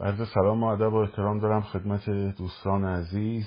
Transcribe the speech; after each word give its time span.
عرض 0.00 0.28
سلام 0.34 0.62
و 0.62 0.66
ادب 0.66 0.92
و 0.92 0.96
احترام 0.96 1.38
دارم 1.38 1.62
خدمت 1.62 2.10
دوستان 2.10 2.84
عزیز 2.84 3.46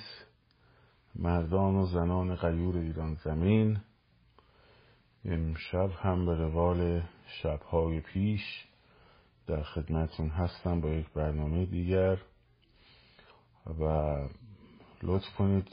مردان 1.16 1.76
و 1.76 1.86
زنان 1.86 2.36
غیور 2.36 2.78
ایران 2.78 3.16
زمین. 3.16 3.78
امشب 5.26 5.90
هم 5.92 6.26
به 6.26 6.36
روال 6.36 7.02
شبهای 7.28 8.02
پیش 8.02 8.66
در 9.48 9.64
خدمتون 9.64 10.30
هستم 10.30 10.82
با 10.82 10.90
یک 10.90 11.10
برنامه 11.10 11.66
دیگر 11.66 12.18
و 13.80 14.16
لطف 15.04 15.36
کنید 15.38 15.68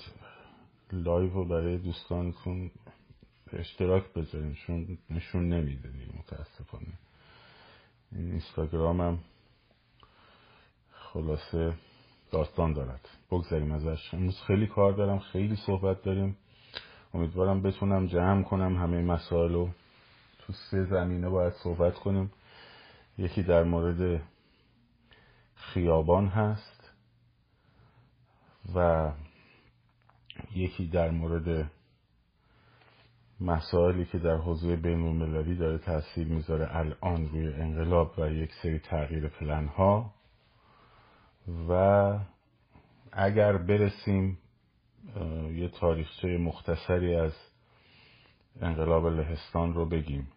live 0.93 1.31
رو 1.31 1.45
برای 1.45 1.79
دوستانتون 1.79 2.71
اشتراک 3.53 4.13
بذارین 4.13 4.55
چون 4.55 4.99
نشون 5.11 5.49
نمیده 5.49 5.91
متاسفانه. 6.19 6.99
این 8.13 8.31
اینستاگرامم 8.31 9.19
خلاصه 11.13 11.73
داستان 12.31 12.73
دارد. 12.73 13.09
بگذاریم 13.31 13.73
ازش. 13.73 14.15
امروز 14.15 14.41
خیلی 14.41 14.67
کار 14.67 14.93
دارم 14.93 15.19
خیلی 15.19 15.57
صحبت 15.57 16.03
داریم. 16.03 16.37
امیدوارم 17.15 17.63
بتونم 17.63 18.07
جمع 18.07 18.43
کنم 18.43 18.77
همه 18.77 19.03
مسائل 19.03 19.53
رو. 19.53 19.69
تو 20.39 20.53
سه 20.53 20.85
زمینه 20.85 21.29
باید 21.29 21.53
صحبت 21.53 21.95
کنیم. 21.95 22.33
یکی 23.19 23.43
در 23.43 23.63
مورد 23.63 24.23
خیابان 25.55 26.27
هست 26.27 26.91
و 28.75 29.11
یکی 30.55 30.87
در 30.87 31.11
مورد 31.11 31.71
مسائلی 33.41 34.05
که 34.05 34.19
در 34.19 34.37
حوزه 34.37 34.77
بین 34.77 35.55
داره 35.55 35.79
تاثیر 35.79 36.27
می‌ذاره 36.27 36.77
الان 36.77 37.29
روی 37.29 37.53
انقلاب 37.55 38.15
و 38.19 38.31
یک 38.31 38.51
سری 38.63 38.79
تغییر 38.79 39.29
پلن 39.29 39.67
ها 39.67 40.15
و 41.49 41.73
اگر 43.13 43.57
برسیم 43.57 44.39
یه 45.55 45.69
تاریخچه 45.69 46.39
مختصری 46.39 47.15
از 47.15 47.33
انقلاب 48.61 49.07
لهستان 49.07 49.75
رو 49.75 49.87
بگیم. 49.87 50.29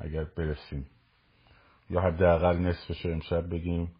اگر 0.00 0.24
برسیم. 0.24 0.86
یا 1.90 2.00
حداقل 2.00 2.56
نصفش 2.58 3.06
رو 3.06 3.12
امشب 3.12 3.50
بگیم. 3.50 3.90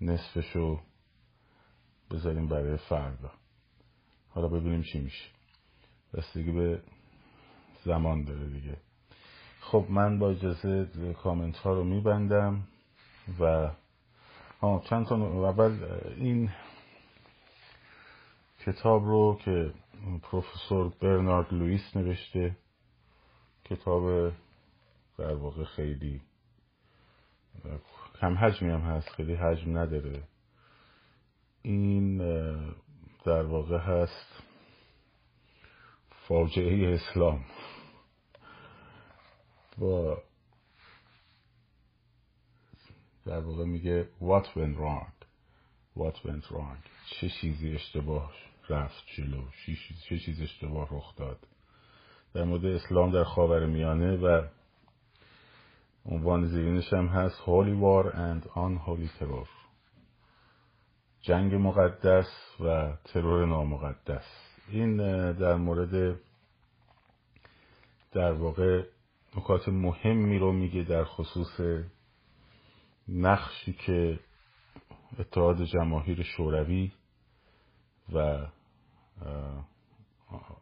نصفش 0.00 0.56
رو 0.56 0.80
بذاریم 2.10 2.48
برای 2.48 2.76
فردا. 2.76 3.30
حالا 4.28 4.48
ببینیم 4.48 4.82
چی 4.82 5.00
میشه. 5.00 5.24
بستگی 6.14 6.52
به 6.52 6.82
زمان 7.84 8.24
داره 8.24 8.46
دیگه. 8.46 8.76
خب 9.60 9.86
من 9.88 10.18
با 10.18 10.30
اجازه 10.30 10.86
کامنت 11.22 11.56
ها 11.56 11.74
رو 11.74 11.84
میبندم 11.84 12.62
و 13.40 13.70
ها 14.60 14.82
چند 14.90 15.06
تا 15.06 15.16
اول 15.16 15.84
این 16.16 16.50
کتاب 18.66 19.04
رو 19.04 19.38
که 19.44 19.72
پروفسور 20.22 20.92
برنارد 21.00 21.52
لوئیس 21.52 21.96
نوشته 21.96 22.56
کتاب 23.64 24.32
در 25.18 25.34
واقع 25.34 25.64
خیلی 25.64 26.20
کم 28.20 28.34
حجمی 28.34 28.70
هم 28.70 28.80
هست 28.80 29.08
خیلی 29.08 29.34
حجم 29.34 29.78
نداره. 29.78 30.22
این 31.62 32.18
در 33.24 33.42
واقع 33.42 33.78
هست 33.78 34.42
فاجعه 36.10 36.94
اسلام. 36.94 37.44
با 39.78 40.22
در 43.26 43.40
واقع 43.40 43.64
میگه 43.64 44.08
what 44.20 44.44
went 44.44 44.76
wrong? 44.76 45.26
What 45.98 46.16
went 46.26 46.44
wrong? 46.50 46.78
چه 47.06 47.28
چیزی 47.28 47.74
اشتباه 47.74 48.32
رفت 48.68 49.04
جلو؟ 49.16 49.42
چه 50.08 50.18
چیز 50.18 50.42
اشتباه 50.42 50.88
رخ 50.90 51.16
داد؟ 51.16 51.38
در 52.34 52.44
مورد 52.44 52.64
اسلام 52.64 53.12
در 53.12 53.24
خاور 53.24 53.66
میانه 53.66 54.16
و 54.16 54.42
عنوان 56.06 56.46
زیرینش 56.46 56.92
هم 56.92 57.06
هست 57.06 57.36
Holy 57.36 57.74
War 57.82 58.12
and 58.14 58.48
Unholy 58.56 59.20
Terror. 59.20 59.48
جنگ 61.22 61.54
مقدس 61.54 62.28
و 62.60 62.92
ترور 63.04 63.46
نامقدس. 63.46 64.24
این 64.68 64.96
در 65.32 65.54
مورد 65.54 66.20
در 68.12 68.32
واقع 68.32 68.82
نکات 69.36 69.68
مهمی 69.68 70.38
رو 70.38 70.52
میگه 70.52 70.82
در 70.82 71.04
خصوص 71.04 71.60
نقشی 73.10 73.72
که 73.72 74.18
اتحاد 75.18 75.64
جماهیر 75.64 76.22
شوروی 76.22 76.92
و 78.12 78.46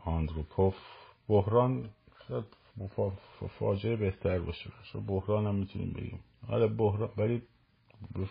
آندروپوف 0.04 0.76
بحران 1.28 1.90
فاجعه 3.58 3.96
بهتر 3.96 4.38
باشه 4.38 4.70
بحران 5.06 5.46
هم 5.46 5.54
می‌تونیم 5.54 5.92
بگیم. 5.92 6.20
آره 6.48 6.66
بحران 6.66 7.10
ولی 7.16 7.42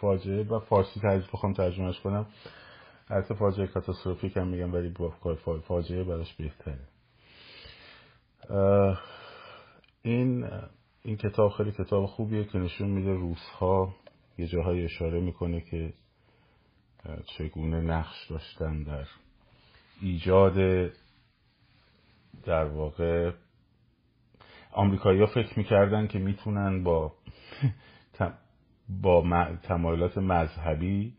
فاجعه 0.02 0.44
و 0.44 0.60
فارسی 0.60 1.00
ترجمه 1.00 1.32
بخوام 1.34 1.54
ترجمهش 1.54 2.00
کنم. 2.00 2.26
البته 3.10 3.34
فاجعه 3.34 3.68
کاتاستروفیک 3.68 4.38
هم 4.38 4.48
میگم 4.48 4.74
ولی 4.74 4.94
فاجعه 5.68 6.04
براش 6.04 6.34
بهتره. 6.34 6.88
این 10.02 10.50
این 11.02 11.18
کتاب 11.18 11.52
خیلی 11.52 11.72
کتاب 11.72 12.06
خوبیه 12.06 12.44
که 12.44 12.58
نشون 12.58 12.90
میده 12.90 13.14
روزها 13.14 13.96
یه 14.38 14.48
جاهای 14.48 14.84
اشاره 14.84 15.20
می‌کنه 15.20 15.62
که 15.62 15.94
چگونه 17.26 17.82
نقش 17.82 18.28
داشتن 18.30 18.84
در 18.84 19.06
ایجاد 20.02 20.90
در 22.46 22.66
واقع 22.66 23.32
آمریکایی 24.72 25.20
ها 25.20 25.26
فکر 25.26 25.60
می‌کردن 25.60 26.08
که 26.08 26.20
می‌تونن 26.20 26.84
با 26.84 27.14
با 29.02 29.48
تمایلات 29.64 30.18
مذهبی 30.18 31.14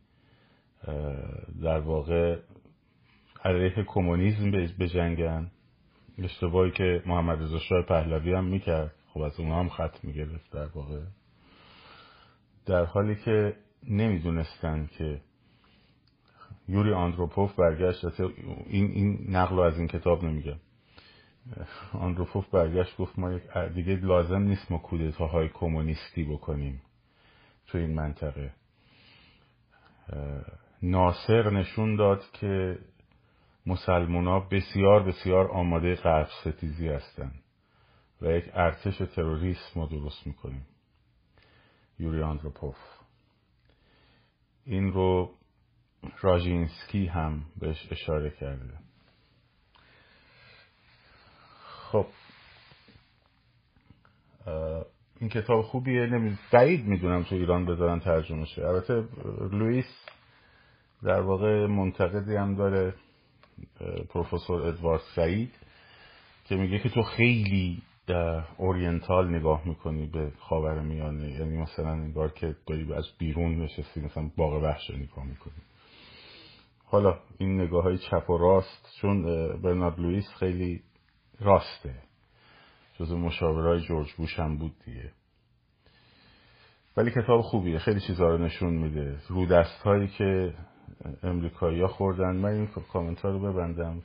در 1.62 1.80
واقع 1.80 2.38
علیه 3.44 3.84
کمونیسم 3.86 4.50
بجنگن. 4.50 5.50
اشتباهی 6.18 6.70
که 6.70 7.02
محمد 7.06 7.42
رضا 7.42 7.58
شاه 7.58 7.82
پهلوی 7.82 8.34
هم 8.34 8.44
می‌کرد. 8.44 8.94
خب 9.08 9.20
از 9.20 9.40
اونها 9.40 9.60
هم 9.60 9.68
خط 9.68 10.04
می‌گرفت 10.04 10.52
در 10.52 10.66
واقع. 10.66 11.00
در 12.68 12.84
حالی 12.84 13.16
که 13.16 13.56
نمی‌دونستن 13.88 14.86
که 14.98 15.20
یوری 16.68 16.92
آندروپوف 16.92 17.54
برگشت 17.54 18.20
این 18.20 18.90
این 18.90 19.26
نقل 19.28 19.58
از 19.58 19.78
این 19.78 19.88
کتاب 19.88 20.24
نمیگم. 20.24 20.56
آندروپوف 21.92 22.48
برگشت 22.48 22.96
گفت 22.96 23.18
ما 23.18 23.38
دیگه 23.74 23.96
لازم 23.96 24.42
نیست 24.42 24.72
ما 24.72 24.78
کودتاهای 24.78 25.48
کمونیستی 25.48 26.24
بکنیم 26.24 26.82
تو 27.66 27.78
این 27.78 27.94
منطقه. 27.94 28.52
ناصر 30.82 31.50
نشون 31.50 31.96
داد 31.96 32.22
که 32.32 32.78
مسلمونا 33.66 34.40
بسیار 34.40 35.02
بسیار 35.02 35.50
آماده 35.50 35.94
غرب 35.94 36.28
ستیزی 36.40 36.88
هستند 36.88 37.42
و 38.22 38.26
یک 38.26 38.44
ارتش 38.54 38.98
تروریسم 38.98 39.70
ما 39.76 39.86
درست 39.86 40.26
می‌کنیم. 40.26 40.66
یوری 41.98 42.22
آندروپوف. 42.22 42.76
این 44.64 44.92
رو 44.92 45.34
راژینسکی 46.20 47.06
هم 47.06 47.44
بهش 47.56 47.88
اشاره 47.90 48.30
کرده. 48.30 48.78
خب. 51.64 52.06
این 55.20 55.30
کتاب 55.30 55.62
خوبیه. 55.62 56.06
نمی... 56.06 56.38
بعید 56.52 56.84
می‌دونم 56.86 57.22
تو 57.22 57.34
ایران 57.34 57.66
بذارن 57.66 58.00
ترجمه 58.00 58.44
شه. 58.44 58.66
البته 58.66 59.08
لوئیس 59.52 60.06
در 61.02 61.20
واقع 61.20 61.66
منتقدی 61.66 62.36
هم 62.36 62.54
داره 62.54 62.94
پروفسور 64.08 64.62
ادوارد 64.62 65.02
سعید 65.16 65.54
که 66.44 66.56
میگه 66.56 66.78
که 66.78 66.88
تو 66.88 67.02
خیلی 67.02 67.82
اورینتال 68.58 69.28
نگاه 69.36 69.68
می‌کنی 69.68 70.06
به 70.06 70.32
خاور 70.38 70.80
میانه 70.80 71.30
یعنی 71.30 71.56
مثلا 71.56 71.90
انگار 71.90 72.32
که 72.32 72.56
داری 72.66 72.92
از 72.94 73.04
بیرون 73.18 73.62
نشستی 73.62 74.00
مثلا 74.00 74.30
باغ 74.36 74.62
وحش 74.62 74.90
نگاه 74.90 75.24
می‌کنی. 75.24 75.62
حالا 76.84 77.18
این 77.38 77.60
نگاه 77.60 77.82
های 77.82 77.98
چپ 77.98 78.30
و 78.30 78.38
راست 78.38 78.88
چون 79.00 79.22
برنارد 79.62 80.00
لوئیس 80.00 80.28
خیلی 80.38 80.82
راسته. 81.40 81.94
جز 82.98 83.12
مشاورای 83.12 83.80
جورج 83.80 84.12
بوش 84.12 84.38
هم 84.38 84.56
بود 84.56 84.72
دیگه. 84.84 85.12
ولی 86.96 87.10
کتاب 87.10 87.40
خوبیه 87.40 87.78
خیلی 87.78 88.00
چیزها 88.00 88.28
رو 88.28 88.38
نشون 88.38 88.74
میده. 88.74 89.16
رو 89.28 89.46
دست 89.46 89.82
هایی 89.82 90.08
که 90.08 90.54
امریکایی 91.22 91.80
ها 91.80 91.88
خوردن 91.88 92.36
من 92.36 92.48
این 92.48 92.66
کامنت 92.66 93.20
ها 93.20 93.30
رو 93.30 93.38
ببندم. 93.38 94.02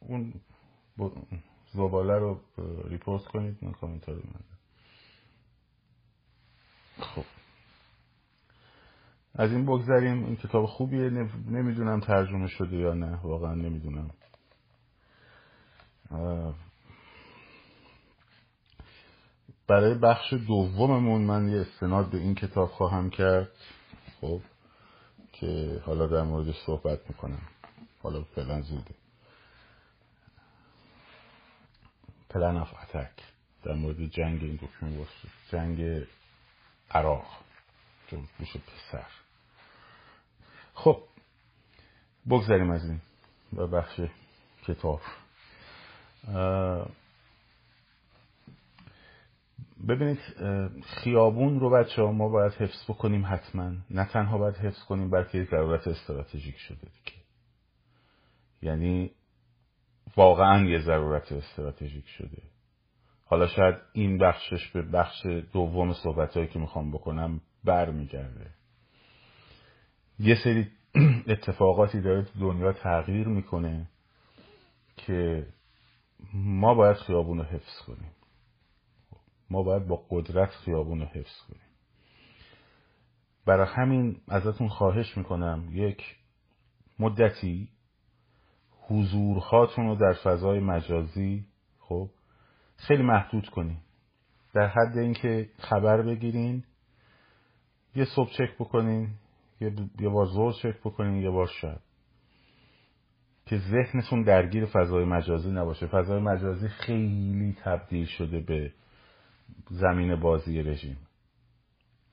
اون 0.00 0.34
زباله 1.72 2.18
رو 2.18 2.40
report 2.84 3.24
کنید 3.24 3.58
من 3.62 3.72
کامنت 3.72 4.08
رو 4.08 4.14
ببندم 4.14 4.44
از 9.34 9.52
این 9.52 9.66
بگذریم. 9.66 10.24
این 10.24 10.36
کتاب 10.36 10.66
خوبیه. 10.66 11.10
نمی‌دونم 11.50 12.00
ترجمه 12.00 12.48
شده 12.48 12.76
یا 12.76 12.94
نه. 12.94 13.16
واقعا 13.16 13.54
نمی‌دونم. 13.54 14.10
برای 19.66 19.94
بخش 19.94 20.32
دوممون 20.32 21.20
من 21.20 21.48
یه 21.48 21.60
استناد 21.60 22.10
به 22.10 22.18
این 22.18 22.34
کتاب 22.34 22.68
خواهم 22.68 23.10
کرد. 23.10 23.48
خب. 24.20 24.40
که 25.32 25.82
حالا 25.86 26.06
در 26.06 26.22
موردش 26.22 26.54
صحبت 26.66 27.00
می‌کنم. 27.08 27.42
حالا 28.02 28.22
فعلا 28.22 28.60
زوده. 28.60 28.99
پلن 32.30 32.56
اف 32.56 32.74
اتک 32.82 33.10
در 33.62 33.74
مورد 33.74 34.06
جنگ 34.06 34.42
این 34.42 34.56
دکمه 34.56 35.06
جنگ 35.50 36.06
عراق. 36.90 37.26
جوش 38.08 38.56
پسر. 38.56 39.06
خب 40.74 41.02
بگذاریم 42.30 42.70
از 42.70 42.84
این 42.84 43.00
و 43.52 43.66
بخش 43.66 44.00
کتاب. 44.64 45.00
ببینید 49.88 50.18
خیابون 50.84 51.60
رو 51.60 51.70
بچه 51.70 52.02
ها 52.02 52.12
ما 52.12 52.28
باید 52.28 52.52
حفظ 52.52 52.84
بکنیم 52.88 53.26
حتما. 53.26 53.72
نه 53.90 54.04
تنها 54.04 54.38
باید 54.38 54.56
حفظ 54.56 54.84
کنیم 54.84 55.10
بلکه 55.10 55.44
ضرورت 55.44 55.88
استراتژیک 55.88 56.58
شده 56.58 56.78
دیگه. 56.80 57.18
یعنی 58.62 59.10
واقعا 60.16 60.64
یه 60.68 60.78
ضرورت 60.78 61.32
استراتژیک 61.32 62.08
شده. 62.08 62.42
حالا 63.24 63.46
شاید 63.46 63.74
این 63.92 64.18
بخشش 64.18 64.68
به 64.68 64.82
بخش 64.82 65.26
دوم 65.26 65.92
صحبت 65.92 66.36
هایی 66.36 66.48
که 66.48 66.58
می‌خوام 66.58 66.90
بکنم 66.92 67.40
برمیگرده. 67.64 68.50
یه 70.18 70.34
سری 70.44 70.68
اتفاقاتی 71.28 72.00
داره 72.00 72.26
دنیا 72.40 72.72
تغییر 72.72 73.28
می‌کنه 73.28 73.88
که 74.96 75.46
ما 76.34 76.74
باید 76.74 76.96
خیابون 76.96 77.38
رو 77.38 77.44
حفظ 77.44 77.82
کنیم. 77.86 78.10
ما 79.50 79.62
باید 79.62 79.86
با 79.86 80.04
قدرت 80.10 80.50
خیابون 80.50 81.00
رو 81.00 81.06
حفظ 81.06 81.40
کنیم. 81.48 81.62
برای 83.46 83.66
همین 83.66 84.20
ازتون 84.28 84.68
خواهش 84.68 85.16
می‌کنم 85.16 85.68
یک 85.72 86.16
مدتی 86.98 87.68
حضورهاتون 88.90 89.86
رو 89.86 89.96
در 89.96 90.12
فضای 90.12 90.60
مجازی 90.60 91.44
خب 91.78 92.10
خیلی 92.76 93.02
محدود 93.02 93.48
کنین. 93.48 93.78
در 94.54 94.66
حد 94.66 94.98
اینکه 94.98 95.48
خبر 95.58 96.02
بگیرین 96.02 96.64
یه 97.96 98.04
صبح 98.04 98.30
چک 98.30 98.54
بکنین 98.58 99.08
یه 100.00 100.08
بار 100.08 100.26
زور 100.26 100.52
چک 100.52 100.80
بکنین 100.80 101.22
یه 101.22 101.30
بار 101.30 101.46
شب. 101.46 101.78
که 103.46 103.58
ذهنتون 103.58 104.22
درگیر 104.22 104.66
فضای 104.66 105.04
مجازی 105.04 105.50
نباشه. 105.50 105.86
فضای 105.86 106.20
مجازی 106.20 106.68
خیلی 106.68 107.56
تبدیل 107.64 108.06
شده 108.06 108.40
به 108.40 108.72
زمین 109.70 110.20
بازی 110.20 110.62
رژیم. 110.62 110.96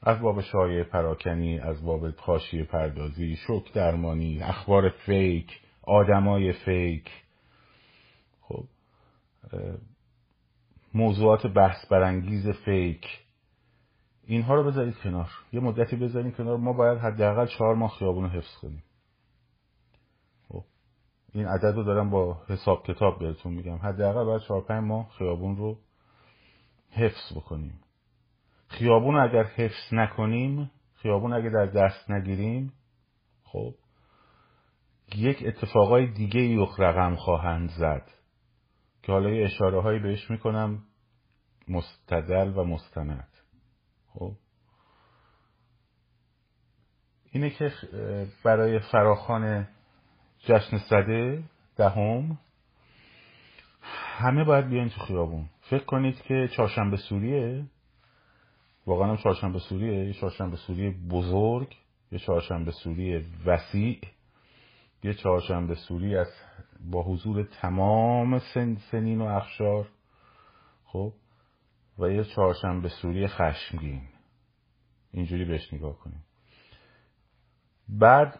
از 0.02 0.20
باب 0.20 0.42
شایع 0.42 0.84
پراکنی 0.84 1.60
از 1.60 1.86
باب 1.86 2.12
خاشی 2.12 2.64
پردازی 2.64 3.36
شک 3.36 3.74
درمانی 3.74 4.40
اخبار 4.44 4.90
فیک 4.90 5.60
آدمای 5.88 6.54
فیک. 6.54 7.12
خب 8.42 8.64
موضوعات 10.94 11.48
بحث 11.48 11.86
برانگیز 11.86 12.50
فیک. 12.50 13.06
اینها 14.24 14.56
رو 14.56 14.64
بذارید 14.64 14.98
کنار. 14.98 15.30
یه 15.54 15.60
مدتی 15.60 15.96
بذارید 15.96 16.36
کنار. 16.36 16.58
ما 16.58 16.74
باید 16.74 16.98
حداقل 16.98 17.46
چهار 17.46 17.76
ماه 17.76 17.92
خیابون 18.00 18.24
رو 18.24 18.30
حفظ 18.30 18.58
کنیم. 18.62 18.84
خب 20.50 20.64
این 21.34 21.48
عدد 21.48 21.76
رو 21.76 21.84
دارم 21.84 22.10
با 22.10 22.42
حساب 22.50 22.84
کتاب 22.86 23.20
بهتون 23.20 23.54
میگم. 23.54 23.78
حداقل 23.78 24.24
باید 24.26 24.42
چهار 24.42 24.62
پنج 24.62 24.84
ماه 24.84 25.10
خیابون 25.18 25.58
رو 25.58 25.78
حفظ 26.92 27.34
بکنیم. 27.36 27.80
خیابون 28.68 29.16
اگر 29.16 29.44
حفظ 29.44 29.94
نکنیم 29.94 30.72
خیابون 30.96 31.34
اگر 31.34 31.50
در 31.50 31.66
دست 31.66 32.12
نگیریم 32.12 32.74
خب 33.44 33.74
یک 35.16 35.44
اتفاقای 35.46 36.08
دیگه 36.08 36.42
ای 36.42 36.68
رقم 36.80 37.16
خواهند 37.16 37.70
زد 37.70 38.12
که 39.04 39.12
حالا 39.12 39.30
یه 39.30 39.46
اشاره 39.46 39.82
هایی 39.82 40.00
بهش 40.00 40.32
می‌کنم 40.32 40.84
مستدل 41.68 42.58
و 42.58 42.64
مستند. 42.64 43.30
خب؟ 44.14 44.32
اینه 47.32 47.50
که 47.50 47.72
برای 48.44 48.80
فراخان 48.80 49.68
جشن 50.40 50.78
صده 50.78 51.44
دهم 51.78 52.38
همه 54.18 54.44
باید 54.44 54.68
بیاین 54.68 54.90
تو 54.90 55.02
خیابون. 55.02 55.50
فکر 55.62 55.84
کنید 55.84 56.22
که 56.22 56.50
چهارشنبه 56.56 56.98
سوریه؟ 56.98 57.66
واقعا 58.88 59.10
هم 59.10 59.18
چهارشنبه 59.18 59.60
سوریه 59.60 60.06
یه 60.06 60.14
چهارشنبه 60.14 60.56
سوری 60.56 60.90
بزرگ 60.90 61.76
یه 62.12 62.20
چهارشنبه 62.20 62.72
سوری 62.72 63.26
وسیع. 63.46 64.00
یه 65.04 65.14
چهارشنبه 65.14 65.76
سوری 65.76 66.18
از 66.18 66.28
با 66.80 67.04
حضور 67.04 67.44
تمام 67.44 68.40
سن 68.40 68.76
سنین 68.76 69.22
و 69.22 69.26
اخشار 69.26 69.88
خب 70.86 71.14
و 72.00 72.10
یه 72.12 72.24
چهارشنبه 72.24 72.90
سوری 72.90 73.28
خشمگین. 73.28 74.02
اینجوری 75.12 75.46
بهش 75.46 75.74
نگاه 75.74 75.98
کنیم. 75.98 76.24
بعد 77.90 78.40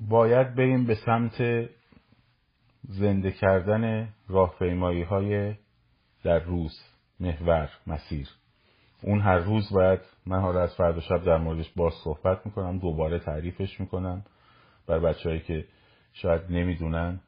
باید 0.00 0.54
بریم 0.54 0.86
به 0.86 0.94
سمت 0.94 1.68
زنده 2.88 3.32
کردن 3.32 4.08
راهپیمایی 4.28 5.02
های 5.02 5.54
در 6.24 6.38
روز 6.38 6.80
محور 7.20 7.70
مسیر. 7.86 8.28
اون 9.02 9.20
هر 9.20 9.38
روز 9.38 9.72
باید 9.72 10.00
من 10.26 10.40
حالا 10.40 10.62
از 10.62 10.74
فردا 10.76 11.00
شب 11.00 11.24
در 11.24 11.38
موردش 11.38 11.70
باز 11.76 11.92
صحبت 12.04 12.46
می‌کنم 12.46 12.78
دوباره 12.78 13.18
تعریفش 13.18 13.80
می‌کنم. 13.80 14.24
بر 14.86 14.98
بچههایی 14.98 15.40
که 15.40 15.68
شاید 16.12 16.42
نمی‌دونن. 16.50 17.20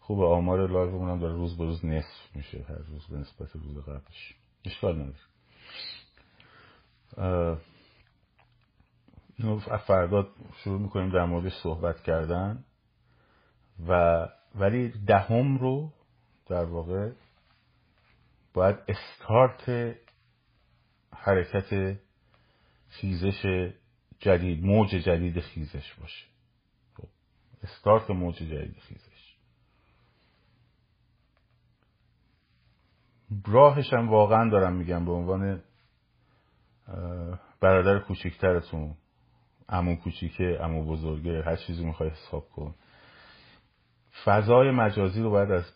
خوب 0.00 0.22
آمار 0.22 0.66
لایو 0.70 1.04
هم 1.04 1.18
داره 1.20 1.34
روز 1.34 1.58
به 1.58 1.64
روز 1.64 1.84
نصف 1.84 2.36
میشه 2.36 2.64
هر 2.68 2.78
روز 2.78 3.06
به 3.06 3.16
نسبت 3.16 3.56
روز 3.56 3.78
قبلش. 3.78 4.34
اشکال 4.64 4.94
نداره. 4.94 5.16
اینو 9.38 9.58
فردا 9.58 10.28
شروع 10.64 10.80
می‌کنیم 10.80 11.10
در 11.10 11.24
موردش 11.24 11.52
صحبت 11.62 12.02
کردن. 12.02 12.64
و 13.88 14.28
ولی 14.54 14.88
دهم 14.88 15.58
رو 15.58 15.92
در 16.46 16.64
واقع 16.64 17.12
باید 18.54 18.76
استارت 18.88 19.96
حرکت 21.12 21.98
خیزش 22.88 23.70
جدید 24.18 24.64
موج 24.64 24.88
جدید 24.88 25.40
خیزش 25.40 25.94
باشه. 25.94 26.26
استارت 27.66 28.10
موج 28.10 28.34
جدید 28.34 28.78
خیزش 28.78 29.36
راهش 33.46 33.92
هم 33.92 34.08
واقعا 34.08 34.50
دارم 34.50 34.76
میگم 34.76 35.04
به 35.04 35.12
عنوان 35.12 35.62
برادر 37.60 37.98
کوچیکترتون 37.98 38.94
امو 39.68 39.96
کوچیکه 39.96 40.58
امو 40.60 40.84
بزرگه 40.84 41.42
هر 41.42 41.56
چیزی 41.56 41.84
می‌خوای 41.84 42.10
حساب 42.10 42.48
کن. 42.50 42.74
فضای 44.24 44.70
مجازی 44.70 45.22
رو 45.22 45.30
باید 45.30 45.50
از 45.50 45.72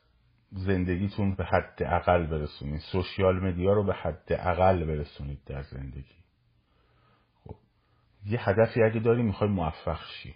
زندگیتون 0.53 1.35
به 1.35 1.45
حد 1.45 1.83
اقل 1.83 2.27
برسونید. 2.27 2.81
سوشیال 2.81 3.41
مدیا 3.41 3.73
رو 3.73 3.85
به 3.85 3.95
حد 3.95 4.27
اقل 4.29 4.85
برسونید 4.85 5.45
در 5.47 5.63
زندگی. 5.63 6.17
خب 7.45 7.55
یه 8.27 8.49
هدفی 8.49 8.83
اگه 8.83 9.01
داری 9.01 9.23
می‌خوای 9.23 9.51
موفق 9.51 10.01
شی. 10.07 10.35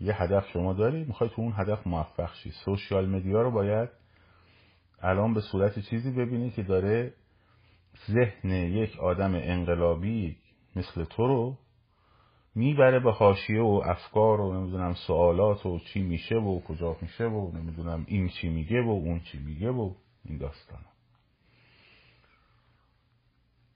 یه 0.00 0.22
هدف 0.22 0.48
شما 0.48 0.72
داری؟ 0.72 1.04
می‌خوای 1.04 1.30
تو 1.30 1.42
اون 1.42 1.52
هدف 1.56 1.86
موفق 1.86 2.34
شی. 2.34 2.50
سوشیال 2.50 3.08
مدیا 3.08 3.42
رو 3.42 3.50
باید 3.50 3.88
الان 5.02 5.34
به 5.34 5.40
صورت 5.40 5.78
چیزی 5.78 6.10
ببینی 6.10 6.50
که 6.50 6.62
داره 6.62 7.14
ذهن 8.10 8.50
یک 8.50 8.98
آدم 8.98 9.34
انقلابی 9.34 10.36
مثل 10.76 11.04
تو 11.04 11.26
رو 11.26 11.58
می‌بره 12.54 13.00
به 13.00 13.12
حاشیه 13.12 13.62
و 13.62 13.82
افکار 13.84 14.40
و 14.40 14.60
نمی‌دونم 14.60 14.94
سوالات 14.94 15.66
و 15.66 15.78
چی 15.78 16.02
میشه 16.02 16.36
و 16.36 16.60
کجا 16.60 16.96
میشه 17.02 17.24
و 17.24 17.56
نمی‌دونم 17.56 18.04
این 18.08 18.28
چی 18.28 18.48
میگه 18.48 18.82
و 18.82 18.88
اون 18.88 19.20
چی 19.20 19.38
میگه 19.38 19.70
و 19.70 19.94
این 20.24 20.38
داستان. 20.38 20.80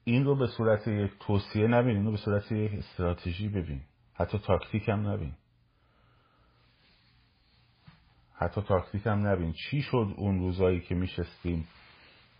این 0.03 0.25
رو 0.25 0.35
به 0.35 0.47
صورت 0.47 0.87
یک 0.87 1.11
توصیه 1.19 1.67
نبین 1.67 1.95
این 1.95 2.05
رو 2.05 2.11
به 2.11 2.17
صورت 2.17 2.51
یک 2.51 2.73
استراتژی 2.73 3.49
ببین. 3.49 3.81
حتی 4.13 4.37
تاکتیک 4.37 4.89
هم 4.89 5.07
نبین. 5.07 5.33
حتی 8.41 8.61
تاکتیک 8.61 9.07
هم 9.07 9.27
نبین. 9.27 9.53
چی 9.53 9.81
شد 9.81 10.07
اون 10.17 10.39
روزایی 10.39 10.79
که 10.79 10.95
میشستیم 10.95 11.67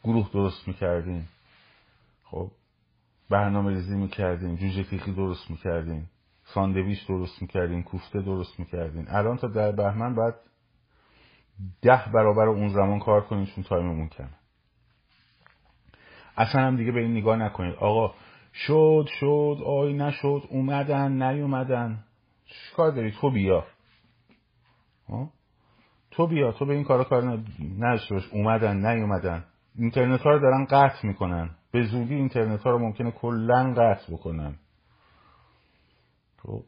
گروه 0.03 0.29
درست 0.33 0.67
می‌کردیم 0.67 1.29
خب 2.23 2.51
برنامه 3.29 3.69
ریزی 3.69 3.95
می‌کردیم 3.95 4.55
جوجه 4.55 4.83
تیغی 4.83 5.11
درست 5.11 5.51
می‌کردیم 5.51 6.09
ساندویچ 6.43 7.07
درست 7.07 7.41
می‌کردین 7.41 7.83
کوفته 7.83 8.21
درست 8.21 8.59
می‌کردین. 8.59 9.05
الان 9.09 9.37
تا 9.37 9.47
در 9.47 9.71
بهمن 9.71 10.15
باید 10.15 10.33
ده 11.81 12.05
برابر 12.13 12.47
اون 12.47 12.69
زمان 12.69 12.99
کار 12.99 13.21
کنین 13.21 13.45
چون 13.45 13.63
time 13.63 13.88
مون 13.88 14.07
کمه. 14.07 14.29
اصلا 16.37 16.61
هم 16.61 16.77
دیگه 16.77 16.91
به 16.91 16.99
این 16.99 17.17
نگاه 17.17 17.37
نکنید. 17.37 17.75
آقا 17.75 18.15
شد 18.53 19.05
شد 19.19 19.57
آی 19.65 19.93
نشد 19.93 20.41
اومدن 20.49 21.23
نیومدن. 21.23 22.03
چیکار 22.45 22.91
داری 22.91 23.11
تو 23.11 23.31
بیا. 23.31 23.65
تو 26.11 26.27
بیا 26.27 26.51
تو 26.51 26.65
به 26.65 26.73
این 26.73 26.83
کارا 26.83 27.03
کار 27.03 27.43
نداشته 27.79 28.15
باش 28.15 28.29
اومدن 28.33 28.85
نیومدن. 28.85 29.43
اینترنت 29.75 30.21
ها 30.21 30.29
رو 30.29 30.39
دارن 30.39 30.65
قطع 30.65 31.07
می‌کنن. 31.07 31.49
به 31.71 31.83
زودی 31.83 32.15
اینترنت 32.15 32.63
ها 32.63 32.71
رو 32.71 32.79
ممکنه 32.79 33.11
کلا 33.11 33.73
قطع 33.77 34.13
بکنن. 34.13 34.55
خب 36.43 36.63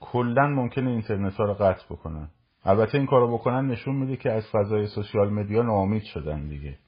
کلا 0.00 0.46
ممکنه 0.46 0.90
اینترنت 0.90 1.34
ها 1.34 1.44
رو 1.44 1.54
قطع 1.54 1.84
بکنن. 1.90 2.28
البته 2.64 2.98
این 2.98 3.06
کارو 3.06 3.34
بکنن 3.34 3.66
نشون 3.66 3.96
میده 3.96 4.16
که 4.16 4.32
از 4.32 4.46
فضای 4.52 4.86
سوشیال 4.86 5.32
مدیا 5.32 5.62
ناامید 5.62 6.02
شدن 6.02 6.48
دیگه. 6.48 6.78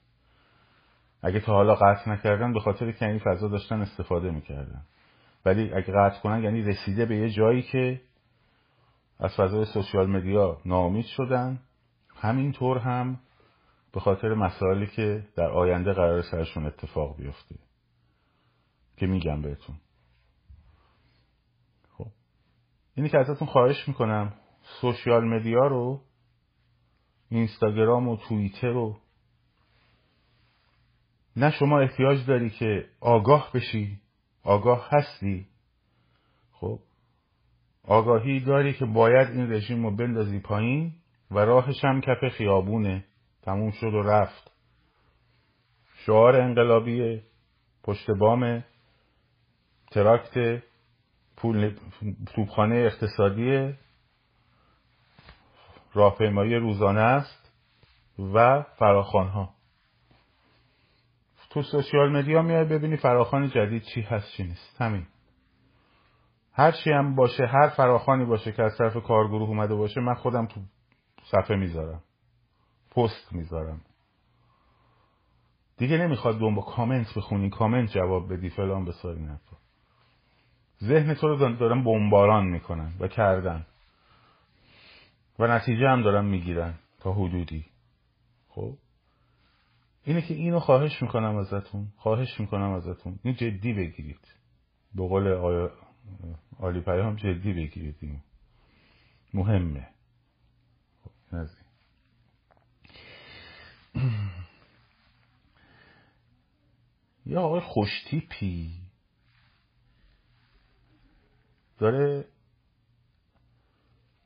اگه 1.21 1.39
تا 1.39 1.53
حالا 1.53 1.75
قطع 1.75 2.11
نکردن 2.11 2.53
به 2.53 2.59
خاطر 2.59 2.91
که 2.91 3.05
این 3.05 3.19
فضا 3.19 3.47
داشتن 3.47 3.81
استفاده 3.81 4.31
می‌کردن. 4.31 4.81
ولی 5.45 5.73
اگه 5.73 5.93
قطع 5.93 6.19
کنن 6.21 6.43
یعنی 6.43 6.61
رسیده 6.61 7.05
به 7.05 7.17
یه 7.17 7.29
جایی 7.29 7.61
که 7.61 8.01
از 9.19 9.35
فضای 9.35 9.65
سوشیال 9.65 10.09
مدیا 10.09 10.57
ناامید 10.65 11.05
شدن. 11.05 11.59
همینطور 12.19 12.77
هم 12.77 13.19
به 13.93 13.99
خاطر 13.99 14.33
مسائلی 14.33 14.87
که 14.87 15.27
در 15.35 15.51
آینده 15.51 15.93
قرار 15.93 16.21
سرشون 16.21 16.65
اتفاق 16.65 17.17
بیفته. 17.17 17.55
که 18.97 19.07
میگم 19.07 19.41
بهتون. 19.41 19.75
خب. 21.97 22.07
اینی 22.95 23.09
که 23.09 23.17
ازتون 23.17 23.47
خواهش 23.47 23.87
می‌کنم 23.87 24.33
سوشیال 24.81 25.25
مدیا 25.25 25.67
رو 25.67 26.01
اینستاگرام 27.29 28.07
و 28.07 28.17
توییتر 28.17 28.69
رو 28.69 28.97
نه 31.35 31.51
شما 31.51 31.79
احتیاج 31.79 32.25
داری 32.25 32.49
که 32.49 32.89
آگاه 32.99 33.51
بشی 33.53 34.01
آگاه 34.43 34.89
هستی. 34.91 35.47
خب. 36.51 36.79
آگاهی 37.83 38.39
داری 38.39 38.73
که 38.73 38.85
باید 38.85 39.27
این 39.29 39.51
رژیم 39.51 39.85
رو 39.85 39.95
بندازی 39.95 40.39
پایین. 40.39 40.93
و 41.31 41.39
راهش 41.39 41.85
هم 41.85 42.01
کف 42.01 42.29
خیابونه. 42.37 43.05
تموم 43.41 43.71
شد 43.71 43.93
و 43.93 44.01
رفت. 44.01 44.51
شعار 45.93 46.35
انقلابی 46.41 47.21
پشت 47.83 48.11
بام 48.11 48.63
تراکت 49.91 50.63
پول 51.37 51.75
توبخانه 52.35 52.75
اقتصادی 52.75 53.73
راهپیمایی 55.93 56.55
روزانه 56.55 57.01
است 57.01 57.51
و 58.33 58.61
فراخان 58.61 59.27
ها 59.27 59.53
تو 61.49 61.61
سوشیال 61.61 62.11
مدیا 62.11 62.41
میای 62.41 62.65
ببینی 62.65 62.97
فراخان 62.97 63.49
جدید 63.49 63.83
چی 63.83 64.01
هست 64.01 64.31
چی 64.37 64.43
نیست. 64.43 64.81
همین. 64.81 65.07
هر 66.53 66.71
چی 66.71 66.91
هم 66.91 67.15
باشه 67.15 67.45
هر 67.45 67.69
فراخانی 67.69 68.25
باشه 68.25 68.51
که 68.51 68.63
از 68.63 68.77
طرف 68.77 68.93
کارگروه 68.93 69.49
اومده 69.49 69.75
باشه 69.75 70.01
من 70.01 70.13
خودم 70.13 70.45
تو 70.45 70.61
صفحه 71.31 71.55
می‌ذارم. 71.55 72.03
پست 72.91 73.33
می‌ذارم. 73.33 73.81
دیگه 75.77 75.97
نمی‌خواد 75.97 76.39
با 76.39 76.61
کامنت 76.61 77.13
بخونی 77.17 77.49
کامنت 77.49 77.91
جواب 77.91 78.33
بدی 78.33 78.49
فلان 78.49 78.85
بسار 78.85 79.15
این 79.15 79.37
ذهن 80.83 81.13
تو 81.13 81.27
رو 81.27 81.55
دارن 81.55 81.83
بمباران 81.83 82.45
می‌کنن 82.45 82.93
و 82.99 83.07
کردن. 83.07 83.65
و 85.39 85.47
نتیجه 85.47 85.89
هم 85.89 86.01
دارن 86.01 86.25
می‌گیرن 86.25 86.73
تا 86.99 87.13
حدودی. 87.13 87.65
خب؟ 88.49 88.77
اینه 90.03 90.21
که 90.21 90.33
اینو 90.33 90.59
خواهش 90.59 91.01
می‌کنم 91.01 91.35
ازتون 91.35 91.87
خواهش 91.97 92.39
می‌کنم 92.39 92.71
ازتون. 92.71 93.19
این 93.23 93.33
جدی 93.33 93.73
بگیرید. 93.73 94.33
به 94.95 95.07
قول 95.07 95.27
آلی 96.59 96.81
پیام 96.81 97.15
جدی 97.15 97.53
بگیرید. 97.53 97.95
اینو 98.01 98.19
مهمه. 99.33 99.87
یا 107.25 107.41
آقای 107.41 107.61
خوشتیپی 107.61 108.71
داره 111.77 112.25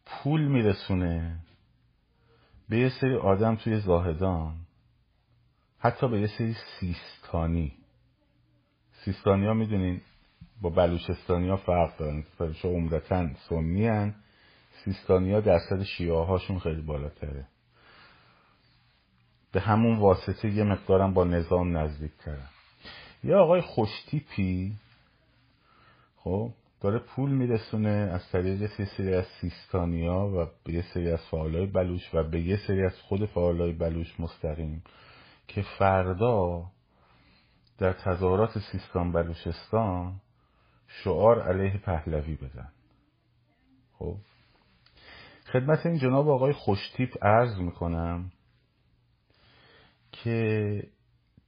پول 0.06 0.42
میرسونه 0.42 1.40
به 2.70 2.78
یه 2.78 2.90
سری 2.90 3.16
آدم 3.16 3.56
توی 3.56 3.80
زاهدان 3.80 4.56
حتی 5.80 6.08
به 6.08 6.22
یه 6.22 6.28
سری 6.28 6.56
سیستانی. 6.80 7.74
سیستانی 9.06 9.46
ها 9.46 9.54
می‌دونین 9.54 10.02
با 10.62 10.70
بلوچستانی 10.70 11.50
ها 11.50 11.58
فرق 11.58 11.98
دارن 11.98 12.24
شما 12.54 12.72
عمدتا 12.72 13.30
سنی 13.50 13.88
هن. 13.88 14.16
سیستانی 14.86 15.34
ها 15.34 15.40
درصد 15.40 15.84
شیعه 15.84 16.26
هاشون 16.26 16.60
خیلی 16.60 16.82
بالاتره. 16.82 17.48
به 19.52 19.60
همون 19.60 19.98
واسطه 19.98 20.50
یه 20.50 20.64
مقدارم 20.64 21.14
با 21.14 21.24
نظام 21.24 21.78
نزدیک 21.78 22.12
کردن 22.26 22.50
یا 23.24 23.44
آقای 23.44 23.62
خوشتیپی 23.62 24.74
خب 26.18 26.52
داره 26.82 27.00
پول 27.00 27.32
میرسونه 27.32 27.90
از 27.90 28.30
طریق 28.32 28.62
یه 28.62 28.86
سری 28.98 29.14
از 29.14 29.26
سیستانیا 29.42 30.28
و 30.28 30.48
به 30.64 30.74
یه 30.74 30.86
سری 30.94 31.12
از 31.12 31.20
فعالای 31.32 31.66
بلوش 31.66 32.16
و 32.16 32.24
به 32.24 32.42
یه 32.42 32.58
سری 32.68 32.86
از 32.86 33.00
خود 33.02 33.26
فعالای 33.26 33.72
بلوش 33.72 34.20
مستقیم 34.20 34.84
که 35.48 35.62
فردا 35.62 36.66
در 37.78 37.94
تظاهرات 37.94 38.60
سیستان 38.72 39.12
بلوچستان 39.12 40.22
شعار 40.88 41.42
علیه 41.42 41.78
پهلوی 41.78 42.36
بدن. 42.36 42.70
خب 44.00 44.16
خدمت 45.52 45.86
این 45.86 45.98
جناب 45.98 46.30
آقای 46.30 46.54
خوشتیپ 46.54 47.26
عرض 47.26 47.58
می‌کنم 47.58 48.32
که 50.12 50.84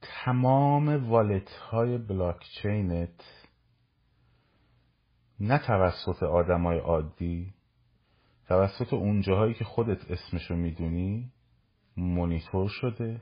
تمام 0.02 1.10
والت 1.10 1.50
های 1.50 1.98
بلاکچینت 1.98 3.44
نه 5.40 5.58
توسط 5.58 6.22
آدمای 6.22 6.78
عادی 6.78 7.54
توسط 8.48 8.92
اون 8.92 9.20
جاهایی 9.20 9.54
که 9.54 9.64
خودت 9.64 10.10
اسمشو 10.10 10.54
می‌دونی 10.54 11.32
مونیتور 11.96 12.68
شده 12.68 13.20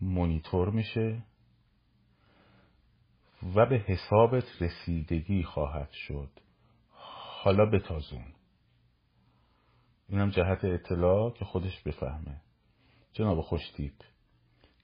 مونیتور 0.00 0.70
میشه 0.70 1.22
و 3.54 3.66
به 3.66 3.76
حسابت 3.76 4.44
رسیدگی 4.62 5.42
خواهد 5.42 5.90
شد. 5.90 6.30
حالا 7.44 7.66
بتازون. 7.66 8.24
اینم 10.12 10.30
جهت 10.30 10.64
اطلاع 10.64 11.30
که 11.30 11.44
خودش 11.44 11.82
بفهمه. 11.82 12.40
جناب 13.12 13.40
خوشتیپ 13.40 13.92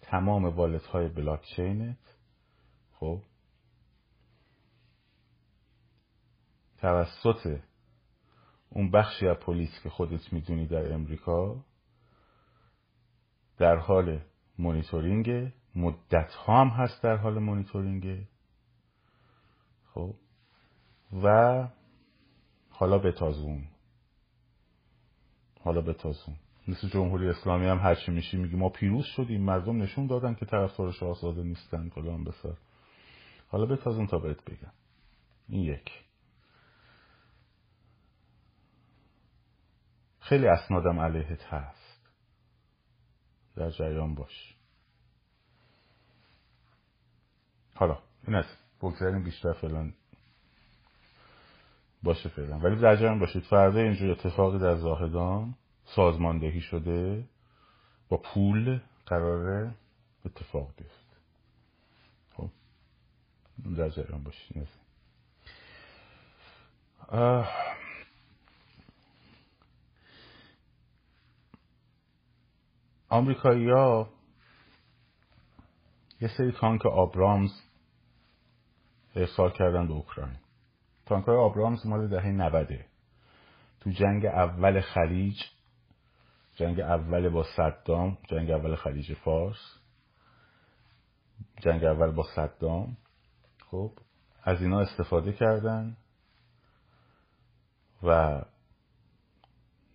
تمام 0.00 0.44
wallet 0.44 0.87
های 0.87 1.08
بلاکچینت 1.08 2.16
خب؟ 2.92 3.23
توسط 6.78 7.61
اون 8.70 8.90
بخشی 8.90 9.28
از 9.28 9.37
پلیس 9.37 9.80
که 9.82 9.90
خودت 9.90 10.32
می‌دونی 10.32 10.66
در 10.66 10.92
امریکا 10.92 11.64
در 13.58 13.76
حال 13.76 14.20
مونیتورینگ 14.58 15.52
مدت 15.75 16.35
ها 16.35 16.61
هم 16.61 16.68
هست 16.68 17.02
در 17.02 17.16
حال 17.16 17.38
مونیتورینگ 17.38 18.26
خب؟ 19.94 20.14
و 21.23 21.68
حالا 22.70 22.99
بتازون 22.99 23.68
حالا 25.68 25.80
بتازون 25.80 26.37
مثل 26.68 26.88
جمهوری 26.88 27.28
اسلامی 27.28 27.66
هم 27.66 27.78
هرچی 27.78 28.12
میشی 28.12 28.37
میگی. 28.37 28.56
ما 28.56 28.68
پیروز 28.68 29.04
شدیم. 29.04 29.42
مردم 29.42 29.82
نشون 29.82 30.06
دادن 30.06 30.34
که 30.34 30.46
طرفدار 30.46 30.92
شاهزاده 30.92 31.42
نیستن. 31.42 31.88
فلان 31.88 32.25
بسار 32.25 32.56
حالا 33.48 33.66
بتازون 33.66 34.06
تا 34.06 34.18
بهت 34.18 34.44
بگم. 34.44 34.72
این 35.48 35.62
یک. 35.62 35.90
خیلی 40.20 40.46
اسنادم 40.46 41.00
علیهت 41.00 41.42
هست. 41.42 42.10
در 43.56 43.70
جریان 43.70 44.14
باش. 44.14 44.54
حالا 47.75 47.98
این 48.26 48.37
از 48.37 48.46
بگذاریم 48.82 49.25
بیشتر 49.25 49.52
فلان 49.52 49.94
باشه 52.02 52.28
فعلا. 52.28 52.58
ولی 52.58 52.80
در 52.80 52.96
جریان 52.96 53.18
باشید. 53.18 53.42
فردا 53.42 53.80
اینجور 53.80 54.10
اتفاقی 54.10 54.58
در 54.58 54.76
زاهدان 54.76 55.54
سازماندهی 55.95 56.61
شده 56.61 57.25
با 58.09 58.16
پول 58.16 58.80
قراره 59.07 59.75
اتفاق 60.25 60.73
بیفته. 60.76 61.16
خب 62.37 62.50
در 63.76 63.88
جریان 63.88 64.25
آمریکایی 73.09 73.71
ها 73.71 74.09
یه 76.21 76.28
سری 76.28 76.52
تانک 76.52 76.87
آبرامز 76.87 77.50
ارسال 79.16 79.50
کردن 79.50 79.87
به 79.87 79.92
اوکراین. 79.92 80.37
تانک 81.07 81.25
های 81.25 81.37
آبرامز 81.37 81.87
مال 81.87 82.09
دهه 82.09 82.26
90 82.26 82.68
تو 83.80 83.90
جنگ 83.90 84.26
اول 84.26 84.80
خلیج 84.80 85.42
جنگ 86.58 86.80
اول 86.80 87.28
با 87.28 87.44
صدام 87.56 88.18
جنگ 88.28 88.50
اول 88.50 88.74
خلیج 88.74 89.14
فارس. 89.14 89.78
جنگ 91.60 91.84
اول 91.84 92.10
با 92.10 92.22
صدام. 92.34 92.96
خب 93.70 93.92
از 94.42 94.62
اینا 94.62 94.80
استفاده 94.80 95.32
کردن 95.32 95.96
و 98.02 98.40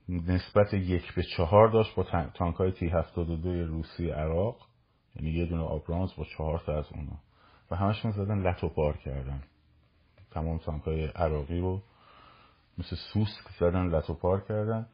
نسبت 0.10 0.74
یک 0.74 1.16
به 1.16 1.24
چهار 1.38 1.68
داشت 1.68 1.96
با 1.96 2.04
تانک 2.34 2.56
های 2.56 2.72
تی 2.72 2.88
72 2.88 3.66
روسی 3.66 4.10
عراق. 4.10 4.68
یعنی 5.16 5.32
یه 5.32 5.46
دونه 5.46 5.64
آبرامز 5.64 6.16
با 6.18 6.26
چهار 6.38 6.64
تا 6.66 6.78
از 6.78 6.86
اونا. 6.92 7.20
و 7.72 7.76
همشون 7.76 8.12
زدن 8.12 8.42
لط 8.42 8.64
و 8.64 8.70
پار 8.70 8.98
کردن. 8.98 9.44
تمام 10.32 10.58
تانک 10.58 10.84
های 10.84 11.06
عراقی 11.06 11.60
رو 11.60 11.82
مثل 12.78 12.96
سوسک 13.14 13.52
زدن 13.60 13.88
لط 13.88 14.10
و 14.10 14.14
پار 14.14 14.42
کردن. 14.42 14.88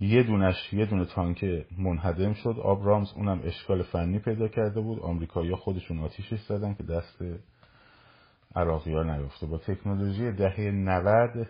یه 0.00 0.22
دونش 0.22 0.72
یه 0.72 0.86
دونه 0.86 1.04
تانک 1.04 1.44
منهدم 1.78 2.32
شد. 2.32 2.56
آبرامز 2.62 3.12
اونم 3.12 3.40
اشکال 3.44 3.82
فنی 3.82 4.18
پیدا 4.18 4.48
کرده 4.48 4.80
بود. 4.80 5.00
آمریکایی 5.00 5.54
خودشون 5.54 5.98
آتیشش 5.98 6.40
زدن 6.48 6.74
که 6.74 6.82
دست 6.82 7.22
عراقی 8.56 8.92
ها 8.92 9.02
نیفته 9.02 9.46
با 9.46 9.58
تکنولوژی 9.58 10.32
دهه 10.32 10.60
90 10.60 11.48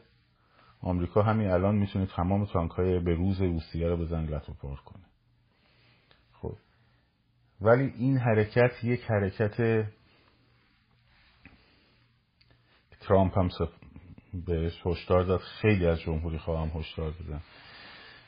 آمریکا 0.81 1.23
همین 1.23 1.51
الان 1.51 1.75
می‌تونه 1.75 2.07
تمام 2.07 2.45
تانک 2.45 2.71
های 2.71 2.99
به 2.99 3.15
روز 3.15 3.41
روسیه 3.41 3.89
رو 3.89 3.97
بزن 3.97 4.25
لط 4.25 4.49
و 4.49 4.53
پار 4.53 4.77
کنه. 4.77 5.05
خب. 6.33 6.57
ولی 7.61 7.93
این 7.99 8.19
حرکت 8.19 8.85
یک 8.85 9.01
حرکت 9.05 9.87
ترامپ 13.01 13.39
هم 13.39 13.49
بهش 14.47 14.87
هشدار 14.87 15.23
داد. 15.23 15.41
خیلی 15.41 15.87
از 15.87 16.01
جمهوری 16.01 16.39
خواهم 16.39 16.69
هشدار 16.69 17.11
دادن. 17.11 17.41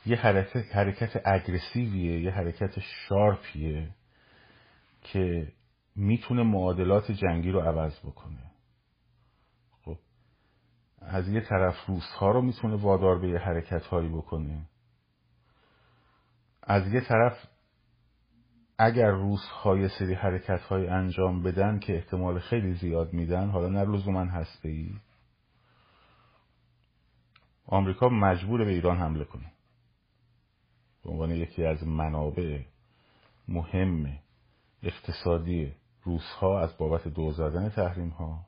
یه 0.07 0.17
حرکت 0.17 0.77
حرکت 0.77 1.23
اگریسیویه 1.25 2.21
یه 2.21 2.31
حرکت 2.31 2.81
شارپیه 2.81 3.91
که 5.03 5.53
می‌تونه 5.97 6.43
معادلات 6.43 7.13
جنگی 7.13 7.51
رو 7.51 7.61
عوض 7.61 7.99
بکنه. 7.99 8.51
خب 9.85 9.99
از 11.01 11.29
یه 11.29 11.41
طرف 11.41 11.87
روسها 11.87 12.31
رو 12.31 12.43
می‌تونه 12.43 12.77
وادار 12.77 13.19
به 13.19 13.29
یه 13.29 13.39
حرکت 13.39 13.87
هایی 13.87 14.09
بکنه. 14.09 14.63
از 16.63 16.93
یه 16.95 17.01
طرف 17.01 17.49
اگر 18.79 19.11
روس 19.11 19.45
های 19.45 19.89
سری 19.89 20.15
حرکت 20.15 20.61
های 20.61 20.89
انجام 20.89 21.43
بدن 21.43 21.79
که 21.79 21.97
احتمال 21.97 22.39
خیلی 22.39 22.75
زیاد 22.75 23.13
میدن 23.13 23.49
حالا 23.49 23.69
نه 23.69 23.85
لزوما 23.85 24.25
هسته 24.25 24.69
ای 24.69 24.91
آمریکا 27.67 28.09
مجبور 28.09 28.65
به 28.65 28.71
ایران 28.71 28.97
حمله 28.97 29.25
کنه. 29.25 29.53
به 31.09 31.13
عنوان 31.13 31.31
یکی 31.31 31.65
از 31.65 31.87
منابع 31.87 32.61
مهم 33.49 34.19
اقتصادی 34.83 35.73
روس 36.03 36.33
ها 36.41 36.61
از 36.61 36.77
بابت 36.79 37.09
دو 37.09 37.33
زدن 37.33 37.69
تحریم 37.69 38.09
ها 38.09 38.47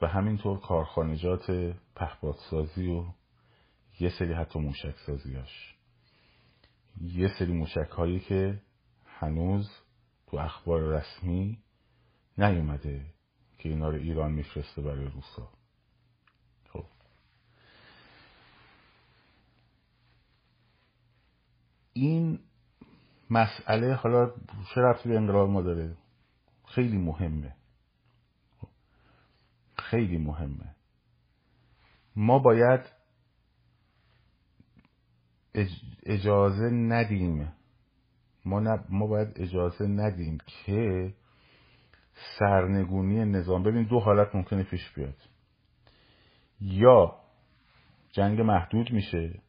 و 0.00 0.06
همینطور 0.06 0.60
کارخانجات 0.60 1.74
پهپادسازی 1.96 2.86
و 2.86 3.04
یه 4.00 4.10
سری 4.18 4.32
حتی 4.32 4.58
موشک 4.58 4.94
سازیاش 5.06 5.74
یه 7.00 7.28
سری 7.38 7.52
موشک 7.52 7.90
هایی 7.90 8.20
که 8.20 8.60
هنوز 9.06 9.70
تو 10.26 10.36
اخبار 10.36 10.80
رسمی 10.80 11.58
نیومده 12.38 13.06
که 13.58 13.68
اینا 13.68 13.88
رو 13.88 13.96
ایران 13.96 14.32
میفرسته 14.32 14.82
برای 14.82 15.04
روسا 15.04 15.48
خب 16.68 16.84
این 21.94 22.38
مسئله 23.30 23.94
حالا 23.94 24.32
چه 24.74 24.80
رفتی 24.80 25.08
به 25.08 25.16
انقلاب 25.16 25.50
ما 25.50 25.62
داره؟ 25.62 25.96
خیلی 26.66 26.98
مهمه. 26.98 27.56
خیلی 29.78 30.18
مهمه. 30.18 30.74
ما 32.16 32.38
باید 32.38 32.80
اجازه 36.06 36.70
ندیم. 36.70 37.52
ما, 38.44 38.78
ما 38.88 39.06
باید 39.06 39.28
اجازه 39.36 39.86
ندیم 39.86 40.38
که 40.46 41.14
سرنگونی 42.38 43.24
نظام 43.24 43.62
ببین 43.62 43.82
دو 43.82 44.00
حالت 44.00 44.34
ممکنه 44.34 44.62
پیش 44.62 44.92
بیاد. 44.94 45.16
یا 46.60 47.16
جنگ 48.12 48.40
محدود 48.40 48.90
میشه 48.90 49.40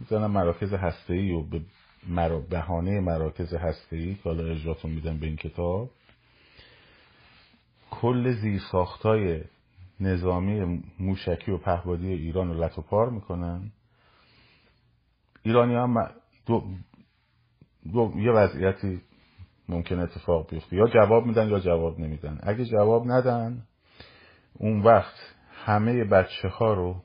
می‌زنم 0.00 0.30
مراکز 0.30 0.72
هسته‌ای 0.72 1.32
و 1.32 1.42
به 1.42 1.60
مرا 2.08 2.40
بهانه 2.40 3.00
مراکز 3.00 3.54
هسته‌ای 3.54 4.14
که 4.14 4.20
حالا 4.24 4.44
اجراتون 4.44 4.90
میدم 4.90 5.18
به 5.18 5.26
این 5.26 5.36
کتاب. 5.36 5.90
کل 7.90 8.32
زیرساختای 8.32 9.44
نظامی 10.00 10.82
موشکی 10.98 11.50
و 11.50 11.58
پهبادی 11.58 12.12
ایران 12.12 12.48
رو 12.48 12.64
لط 12.64 12.80
پار 12.80 13.10
می‌کنن. 13.10 13.72
ایرانی 15.42 15.74
هم 15.74 16.10
دو, 16.46 16.64
دو 17.92 18.12
یه 18.16 18.30
وضعیتی 18.32 19.00
ممکن 19.68 19.98
اتفاق 19.98 20.50
بیفته. 20.50 20.76
یا 20.76 20.86
جواب 20.86 21.26
میدن 21.26 21.48
یا 21.48 21.60
جواب 21.60 22.00
نمیدن. 22.00 22.38
اگه 22.42 22.64
جواب 22.64 23.10
ندن 23.10 23.62
اون 24.54 24.80
وقت 24.80 25.14
همه 25.64 26.04
بچه 26.04 26.48
ها 26.48 26.74
رو 26.74 27.02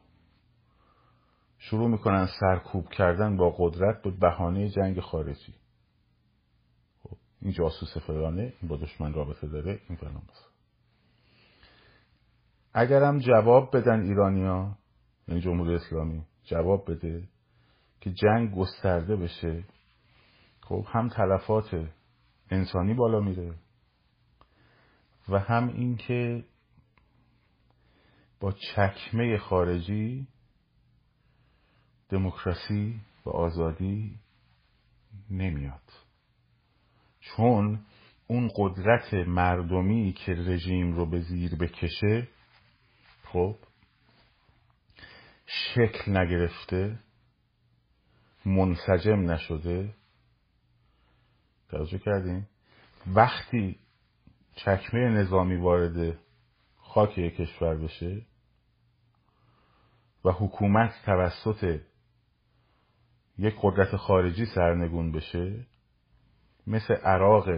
شروع 1.70 1.90
می‌کنن 1.90 2.28
سرکوب 2.40 2.90
کردن 2.90 3.38
با 3.38 3.56
قدرت 3.58 4.02
به 4.02 4.12
بهانه 4.12 4.70
جنگ 4.70 5.00
خارجی. 5.00 5.54
خب 7.04 7.18
این 7.42 7.52
جاسوس 7.52 7.98
فلانه 7.98 8.54
این 8.62 8.70
با 8.70 8.78
دشمن 8.78 9.14
رابطه 9.14 9.48
داره 9.48 9.80
این 9.90 9.98
فلان 9.98 10.22
اگرم 12.74 13.20
جواب 13.20 13.78
بدن 13.78 14.02
ایرانیا 14.02 14.78
یعنی 15.28 15.42
جمهوری 15.42 15.76
اسلامی 15.76 16.26
جواب 16.44 16.92
بده 16.92 17.24
که 18.02 18.12
جنگ 18.12 18.56
گسترده 18.56 19.16
بشه 19.16 19.64
خب 20.62 20.86
هم 20.88 21.10
تلفات 21.10 21.90
انسانی 22.50 22.94
بالا 22.94 23.20
میره 23.20 23.56
و 25.30 25.40
هم 25.40 25.68
اینکه 25.68 26.46
با 28.40 28.52
چکمه 28.52 29.38
خارجی 29.38 30.28
دموکراسی 32.14 33.00
و 33.26 33.30
آزادی 33.30 34.20
نمیاد. 35.30 35.92
چون 37.20 37.80
اون 38.28 38.52
قدرت 38.56 39.14
مردمی 39.14 40.14
که 40.14 40.32
رژیم 40.34 40.94
رو 40.94 41.06
به 41.06 41.20
زیر 41.20 41.56
بکشه 41.56 42.28
خب 43.24 43.56
شکل 45.46 46.18
نگرفته 46.18 47.00
منسجم 48.46 49.32
نشده. 49.32 49.94
توجه 51.70 52.00
کردیم 52.00 52.50
وقتی 53.08 53.80
چکمه 54.56 55.00
نظامی 55.00 55.56
وارد 55.56 56.20
خاک 56.78 57.14
کشور 57.16 57.76
بشه 57.76 58.26
و 60.26 60.32
حکومت 60.32 60.94
توسط 61.06 61.80
یک 63.38 63.56
قدرت 63.62 63.96
خارجی 63.96 64.46
سرنگون 64.46 65.12
بشه 65.12 65.66
مثل 66.68 66.94
عراق 66.94 67.50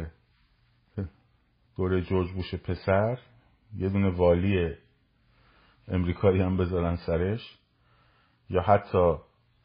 دوره 1.77 2.01
جورج 2.01 2.31
بوش 2.31 2.55
پسر 2.55 3.19
یه 3.77 3.89
دونه 3.89 4.09
والی 4.09 4.75
امریکایی 5.87 6.41
هم 6.41 6.57
بذارن 6.57 6.95
سرش 6.95 7.59
یا 8.49 8.61
حتی 8.61 9.15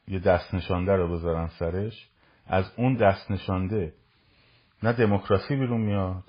یه 0.09 0.19
دست 0.19 0.55
نشانده 0.55 0.93
رو 0.97 1.13
بذارن 1.13 1.47
سرش. 1.47 2.11
از 2.47 2.73
اون 2.77 2.95
دست 2.95 3.31
نشانده 3.31 3.95
نه 4.83 4.93
دموکراسی 4.93 5.57
بیرون 5.57 5.81
میاد 5.81 6.25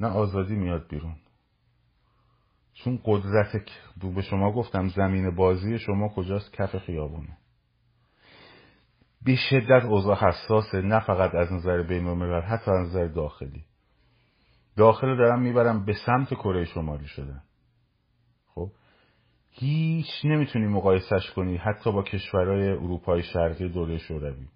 نه 0.00 0.08
آزادی 0.08 0.54
میاد 0.54 0.88
بیرون. 0.88 1.16
چون 2.74 3.00
قدرت 3.04 3.52
به 4.14 4.22
شما 4.22 4.52
گفتم 4.52 4.88
زمین 4.88 5.34
بازی 5.34 5.78
شما 5.78 6.08
کجاست؟ 6.08 6.52
کف 6.52 6.76
خیابونه. 6.78 7.38
به 9.24 9.36
شدت 9.36 9.84
اوضاع 9.84 10.16
حساسه 10.16 10.80
نه 10.80 11.00
فقط 11.00 11.34
از 11.34 11.52
نظر 11.52 11.82
بین 11.82 12.06
الملل 12.06 12.40
حتی 12.40 12.70
از 12.70 12.88
نظر 12.88 13.06
داخلی. 13.06 13.64
داخل 14.76 15.16
دارم 15.16 15.42
می‌برم 15.42 15.84
به 15.84 15.94
سمت 16.06 16.34
کره 16.34 16.64
شمالی 16.64 17.06
شدن. 17.06 17.42
خب؟ 18.54 18.70
هیچ 19.50 20.06
نمی‌تونی 20.24 20.66
مقایسش 20.66 21.30
کنی 21.36 21.56
حتی 21.56 21.92
با 21.92 22.02
کشورهای 22.02 22.68
اروپای 22.68 23.22
شرقی 23.22 23.68
دوره 23.68 23.98
شوروی. 23.98 24.48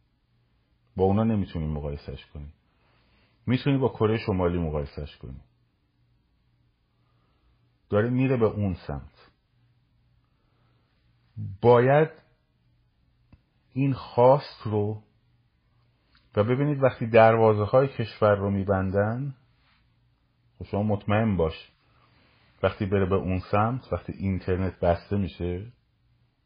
با 0.97 1.05
اونا 1.05 1.25
نمی‌تونی 1.25 1.67
مقایسش 1.67 2.27
کنی. 2.27 2.53
می‌تونی 3.47 3.79
با 3.79 3.89
کره 3.89 4.19
شمالی 4.19 4.59
مقایسش 4.59 5.17
کنی. 5.17 5.41
داره 7.91 8.11
میره 8.11 8.37
به 8.37 8.47
اون 8.47 8.75
سمت. 8.75 9.31
باید 11.63 12.26
این 13.77 13.93
خواست 13.93 14.63
رو 14.65 15.03
و 16.37 16.45
ببینید 16.45 16.83
وقتی 16.83 17.07
دروازه 17.07 17.65
های 17.65 17.89
کشور 17.89 18.35
رو 18.35 18.51
میبندن 18.51 19.35
خب 20.59 20.65
شما 20.65 20.83
مطمئن 20.83 21.37
باش 21.37 21.73
وقتی 22.63 22.87
بره 22.87 23.07
به 23.07 23.15
اون 23.15 23.39
سمت 23.39 23.93
وقتی 23.93 24.13
اینترنت 24.13 24.81
بسته 24.81 25.17
میشه 25.17 25.67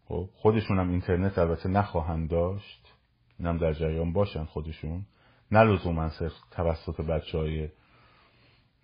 خب 0.08 0.28
خودشون 0.34 0.78
هم 0.78 0.90
اینترنت 0.90 1.38
البته 1.38 1.68
نخواهند 1.68 2.30
داشت 2.30 2.94
اینم 3.38 3.58
در 3.58 3.72
جریان 3.72 4.12
باشن 4.12 4.44
خودشون 4.44 5.06
نه 5.50 5.62
لزوما 5.62 6.08
صرف 6.08 6.32
توسط 6.50 7.00
بچه 7.00 7.38
های 7.38 7.68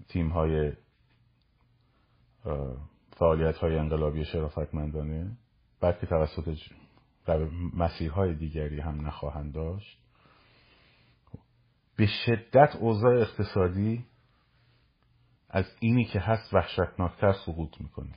تیم 0.09 0.29
های 0.29 0.73
فعالیت 3.17 3.57
های 3.57 3.79
انقلابی 3.79 4.25
شرافتمندانه 4.25 5.37
بلکه 5.81 6.07
توسط 6.07 6.55
مسیرهای 7.77 8.35
دیگری 8.35 8.81
هم 8.81 9.07
نخواهند 9.07 9.53
داشت. 9.53 9.99
به 11.97 12.07
شدت 12.07 12.77
اوضاع 12.77 13.21
اقتصادی 13.21 14.05
از 15.51 15.65
اینی 15.81 16.05
که 16.05 16.21
هست 16.21 16.55
وحشتناکتر 16.55 17.33
سقوط 17.33 17.81
می‌کنه. 17.81 18.15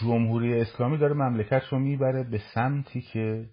جمهوری 0.00 0.60
اسلامی 0.60 0.98
داره 0.98 1.14
مملکت 1.14 1.62
رو 1.70 1.78
می‌بره 1.78 2.24
به 2.24 2.42
سمتی 2.54 3.00
که 3.00 3.50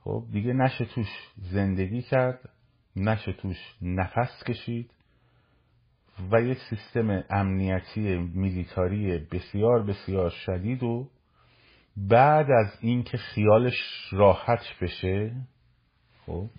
خب 0.00 0.24
دیگه 0.32 0.52
نشه 0.52 0.84
توش 0.84 1.08
زندگی 1.36 2.02
کرد 2.02 2.50
نشه 2.96 3.32
توش 3.32 3.56
نفس 3.82 4.44
کشید 4.46 4.90
و 6.32 6.42
یک 6.42 6.58
سیستم 6.70 7.24
امنیتی 7.30 8.16
میلیتاری 8.16 9.18
بسیار 9.18 9.82
بسیار 9.82 10.30
شدید 10.30 10.82
و 10.82 11.08
بعد 11.96 12.50
از 12.50 12.78
اینکه 12.80 13.16
خیالش 13.16 13.74
راحت 14.12 14.64
بشه 14.80 15.34
خب 16.26 16.50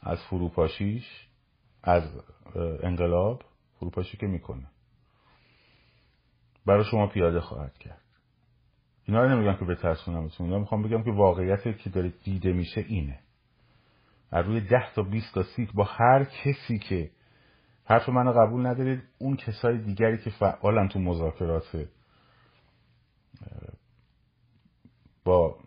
از 0.00 0.18
فروپاشیش 0.22 1.28
از 1.82 2.02
انقلاب 2.82 3.42
فروپاشی 3.78 4.16
که 4.16 4.26
می‌کنه. 4.26 4.66
برای 6.66 6.84
شما 6.84 7.06
پیاده 7.06 7.40
خواهد 7.40 7.78
کرد. 7.78 8.00
اینا 9.04 9.22
رو 9.22 9.28
نمیگم 9.28 9.56
که 9.56 9.64
بترسونمتون 9.64 10.46
اینا 10.46 10.58
می‌خوام 10.58 10.82
بگم 10.82 11.02
که 11.02 11.10
واقعیتی 11.10 11.74
که 11.74 11.90
داره 11.90 12.08
دیده 12.24 12.52
میشه 12.52 12.80
اینه. 12.88 13.18
از 14.30 14.46
روی 14.46 14.60
ده 14.60 14.94
تا 14.94 15.02
20 15.02 15.34
تا 15.34 15.42
سیت 15.42 15.72
با 15.72 15.84
هر 15.84 16.24
کسی 16.24 16.78
که 16.78 17.10
حرف 17.84 18.08
منو 18.08 18.32
قبول 18.32 18.66
ندارید 18.66 19.02
اون 19.18 19.36
کسای 19.36 19.78
دیگری 19.78 20.18
که 20.18 20.30
فعالن 20.30 20.88
تو 20.88 20.98
مذاکرات 20.98 21.88
با 25.24 25.58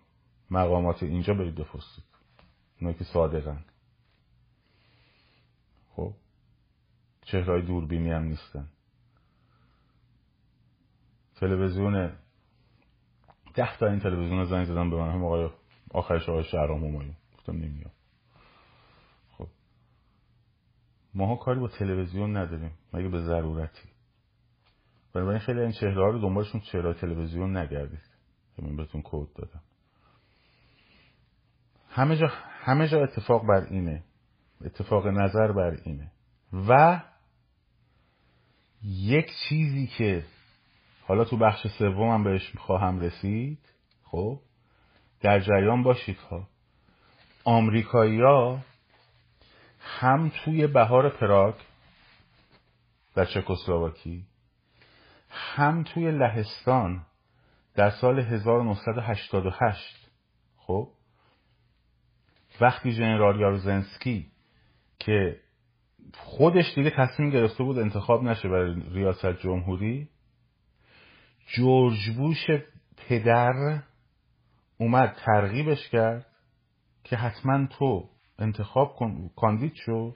مقامات 0.52 1.04
اینجا 1.04 1.34
برید 1.34 1.56
بپرسید 1.56 2.04
اونایی 2.80 2.98
که 2.98 3.04
صادقن. 3.04 3.66
خب؟ 5.96 6.14
چهرهای 7.22 7.62
دوربینی 7.62 8.12
هم 8.12 8.24
نیستن. 8.24 8.68
تلویزیون 11.36 12.18
ده 13.54 13.78
تا 13.78 13.88
این 13.88 14.00
تلویزیون 14.00 14.44
زنگ 14.46 14.66
زدن 14.66 14.90
به 14.90 14.96
من. 14.96 15.12
هم 15.12 15.26
آقای 15.26 15.50
آخرش 15.92 16.30
آقای 16.30 16.44
شهرام 16.44 16.86
همایون 16.86 17.16
گفتم 17.38 17.54
نمیام. 17.54 17.92
خب. 19.38 19.48
ماها 21.14 21.36
کاری 21.36 21.60
با 21.60 21.68
تلویزیون 21.68 22.38
نداریم. 22.38 22.72
مگه 22.94 23.08
به 23.08 23.22
ضرورتی؟ 23.22 23.90
بنابراین 25.14 25.40
خیلی 25.40 25.60
این 25.60 25.72
چهره 25.72 26.12
رو 26.12 26.20
دنبالشون 26.20 26.62
چهره 26.62 26.94
تلویزیون 26.94 27.58
نگردید. 27.58 28.17
که 28.58 28.64
من 28.64 28.76
بهتون 28.76 29.02
کود 29.02 29.34
دادم. 29.34 29.62
همه 31.90 32.18
جا 32.18 32.28
همه 32.64 32.88
جا 32.88 33.04
اتفاق 33.04 33.46
بر 33.46 33.68
اینه. 33.70 34.04
اتفاق 34.66 35.08
نظر 35.08 35.52
بر 35.52 35.78
اینه. 35.84 36.12
و 36.54 37.02
یک 38.84 39.32
چیزی 39.50 39.88
که 39.88 40.26
حالا 41.02 41.24
تو 41.26 41.38
بخش 41.38 41.68
سومم 41.68 42.24
بهش 42.24 42.56
خواهم 42.58 43.00
رسید 43.00 43.60
خب 44.04 44.40
در 45.22 45.40
جریان 45.40 45.84
باشید 45.84 46.18
ها. 46.18 46.48
آمریکایی‌ها 47.44 48.60
هم 49.80 50.32
توی 50.44 50.68
بهار 50.68 51.10
پراگ 51.10 51.56
در 53.16 53.26
چکسلواکی 53.26 54.26
هم 55.30 55.84
توی 55.84 56.12
لهستان 56.12 57.06
در 57.78 57.90
سال 57.90 58.20
1988 58.20 60.10
خب؟ 60.58 60.90
وقتی 62.62 62.94
جنرال 62.94 63.40
یاروزنسکی 63.40 64.32
که 65.00 65.40
خودش 66.14 66.66
دیگه 66.76 66.90
تصمیم 66.98 67.30
گرفته 67.30 67.64
بود 67.64 67.80
انتخاب 67.80 68.24
نشه 68.24 68.50
برای 68.50 68.82
ریاست 68.92 69.40
جمهوری 69.40 70.10
جورج 71.48 72.10
بوش 72.18 72.48
پدر 72.98 73.84
اومد 74.78 75.16
ترغیبش 75.26 75.90
کرد 75.90 76.26
که 77.04 77.16
حتما 77.16 77.68
تو 77.68 78.10
انتخاب 78.40 78.96
کن 78.96 79.30
کاندید 79.36 79.74
شو. 79.86 80.14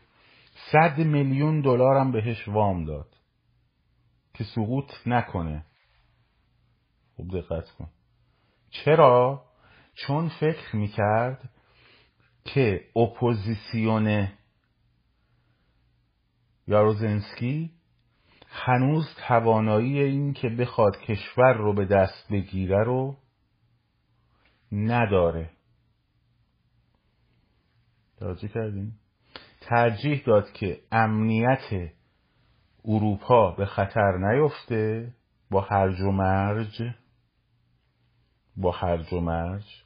صد 0.71 0.97
میلیون 0.97 1.61
دلار 1.61 2.11
بهش 2.11 2.47
وام 2.47 2.85
داد 2.85 3.17
که 4.33 4.43
سقوط 4.43 4.91
نکنه. 5.05 5.65
خوب 7.21 7.41
دقت 7.41 7.69
کن. 7.69 7.89
چرا؟ 8.69 9.43
چون 9.93 10.29
فکر 10.39 10.75
می‌کرد 10.75 11.49
که 12.45 12.85
اپوزیسیون 12.95 14.27
یاروزنسکی 16.67 17.71
هنوز 18.47 19.05
توانایی 19.27 19.99
این 19.99 20.33
که 20.33 20.49
بخواد 20.49 20.97
کشور 20.99 21.53
رو 21.53 21.73
به 21.73 21.85
دست 21.85 22.31
بگیره 22.31 22.83
رو 22.83 23.17
نداره. 24.71 25.49
توجه 28.19 28.47
کردیم 28.47 28.99
ترجیح 29.61 30.23
داد 30.25 30.51
که 30.51 30.81
امنیت 30.91 31.91
اروپا 32.85 33.51
به 33.51 33.65
خطر 33.65 34.17
نیفته 34.17 35.13
با 35.51 35.61
هرج 35.61 36.01
و 36.01 36.11
مرج. 36.11 37.00
با 38.57 38.71
هرج 38.71 39.13
و 39.13 39.19
مرج. 39.19 39.83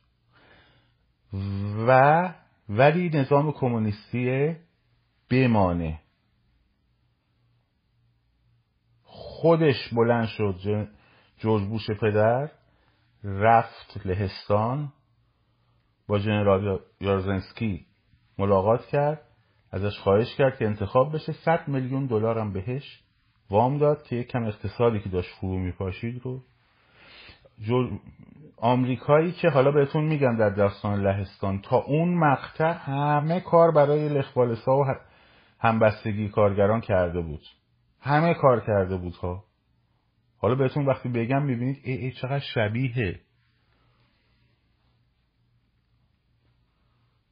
و 1.87 2.33
ولی 2.69 3.09
نظام 3.09 3.51
کمونیستی 3.51 4.55
بمانه. 5.29 5.99
خودش 9.03 9.93
بلند 9.93 10.27
شد 10.27 10.87
جورج 11.37 11.91
پدر 12.01 12.51
رفت 13.23 14.05
لهستان 14.05 14.93
با 16.07 16.19
جنرال 16.19 16.79
یارزنسکی 17.01 17.85
ملاقات 18.37 18.85
کرد 18.85 19.21
ازش 19.71 19.99
خواهش 19.99 20.35
کرد 20.35 20.57
که 20.57 20.65
انتخاب 20.65 21.15
بشه. 21.15 21.33
100 21.33 21.67
میلیون 21.67 22.05
دلار 22.05 22.39
هم 22.39 22.53
بهش 22.53 23.03
وام 23.49 23.77
داد 23.77 24.03
که 24.03 24.23
کم 24.23 24.43
اقتصادی 24.43 24.99
که 24.99 25.09
داشت 25.09 25.29
فرو 25.41 25.57
میپاشید 25.59 26.21
رو 26.23 26.43
آمریکایی 28.57 29.31
که 29.31 29.49
حالا 29.49 29.71
بهتون 29.71 30.03
میگم 30.03 30.37
در 30.37 30.49
داستان 30.49 31.01
لهستان 31.01 31.61
تا 31.61 31.77
اون 31.77 32.13
مقطع 32.17 32.73
همه 32.73 33.39
کار 33.39 33.71
برای 33.71 34.09
لخبالسا 34.09 34.77
و 34.77 34.85
همبستگی 35.59 36.29
کارگران 36.29 36.81
کرده 36.81 37.21
بود. 37.21 37.41
همه 38.01 38.33
کار 38.33 38.59
کرده 38.59 38.97
بود 38.97 39.15
ها. 39.15 39.43
حالا 40.37 40.55
بهتون 40.55 40.85
وقتی 40.85 41.09
بگم 41.09 41.43
می‌بینید 41.43 41.81
ای, 41.83 41.93
ای 41.93 42.11
چقدر 42.11 42.39
شبیه 42.39 43.19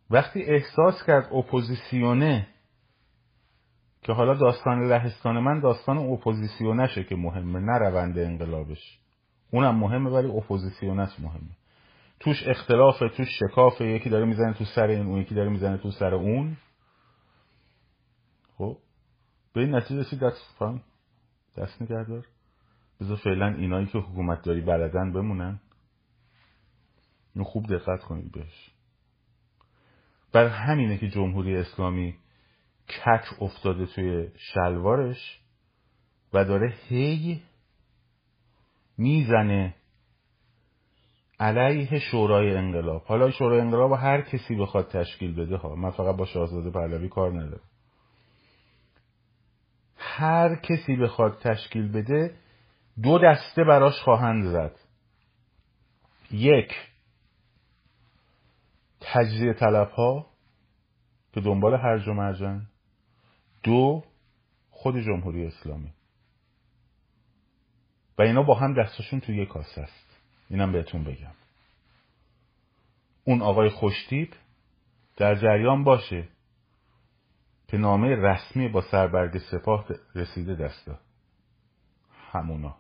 وقتی 0.10 0.44
احساس 0.44 1.04
کرد 1.08 1.34
اپوزیسیونه 1.34 2.48
که 4.02 4.14
حالا 4.14 4.34
داستان 4.34 4.88
لهستان 4.90 5.40
من 5.40 5.60
داستان 5.60 5.98
اپوزیسیونشه 5.98 7.04
که 7.04 7.16
مهمه 7.16 7.60
نه 7.60 7.78
روند 7.80 8.18
انقلابش. 8.18 9.03
اونم 9.54 9.76
مهمه 9.76 10.10
ولی 10.10 10.28
اپوزیسیونش 10.28 11.20
مهمه. 11.20 11.58
توش 12.20 12.48
اختلافه 12.48 13.10
توش 13.10 13.28
شکافه. 13.40 13.86
یکی 13.86 14.10
داره 14.10 14.26
می‌زنه 14.26 14.54
تو 14.54 14.66
سر 14.66 14.88
این 14.88 15.06
اون 15.06 15.22
یکی 15.22 15.36
داره 15.36 15.50
می‌زنه 15.50 15.78
تو 15.78 15.92
سر 15.92 16.14
اون. 16.14 16.58
خب؟ 18.58 18.78
به 19.54 19.62
این 19.62 19.76
نتیجه 19.76 20.00
رسید 20.00 20.20
دست 20.20 20.56
فهم 20.60 20.82
دست 21.58 21.82
نگردار 21.82 22.26
بذار 23.02 23.18
فعلا 23.18 23.48
اینایی 23.48 23.86
که 23.86 23.98
حکومت 23.98 24.42
داری 24.42 24.62
بلدن 24.62 25.12
بمونن. 25.14 25.60
اینو 27.36 27.46
خوب 27.46 27.68
دقت 27.68 28.04
کنید 28.04 28.32
بهش. 28.32 28.72
بر 30.32 30.48
همینه 30.48 30.98
که 30.98 31.10
جمهوری 31.10 31.58
اسلامی 31.58 32.16
کک 32.90 33.42
افتاده 33.42 33.86
توی 33.86 34.32
شلوارش 34.38 35.40
و 36.34 36.46
داره 36.46 36.74
هی 36.88 37.42
می‌زنه 38.98 39.76
علیه 41.40 42.00
شورای 42.00 42.58
انقلاب. 42.58 43.04
حالا 43.06 43.32
شورای 43.32 43.62
انقلاب 43.62 43.92
هر 43.92 44.22
کسی 44.22 44.56
بخواد 44.56 44.88
تشکیل 44.88 45.36
بده 45.36 45.58
ها 45.58 45.76
من 45.76 45.90
فقط 45.90 46.16
با 46.16 46.26
شاهزاده 46.26 46.70
پهلوی 46.70 47.10
کار 47.10 47.32
ندارم. 47.32 47.70
هر 49.98 50.56
کسی 50.56 50.96
بخواد 50.96 51.40
تشکیل 51.42 51.92
بده 51.92 52.36
دو 53.04 53.20
دسته 53.20 53.64
براش 53.64 54.02
خواهند 54.02 54.46
زد. 54.46 54.76
یک 56.32 56.74
تجزیه 59.02 59.54
طلب 59.54 59.90
ها 59.90 60.26
که 61.34 61.42
دنبال 61.42 61.74
هرج 61.74 62.08
و 62.08 62.60
دو 63.64 64.04
خود 64.70 65.00
جمهوری 65.00 65.46
اسلامی. 65.46 65.88
و 65.88 66.03
اینا 68.24 68.44
با 68.44 68.56
هم 68.56 68.74
دستشون 68.74 69.20
توی 69.20 69.38
یک 69.38 69.50
کاسه 69.50 69.82
است. 69.82 70.20
اینم 70.50 70.72
بهتون 70.72 71.04
بگم. 71.04 71.34
اون 73.24 73.42
آقای 73.42 73.70
خوشتیب 73.70 74.34
در 75.18 75.36
جریان 75.36 75.84
باشه 75.84 76.28
که 77.68 77.78
نامه 77.78 78.08
رسمی 78.16 78.68
با 78.68 78.82
سربرگ 78.82 79.38
سپاه 79.38 79.86
رسیده 80.16 80.56
دسته 80.56 80.98
همونا 82.32 82.78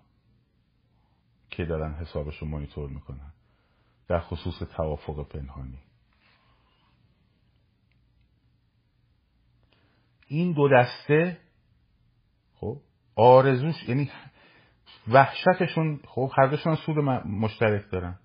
که 1.50 1.66
دارن 1.66 1.94
حسابش 1.94 2.38
رو 2.38 2.48
مانیتور 2.48 2.90
می‌کنن. 2.90 3.34
در 4.08 4.20
خصوص 4.20 4.60
توافق 4.60 5.28
پنهانی. 5.28 5.80
این 10.28 10.54
دو 10.54 10.70
دسته 10.70 11.38
خب 12.56 12.78
آرزوش 13.16 13.76
یعنی 13.88 14.12
وحشتشون 15.08 16.00
خب 16.08 16.32
هر 16.38 16.48
دوشون 16.48 16.76
سود 16.76 16.98
مشترک 17.26 17.92
دارن. 17.92 18.20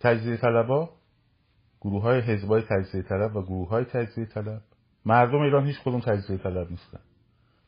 تجزیه 0.00 0.36
طلبا 0.36 0.90
گروه 1.80 2.02
های 2.02 2.20
حزبای 2.20 2.62
تجزیه 2.62 3.02
طلب 3.02 3.36
و 3.36 3.42
گروه 3.42 3.68
های 3.68 3.84
تجزیه 3.84 4.24
طلب. 4.24 4.62
مردم 5.04 5.40
ایران 5.40 5.66
هیچ 5.66 5.80
کدوم 5.80 6.00
تجزیه 6.00 6.38
طلب 6.38 6.70
نیستن. 6.70 7.00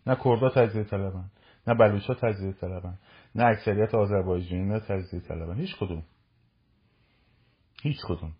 نه 0.07 0.17
کردا 0.25 0.49
تجزیه 0.49 0.85
طلبن 0.85 1.31
نه 1.67 1.75
بلوچا 1.75 2.15
تجزیه 2.15 2.53
طلبن 2.53 2.99
نه 3.35 3.45
اکثریت 3.45 3.95
آذربایجانی 3.95 4.65
نه 4.65 4.81
تجزیه 4.81 5.21
طلبن. 5.21 5.57
هیچ 5.57 5.77
کدوم. 5.77 6.03
هیچ 7.83 7.99
کدوم. 8.09 8.33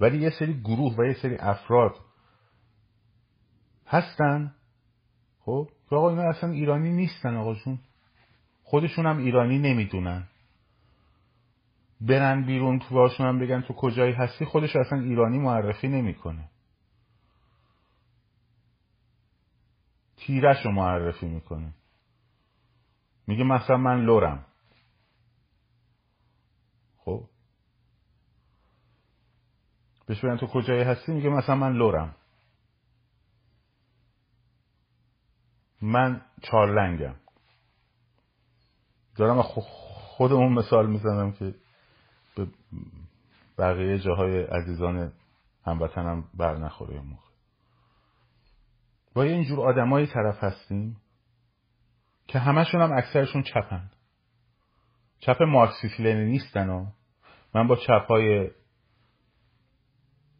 ولی 0.00 0.18
یه 0.18 0.30
سری 0.30 0.60
گروه 0.60 0.96
و 0.98 1.04
یه 1.04 1.14
سری 1.14 1.36
افراد 1.36 1.94
هستن. 3.86 4.54
خب؟ 5.40 5.68
آقا 5.90 6.10
اینا 6.10 6.22
اصلا 6.22 6.50
ایرانی 6.50 6.92
نیستن 6.92 7.36
آقاشون 7.36 7.78
خودشون 8.74 9.06
هم 9.06 9.18
ایرانی 9.18 9.58
نمی‌دونن. 9.58 10.26
برن 12.00 12.42
بیرون 12.42 12.78
تو 12.78 12.94
باشون 12.94 13.26
هم 13.26 13.38
بگن 13.38 13.60
تو 13.60 13.74
کجایی 13.74 14.12
هستی 14.12 14.44
خودش 14.44 14.76
اصلا 14.76 15.00
ایرانی 15.00 15.38
معرفی 15.38 15.88
نمی‌کنه. 15.88 16.48
تیرش 20.16 20.64
رو 20.64 20.72
معرفی 20.72 21.26
می‌کنه. 21.26 21.74
میگه 23.26 23.44
مثلا 23.44 23.76
من 23.76 24.04
لورم. 24.04 24.46
خب؟ 26.98 27.24
بهش 30.06 30.24
بگن 30.24 30.36
تو 30.36 30.46
کجایی 30.46 30.82
هستی؟ 30.82 31.12
میگه 31.12 31.28
مثلا 31.28 31.54
من 31.54 31.72
لورم. 31.72 32.14
من 35.82 36.20
چارلنگم. 36.42 37.23
دارم 39.16 39.42
خودمون 39.42 40.52
مثال 40.52 40.86
می‌زنم 40.86 41.32
که 41.32 41.54
به 42.36 42.46
بقیه 43.58 43.98
جاهای 43.98 44.42
عزیزان 44.42 45.12
هموطنم 45.64 46.24
بر 46.34 46.56
نخوره 46.56 47.00
موقع 47.00 47.24
با 49.14 49.22
اینجور 49.22 49.60
آدمایی 49.60 50.06
طرف 50.06 50.44
هستیم 50.44 50.96
که 52.26 52.38
همشون 52.38 52.80
هم 52.80 52.92
اکثرشون 52.92 53.42
چپن. 53.42 53.90
چپ 55.18 55.42
مارکسیست 55.42 56.00
نیستن 56.00 56.70
و 56.70 56.86
من 57.54 57.66
با 57.66 57.76
چپ 57.76 58.06
های 58.08 58.50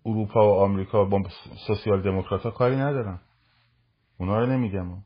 اروپا 0.07 0.49
و 0.49 0.61
آمریکا 0.65 1.05
با 1.05 1.23
سوسیال 1.67 2.03
دموکرات 2.03 2.43
ها 2.43 2.51
کاری 2.51 2.77
ندارم. 2.77 3.21
اونا 4.19 4.39
رو 4.39 4.47
نمیگم 4.47 5.03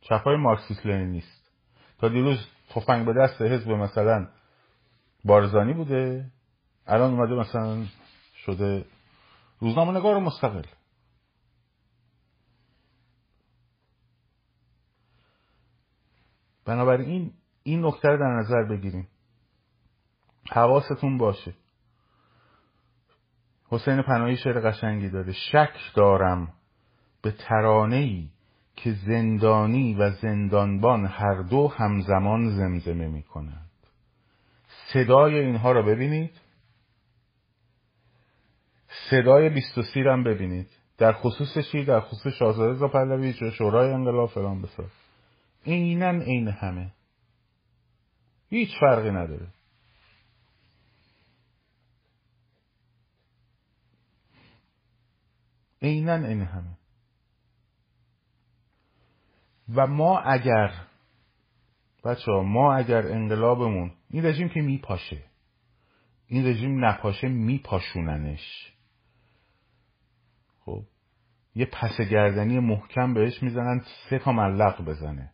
چپ 0.00 0.22
های 0.24 0.36
مارکسیست 0.36 0.86
نیست. 0.86 1.50
تا 1.98 2.08
دیروز 2.08 2.38
تفنگ 2.70 3.06
به 3.06 3.12
دست 3.12 3.42
حزب 3.42 3.70
مثلا 3.70 4.28
بارزانی 5.24 5.72
بوده 5.72 6.30
الان 6.86 7.10
اومده 7.10 7.34
مثلا 7.34 7.86
شده 8.34 8.84
روزنامه 9.60 9.98
نگار 9.98 10.18
مستقل. 10.18 10.62
بنابراین 16.64 17.32
این 17.62 17.86
نکته 17.86 18.08
رو 18.08 18.18
در 18.18 18.40
نظر 18.40 18.62
بگیریم. 18.62 19.08
حواستون 20.50 21.18
باشه. 21.18 21.54
حسین 23.68 24.02
پناهی 24.02 24.36
شعر 24.36 24.70
قشنگی 24.70 25.10
داره. 25.10 25.32
شک 25.32 25.94
دارم 25.94 26.52
به 27.22 27.30
ترانه 27.30 27.96
ای 27.96 28.30
که 28.76 28.92
زندانی 28.92 29.94
و 29.94 30.10
زندانبان 30.10 31.06
هر 31.06 31.42
دو 31.42 31.68
همزمان 31.68 32.50
زمزمه 32.50 33.08
می 33.08 33.22
کنند 33.22 33.70
صدای 34.92 35.38
اینها 35.38 35.72
رو 35.72 35.82
ببینید. 35.82 36.40
صدای 39.10 39.48
بیست 39.48 39.78
و 39.78 39.82
هم 39.96 40.24
ببینید. 40.24 40.68
در 40.98 41.12
خصوص 41.12 41.58
چی؟ 41.72 41.84
در 41.84 42.00
خصوص 42.00 42.32
شاهزاده 42.32 42.72
رضا 42.72 42.88
پهلوی 42.88 43.52
شورای 43.58 43.92
انقلاب 43.92 44.30
فلان 44.30 44.62
بسار. 44.62 44.90
اینن 45.64 46.20
این 46.20 46.48
همه. 46.48 46.92
هیچ 48.50 48.70
فرقی 48.80 49.10
نداره. 49.10 49.46
اینن 55.80 56.24
این 56.24 56.42
همه. 56.42 56.79
و 59.74 59.86
ما 59.86 60.18
اگر 60.18 60.72
بچه 62.04 62.32
ما 62.32 62.74
اگر 62.74 63.12
انقلابمون 63.12 63.92
این 64.10 64.26
رژیم 64.26 64.48
که 64.48 64.60
میپاشه. 64.60 65.22
این 66.26 66.46
رژیم 66.46 66.84
نپاشه 66.84 67.28
میپاشوننش. 67.28 68.72
خب 70.64 70.82
یه 71.54 71.66
پس 71.66 72.00
گردنی 72.00 72.58
محکم 72.58 73.14
بهش 73.14 73.42
می‌زنن 73.42 73.82
سه 74.10 74.18
تا 74.18 74.32
ملق 74.32 74.84
بزنه. 74.84 75.32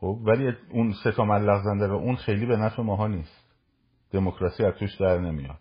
خب 0.00 0.20
ولی 0.24 0.52
اون 0.70 0.92
سه 1.04 1.12
تا 1.12 1.24
ملق 1.24 1.62
زنده 1.62 1.86
رو 1.86 1.96
اون 1.96 2.16
خیلی 2.16 2.46
به 2.46 2.56
نفع 2.56 2.82
ماها 2.82 3.06
نیست. 3.06 3.46
دموکراسی 4.10 4.64
از 4.64 4.74
توش 4.74 4.94
در 4.94 5.18
نمیاد. 5.18 5.58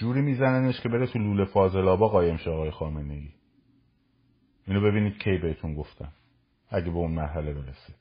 جوری 0.00 0.22
میزننش 0.22 0.80
که 0.80 0.88
بره 0.88 1.06
تو 1.06 1.18
لوله 1.18 1.44
فاضلابا 1.44 2.08
قایم 2.08 2.36
شه 2.36 2.50
آقای 2.50 2.70
خامنه 2.70 3.14
ای 3.14 3.28
اینو 4.66 4.80
ببینید 4.80 5.18
کی 5.22 5.38
بهتون 5.38 5.74
گفتم 5.74 6.12
اگه 6.68 6.90
به 6.90 6.96
اون 6.96 7.10
مرحله 7.10 7.54
برسه. 7.54 7.94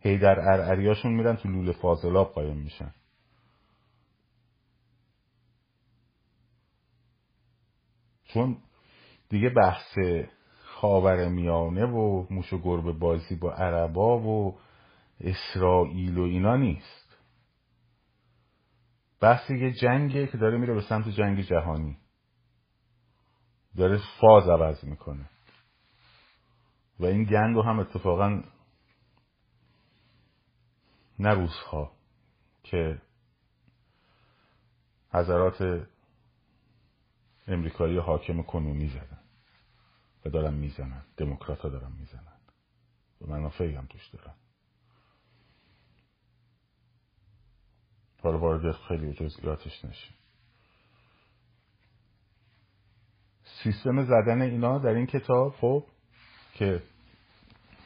هی 0.00 0.18
در 0.18 0.40
ارعریاشون 0.40 1.12
میرن 1.12 1.36
تو 1.36 1.48
لوله 1.48 1.72
فاضلاب 1.72 2.32
قایم 2.32 2.56
میشن. 2.56 2.94
چون 8.24 8.56
دیگه 9.28 9.48
بحث 9.48 9.98
خاور 10.64 11.28
میانه 11.28 11.86
و 11.86 12.26
موش 12.30 12.52
و 12.52 12.58
گربه 12.58 12.92
بازی 12.92 13.36
با 13.36 13.52
عربا 13.52 14.18
و 14.18 14.58
اسرائیل 15.20 16.18
و 16.18 16.22
اینا 16.22 16.56
نیست. 16.56 17.01
بحث 19.22 19.50
یه 19.50 19.72
جنگه 19.72 20.26
که 20.26 20.38
داره 20.38 20.58
میره 20.58 20.74
به 20.74 20.80
سمت 20.80 21.08
جنگ 21.08 21.40
جهانی. 21.40 21.98
داره 23.76 24.00
فاز 24.20 24.48
عوض 24.48 24.84
می‌کنه. 24.84 25.30
و 27.00 27.04
این 27.04 27.54
رو 27.54 27.62
هم 27.62 27.78
اتفاقا 27.78 28.42
نه 31.18 31.34
روزها 31.34 31.92
که 32.62 33.02
حضرات 35.12 35.86
امریکایی 37.46 37.98
حاکم 37.98 38.42
کنونی 38.42 38.88
زدن 38.88 39.20
و 40.24 40.30
دارن 40.30 40.54
می‌زنن. 40.54 41.02
دموکرات 41.16 41.58
ها 41.58 41.68
دارن 41.68 41.92
می‌زنن. 41.92 42.38
و 43.20 43.26
منافعی 43.26 43.74
هم 43.74 43.86
توش 43.86 44.08
دارن. 44.08 44.34
حالا 48.22 48.38
وارد 48.38 48.72
خیلی 48.72 49.12
جزئیاتش 49.12 49.84
نشیم. 49.84 50.14
سیستم 53.44 54.04
زدن 54.04 54.42
اینا 54.42 54.78
در 54.78 54.90
این 54.90 55.06
کتاب 55.06 55.54
خب 55.60 55.84
که 56.54 56.82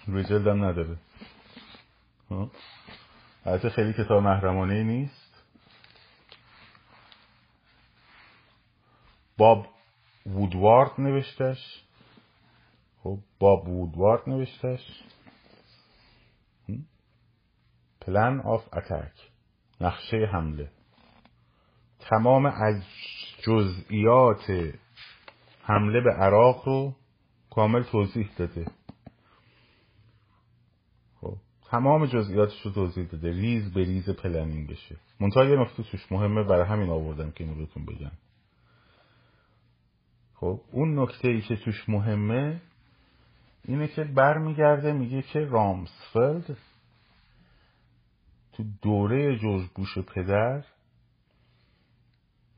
روی 0.07 0.25
جلدم 0.25 0.64
نداره. 0.64 0.96
البته 3.46 3.70
خیلی 3.70 3.92
کتاب 3.92 4.22
محرمانه 4.22 4.75
ای 4.75 4.85
نیست. 4.85 5.44
باب 9.37 9.66
وودوارد 10.27 10.90
نوشتش. 10.99 11.85
خب 13.03 13.18
باب 13.38 13.68
وودوارد 13.68 14.29
نوشتش. 14.29 15.03
Plan 18.01 18.41
of 18.41 18.75
Attack 18.75 19.36
نقشه 19.81 20.29
حمله. 20.33 20.71
تمام 22.01 22.47
از 22.47 22.83
جزئیات 23.43 24.75
حمله 25.62 26.01
به 26.01 26.12
عراق 26.12 26.69
رو 26.69 26.95
کامل 27.51 27.83
توضیح 27.83 28.31
داده. 28.37 28.67
خب 31.21 31.37
تمام 31.71 32.07
جزئیاتش 32.07 32.62
رو 32.62 32.71
توضیح 32.71 33.07
داده. 33.07 33.31
ریز 33.31 33.73
به 33.73 33.85
ریز 33.85 34.11
بشه. 34.69 34.97
منتها 35.21 35.45
یه 35.45 35.57
نکته 35.57 35.83
توش 35.83 36.12
مهمه 36.12 36.43
برای 36.43 36.67
همین 36.67 36.91
آوردم 36.91 37.31
که 37.31 37.45
اینو 37.45 37.57
بهتون 37.57 37.87
بگم. 37.87 38.12
خب 40.35 40.61
اون 40.73 40.99
نکته 40.99 41.29
ای 41.29 41.41
که 41.41 41.57
توش 41.57 41.89
مهمه 41.89 42.61
اینه 43.65 43.89
که 43.89 44.05
برمیگرده 44.05 44.93
میگه 44.93 45.23
که 45.23 45.41
رامسفلد 45.41 46.57
تو 48.57 48.64
دوره 48.83 49.38
جورج 49.38 49.69
بوش 49.75 49.99
پدر 49.99 50.64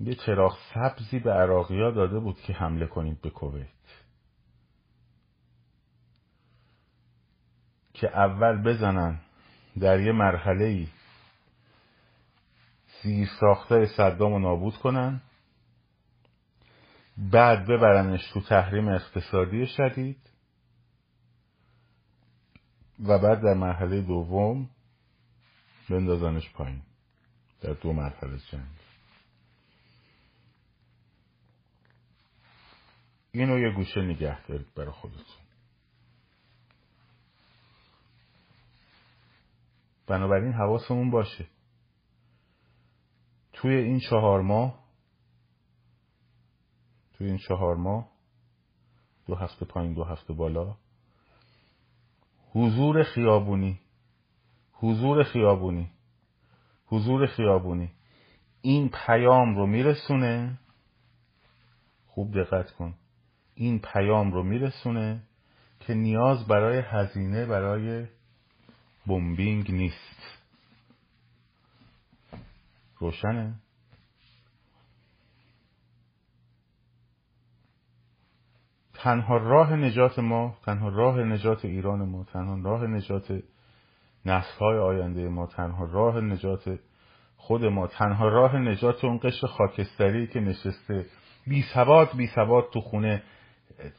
یه 0.01 0.15
چراغ 0.15 0.59
سبزی 0.75 1.19
به 1.19 1.33
عراقیا 1.33 1.91
داده 1.91 2.19
بود 2.19 2.41
که 2.41 2.53
حمله 2.53 2.87
کنید 2.87 3.21
به 3.21 3.31
کویت. 3.31 3.69
که 7.95 8.09
اول 8.09 8.63
بزنن 8.63 9.21
در 9.81 10.01
یه 10.01 10.13
مرحله 10.13 10.65
ای 10.65 10.89
زیر 13.03 13.29
ساخته 13.41 13.87
صدام 13.87 14.33
رو 14.33 14.39
نابود 14.39 14.77
کنن 14.77 15.21
بعد 17.17 17.67
ببرنش 17.67 18.31
تو 18.33 18.41
تحریم 18.41 18.89
اقتصادی 18.89 19.67
شدید 19.67 20.31
و 23.01 23.19
بعد 23.19 23.43
در 23.43 23.55
مرحله 23.55 24.01
دوم 24.01 24.71
بندازنش 25.91 26.51
پایین. 26.53 26.83
در 27.61 27.73
دو 27.73 27.93
مرحله 27.93 28.39
جنگ. 28.39 28.79
اینو 33.33 33.59
یه 33.59 33.71
گوشه 33.71 34.01
نگه 34.01 34.47
دارید 34.47 34.75
برای 34.75 34.91
خودتون. 34.91 35.25
بنابراین 40.07 40.53
حواسمون 40.53 41.11
باشه. 41.11 41.49
توی 43.53 43.75
این 43.75 44.01
چهار 44.01 44.41
ماه 44.43 44.85
توی 47.13 47.27
این 47.27 47.39
چهار 47.39 47.77
ماه 47.77 48.09
دو 49.27 49.35
هفته 49.35 49.65
پایین 49.65 49.93
دو 49.93 50.05
هفته 50.05 50.33
بالا 50.33 50.77
حضور 52.51 53.03
خیابونی 53.03 53.81
حضور 54.81 55.23
خیابونی. 55.23 55.91
حضور 56.87 57.27
خیابونی. 57.27 57.91
این 58.63 58.91
پیام 59.07 59.57
رو 59.57 59.67
میرسونه. 59.67 60.59
خوب 62.07 62.41
دقت 62.41 62.71
کن. 62.71 62.95
این 63.55 63.79
پیام 63.79 64.33
رو 64.33 64.43
میرسونه 64.43 65.23
که 65.81 65.95
نیاز 65.95 66.47
برای 66.47 66.79
هزینه 66.79 67.47
برای 67.47 68.07
بمبینگ 69.07 69.71
نیست. 69.71 70.39
روشنه؟ 72.99 73.55
تنها 78.95 79.37
راه 79.37 79.77
نجات 79.77 80.19
ما 80.19 80.57
تنها 80.65 80.89
راه 80.89 81.19
نجات 81.19 81.65
ایران 81.65 82.09
ما 82.09 82.25
تنها 82.25 82.59
راه 82.63 82.87
نجات 82.87 83.43
نسل 84.29 84.59
های 84.61 84.79
آینده 84.79 85.29
ما 85.29 85.47
تنها 85.47 85.85
راه 85.85 86.21
نجات 86.21 86.79
خود 87.37 87.65
ما 87.65 87.87
تنها 87.87 88.29
راه 88.29 88.57
نجات 88.57 89.05
اون 89.05 89.21
قشر 89.23 89.47
خاکستری 89.47 90.27
که 90.27 90.41
نشسته. 90.41 91.07
بی 91.47 91.63
سواد 91.75 92.17
بی 92.17 92.27
سواد 92.27 92.71
تو 92.73 92.81
خونه 92.81 93.23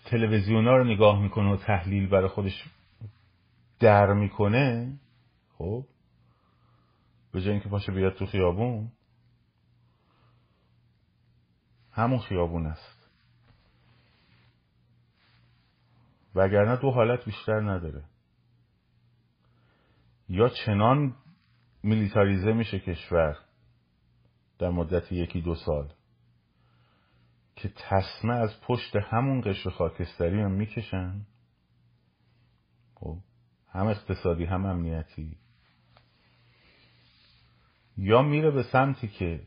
تلویزیون 0.05 0.67
ها 0.67 0.77
رو 0.77 0.83
نگاه 0.83 1.21
می‌کنه 1.21 1.53
و 1.53 1.57
تحلیل 1.57 2.09
برای 2.09 2.27
خودش 2.27 2.65
در 3.79 4.13
می‌کنه. 4.13 4.93
خب؟ 5.57 5.85
به 7.31 7.41
جای 7.41 7.51
اینکه 7.51 7.69
پاشه 7.69 7.91
بیاد 7.91 8.13
تو 8.13 8.25
خیابون 8.25 8.91
همون 11.91 12.19
خیابون 12.19 12.65
است. 12.65 13.09
وگرنه 16.35 16.75
دو 16.75 16.91
حالت 16.91 17.25
بیشتر 17.25 17.59
نداره. 17.59 18.03
یا 20.29 20.49
چنان 20.49 21.15
میلیتاریزه 21.83 22.53
میشه 22.53 22.79
کشور 22.79 23.37
در 24.59 24.69
مدت 24.69 25.11
یکی 25.11 25.41
دو 25.41 25.55
سال 25.55 25.93
که 27.55 27.69
تسمه 27.69 28.33
از 28.33 28.61
پشت 28.61 28.95
همون 28.95 29.41
قشر 29.41 29.69
خاکستری 29.69 30.41
هم 30.41 30.51
می‌کشن؟ 30.51 31.25
خب 32.95 33.17
هم 33.71 33.87
اقتصادی 33.87 34.45
هم 34.45 34.65
امنیتی. 34.65 35.37
یا 37.97 38.21
میره 38.21 38.51
به 38.51 38.63
سمتی 38.63 39.07
که 39.07 39.41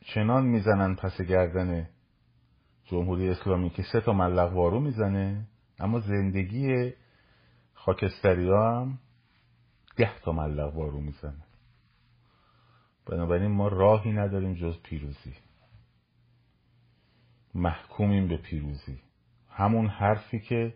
چنان 0.00 0.46
می‌زنن 0.46 0.94
پس 0.94 1.20
گردن 1.20 1.88
جمهوری 2.84 3.28
اسلامی 3.28 3.70
که 3.70 3.82
سه 3.92 4.00
تا 4.00 4.12
ملق 4.12 4.52
وارو 4.52 4.80
می‌زنه 4.80 5.46
اما 5.78 6.00
زندگی 6.00 6.92
خاکستری 7.74 8.48
هم 8.48 8.98
ده 9.98 10.18
تا 10.20 10.32
ملق 10.32 10.76
وارو 10.76 11.00
می‌زنه. 11.00 11.44
بنابراین 13.06 13.50
ما 13.50 13.68
راهی 13.68 14.12
نداریم 14.12 14.54
جز 14.54 14.78
پیروزی. 14.82 15.34
محکومیم 17.54 18.28
به 18.28 18.36
پیروزی. 18.36 19.00
همون 19.50 19.86
حرفی 19.86 20.40
که 20.40 20.74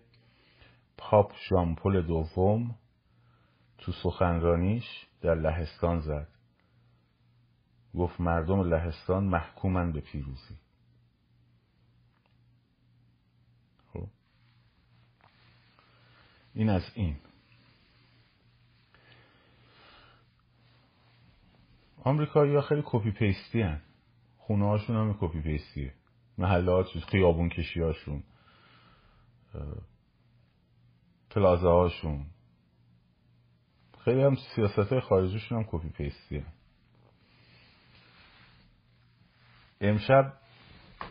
پاپ 0.97 1.33
ژامپل 1.49 2.03
دوم 2.03 2.75
تو 3.79 3.93
سخنرانیش 3.93 4.85
در 5.21 5.35
لهستان 5.35 6.01
زد. 6.01 6.29
گفت 7.95 8.21
مردم 8.21 8.61
لهستان 8.61 9.25
محکومن 9.25 9.93
به 9.93 10.01
پیروزی. 10.01 10.55
خب. 13.93 14.09
این 16.55 16.69
از 16.71 16.83
این. 16.95 17.17
آمریکایی 22.05 22.55
ها 22.55 22.61
خیلی 22.61 22.83
کپی 22.85 23.11
پیستی 23.11 23.63
هن. 23.63 23.81
خونه 24.47 24.67
هاشون 24.67 24.97
هم 24.97 25.19
کپی 25.21 25.41
پیستیه 25.41 25.93
محله 26.39 26.83
خیابون 26.83 27.49
کشی 27.49 27.81
هاشون 27.81 28.23
پلازه 31.31 31.69
هاشون 31.69 32.27
خیلی 34.05 34.23
هم 34.23 34.37
سیاست 34.55 34.79
های 34.93 35.01
خارجیشون 35.01 35.59
هم 35.59 35.65
کپی 35.71 35.89
پیستی 35.89 36.45
امشب 39.81 40.33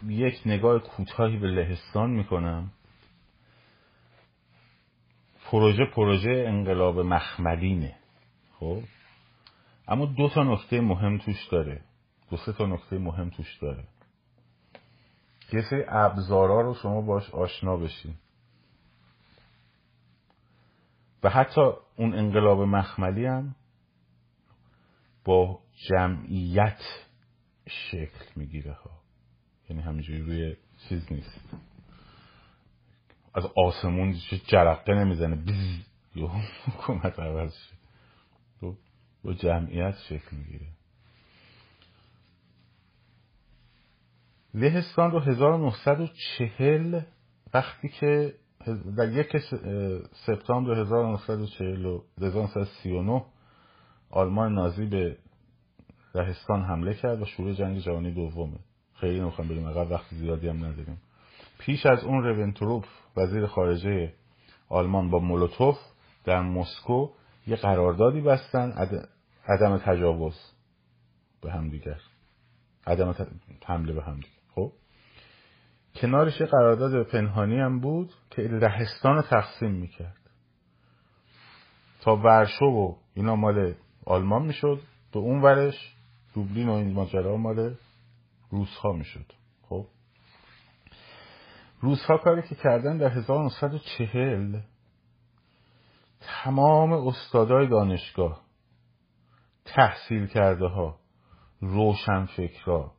یک 0.07 0.41
نگاه 0.45 0.79
کوتاهی 0.79 1.37
به 1.37 1.47
لهستان 1.47 2.09
می‌کنم. 2.09 2.71
پروژه 5.45 5.85
پروژه 5.85 6.45
انقلاب 6.47 6.99
مخملینه. 6.99 7.95
خب؟ 8.59 8.83
اما 9.91 10.05
دو 10.05 10.29
تا 10.29 10.43
نکته 10.43 10.81
مهم 10.81 11.17
توش 11.17 11.47
داره. 11.47 11.81
دو 12.29 12.37
سه 12.37 12.53
تا 12.53 12.65
نکته 12.65 12.97
مهم 12.97 13.29
توش 13.29 13.57
داره. 13.61 13.83
یه 15.53 15.61
سری 15.69 15.83
ابزارا 15.87 16.61
رو 16.61 16.73
شما 16.73 17.01
باش 17.01 17.29
آشنا 17.29 17.77
بشین. 17.77 18.15
و 21.23 21.29
حتی 21.29 21.61
اون 21.95 22.13
انقلاب 22.13 22.61
مخملی 22.61 23.25
هم 23.25 23.55
با 25.25 25.59
جمعیت 25.75 26.81
شکل 27.67 28.25
می‌گیره 28.35 28.73
ها. 28.73 28.91
یعنی 29.69 29.81
همینجوری 29.81 30.21
روی 30.21 30.55
چیز 30.89 31.11
نیست. 31.11 31.39
از 33.33 33.43
آسمون 33.65 34.15
جرقه 34.47 34.93
نمی‌زنه. 34.93 35.43
یه 36.15 36.27
حکومت 36.65 37.19
عوض 37.19 37.53
شد 37.53 37.80
با 39.23 39.33
جمعیت 39.33 39.95
شکل 40.09 40.37
می‌گیره. 40.37 40.67
لهستان 44.53 45.11
رو 45.11 45.19
1940 45.19 47.01
وقتی 47.53 47.89
که 47.89 48.33
در 48.97 49.11
یک 49.11 49.37
سپتامبر 50.25 50.79
1939 50.79 53.25
آلمان 54.09 54.53
نازی 54.53 54.85
به 54.85 55.17
لهستان 56.15 56.61
حمله 56.61 56.93
کرد 56.93 57.21
و 57.21 57.25
شروع 57.25 57.53
جنگ 57.53 57.77
جهانی 57.77 58.11
دومه. 58.11 58.59
خیلی 58.93 59.19
نمی‌خوام 59.19 59.47
بریم 59.47 59.67
عقب 59.67 59.91
وقت 59.91 60.13
زیادی 60.13 60.47
هم 60.47 60.57
نداریم. 60.57 61.01
پیش 61.59 61.85
از 61.85 62.03
اون 62.03 62.23
رونتروپ 62.23 62.85
وزیر 63.17 63.45
خارجه 63.45 64.13
آلمان 64.69 65.09
با 65.09 65.19
مولوتوف 65.19 65.79
در 66.23 66.41
مسکو 66.41 67.09
یه 67.51 67.57
قراردادی 67.57 68.21
بستن 68.21 68.71
عدم 69.47 69.77
تجاوز 69.77 70.35
به 71.41 71.51
همدیگر 71.51 71.99
عدم 72.87 73.15
حمله 73.65 73.93
به 73.93 74.03
همدیگر 74.03 74.41
خب؟ 74.55 74.71
کنارش 75.95 76.41
یه 76.41 76.47
قرارداد 76.47 77.03
پنهانی 77.03 77.59
هم 77.59 77.79
بود 77.79 78.13
که 78.29 78.41
لهستان 78.41 79.15
رو 79.15 79.21
تقسیم 79.21 79.71
می‌کرد. 79.71 80.17
تا 82.01 82.15
ورشو 82.15 82.65
و 82.65 82.95
اینا 83.13 83.35
مال 83.35 83.73
آلمان 84.05 84.45
می‌شد 84.45 84.81
به 85.13 85.19
اون 85.19 85.41
ورش 85.41 85.95
دوبلین 86.33 86.69
و 86.69 86.71
این 86.71 86.93
ماجرا 86.93 87.37
مال 87.37 87.75
روس 88.49 88.75
ها 88.75 88.91
می‌شد. 88.91 89.33
خب؟ 89.69 89.87
روس 91.81 92.05
ها 92.05 92.17
کاری 92.17 92.41
که 92.41 92.55
کردن 92.55 92.97
در 92.97 93.09
1940 93.09 94.59
تمام 96.21 96.93
استادای 96.93 97.67
دانشگاه 97.67 98.41
تحصیل 99.65 100.27
کرده 100.27 100.65
ها 100.67 100.99
روشن 101.61 102.25
فکرها 102.25 102.93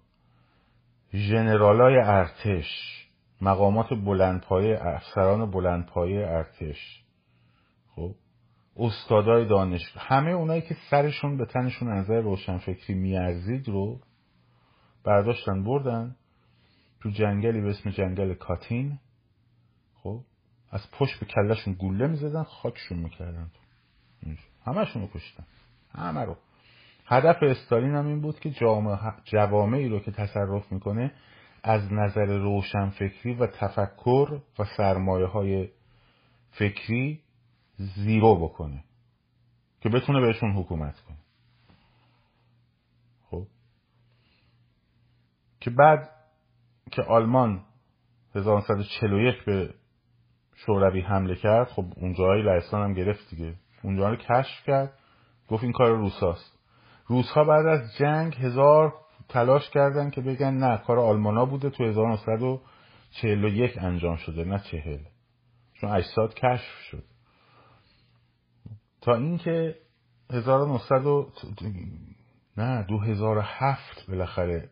ژنرالای 1.14 1.96
ارتش 1.98 2.66
مقامات 3.40 3.86
بلندپایه 3.94 4.78
افسران 4.82 5.50
بلندپایه 5.50 6.26
ارتش 6.26 7.04
خب 7.94 8.14
استادای 8.76 9.48
دانش 9.48 9.94
همه 9.96 10.30
اونایی 10.30 10.62
که 10.62 10.76
سرشون 10.90 11.36
به 11.36 11.46
تنشون 11.46 11.88
نظر 11.88 12.20
روشنفکری 12.20 12.94
میارزید 12.94 13.68
رو 13.68 14.00
برداشتن 15.04 15.64
بردن 15.64 16.16
تو 17.00 17.10
جنگلی 17.10 17.60
به 17.60 17.70
اسم 17.70 17.90
جنگل 17.90 18.34
کاتین 18.34 18.98
خب 19.94 20.20
از 20.72 20.90
پشت 20.90 21.20
به 21.20 21.26
کلشون 21.26 21.74
گوله 21.74 22.06
می‌زدن 22.06 22.42
خاکشون 22.42 22.98
می‌کردن. 22.98 23.50
همشون 24.66 25.02
رو 25.02 25.08
کشتن. 25.08 25.44
همه 25.94 26.24
رو. 26.24 26.36
هدف 27.06 27.36
استالین 27.42 27.94
هم 27.94 28.06
این 28.06 28.20
بود 28.20 28.40
که 28.40 28.50
جوامعی 29.24 29.88
رو 29.88 30.00
که 30.00 30.10
تصرف 30.10 30.72
می‌کنه 30.72 31.12
از 31.62 31.92
نظر 31.92 32.26
روشنفکری 32.26 33.34
و 33.34 33.46
تفکر 33.46 34.40
و 34.58 34.64
سرمایه 34.76 35.26
های 35.26 35.68
فکری 36.50 37.20
زیرو 37.76 38.48
بکنه. 38.48 38.84
که 39.80 39.88
بتونه 39.88 40.20
بهشون 40.20 40.52
حکومت 40.52 41.00
کنه. 41.00 41.16
خب. 43.30 43.46
که 45.60 45.70
بعد 45.70 46.10
که 46.92 47.02
آلمان 47.02 47.64
1941 48.34 49.44
به 49.44 49.74
شوروی 50.66 51.00
حمله 51.00 51.34
کرد 51.34 51.68
خب 51.68 51.84
اونجاهای 51.96 52.42
لهستان 52.42 52.82
هم 52.82 52.94
گرفت 52.94 53.30
دیگه. 53.30 53.54
اونجا 53.82 54.08
رو 54.08 54.16
کشف 54.16 54.64
کرد. 54.66 54.92
گفت 55.48 55.62
این 55.62 55.72
کار 55.72 55.90
روساست. 55.96 56.58
روسها 57.06 57.44
بعد 57.44 57.66
از 57.66 57.80
جنگ 57.98 58.34
هزار 58.34 58.94
تلاش 59.28 59.70
کردن 59.70 60.10
که 60.10 60.20
بگن 60.20 60.54
نه 60.54 60.78
کار 60.78 60.98
آلمانا 60.98 61.44
بوده 61.44 61.70
تو 61.70 61.84
1941 61.84 63.78
انجام 63.78 64.16
شده 64.16 64.44
نه 64.44 64.62
چهل. 64.70 64.98
چون 65.80 65.90
اجساد 65.90 66.34
کشف 66.34 66.78
شد. 66.90 67.04
تا 69.00 69.14
اینکه 69.14 69.76
1900 70.30 71.02
نه 72.56 72.82
2007 72.82 74.06
بالاخره 74.08 74.70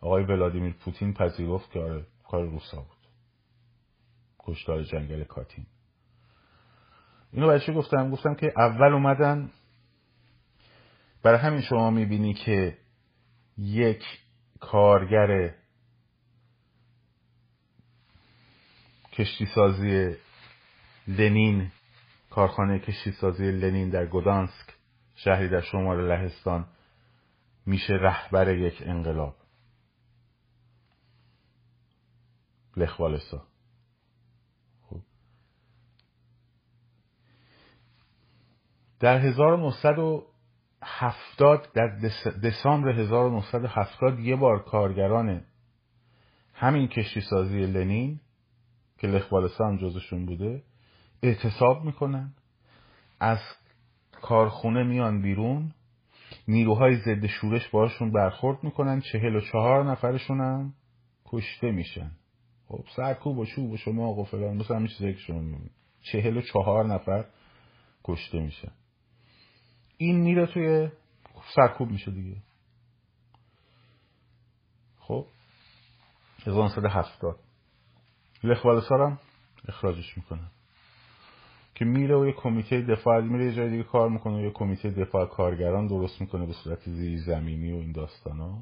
آقای 0.00 0.24
ولادیمیر 0.24 0.74
پوتین 0.84 1.14
پذیرفت 1.14 1.70
که 1.70 1.80
آره 1.80 2.06
کار 2.28 2.44
روسا 2.44 2.76
بود. 2.76 2.91
کشتار 4.42 4.82
جنگل 4.82 5.24
کاتین. 5.24 5.66
اینو 7.32 7.46
برای 7.46 7.74
گفتم؟ 7.74 8.10
گفتم 8.10 8.34
که 8.34 8.52
اول 8.56 8.92
اومدن 8.92 9.50
برای 11.22 11.38
همین 11.38 11.60
شما 11.60 11.90
می‌بینی 11.90 12.34
که 12.34 12.78
یک 13.58 14.04
کارگر 14.60 15.54
کشتی 19.12 19.46
سازی 19.46 20.16
لنین 21.08 21.70
کارخانه 22.30 22.78
کشتی 22.78 23.12
سازی 23.12 23.50
لنین 23.50 23.90
در 23.90 24.06
گودانسک 24.06 24.74
شهری 25.14 25.48
در 25.48 25.60
شمال 25.60 26.08
لهستان 26.08 26.66
میشه 27.66 27.92
رهبر 27.92 28.56
یک 28.56 28.82
انقلاب. 28.86 29.36
لخوالسا 32.76 33.46
خب. 34.82 35.00
در 39.02 39.18
1970 39.18 41.68
در 41.74 41.86
دسامبر 42.42 42.88
1970 42.88 44.20
یه 44.20 44.36
بار 44.36 44.62
کارگران 44.62 45.44
همین 46.54 46.88
کشتی 46.88 47.20
سازی 47.20 47.66
لنین 47.66 48.20
که 48.98 49.06
لخوالسا 49.06 49.66
هم 49.66 49.76
جزشون 49.76 50.26
بوده 50.26 50.62
اعتصاب 51.22 51.84
می‌کنن. 51.84 52.34
از 53.20 53.38
کارخونه 54.22 54.82
میان 54.82 55.22
بیرون 55.22 55.72
نیروهای 56.48 56.96
ضد 56.96 57.26
شورش 57.26 57.68
باشون 57.68 58.12
برخورد 58.12 58.64
می‌کنن 58.64 59.00
چهل 59.00 59.36
و 59.36 59.40
چهار 59.40 59.90
نفرشون 59.90 60.40
هم 60.40 60.74
کشته 61.26 61.70
میشن. 61.70 62.10
خب 62.68 62.84
سرکوب 62.96 63.38
و 63.38 63.46
چوب 63.46 63.70
و 63.70 63.76
شما 63.76 64.14
و 64.14 64.24
فلان 64.24 64.56
مثل 64.56 64.74
همین 64.74 64.88
چیزایی 64.88 65.16
چهل 66.02 66.36
و 66.36 66.40
چهار 66.40 66.86
نفر 66.86 67.24
کشته 68.04 68.40
میشن. 68.40 68.72
این 70.02 70.20
میره 70.20 70.46
توی 70.46 70.88
سرکوب 71.54 71.90
میشه 71.90 72.10
دیگه. 72.10 72.36
خب. 74.98 75.26
1970 76.46 77.38
لخوالسارم 78.44 79.18
اخراجش 79.68 80.16
می‌کنن 80.16 80.50
که 81.74 81.84
میره 81.84 82.16
و 82.16 82.26
یه 82.26 82.32
کمیته 82.32 82.82
دفاع 82.82 83.20
میره 83.20 83.44
یه 83.44 83.52
جای 83.52 83.70
دیگه 83.70 83.82
کار 83.82 84.08
می‌کنه 84.08 84.36
و 84.36 84.40
یه 84.40 84.50
کمیته 84.50 84.90
دفاع 84.90 85.26
کارگران 85.26 85.86
درست 85.86 86.20
می‌کنه 86.20 86.46
به 86.46 86.52
صورت 86.52 86.90
زیر 86.90 87.20
زمینی 87.20 87.72
و 87.72 87.76
این 87.76 87.92
داستان 87.92 88.38
ها. 88.38 88.58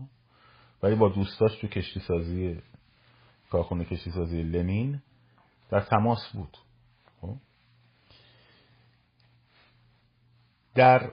ولی 0.83 0.95
با 0.95 1.09
دوستاش 1.09 1.59
تو 1.61 1.67
کشتی 1.67 2.01
سازی 2.01 2.63
کارخونه 3.51 3.85
کشتی 3.85 4.11
سازی 4.11 4.43
لنین 4.43 5.03
در 5.71 5.81
تماس 5.81 6.33
بود. 6.35 6.57
خب؟ 7.21 7.37
در 10.75 11.13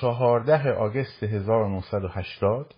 چهارده 0.00 0.72
آگست 0.72 1.22
1980 1.22 2.74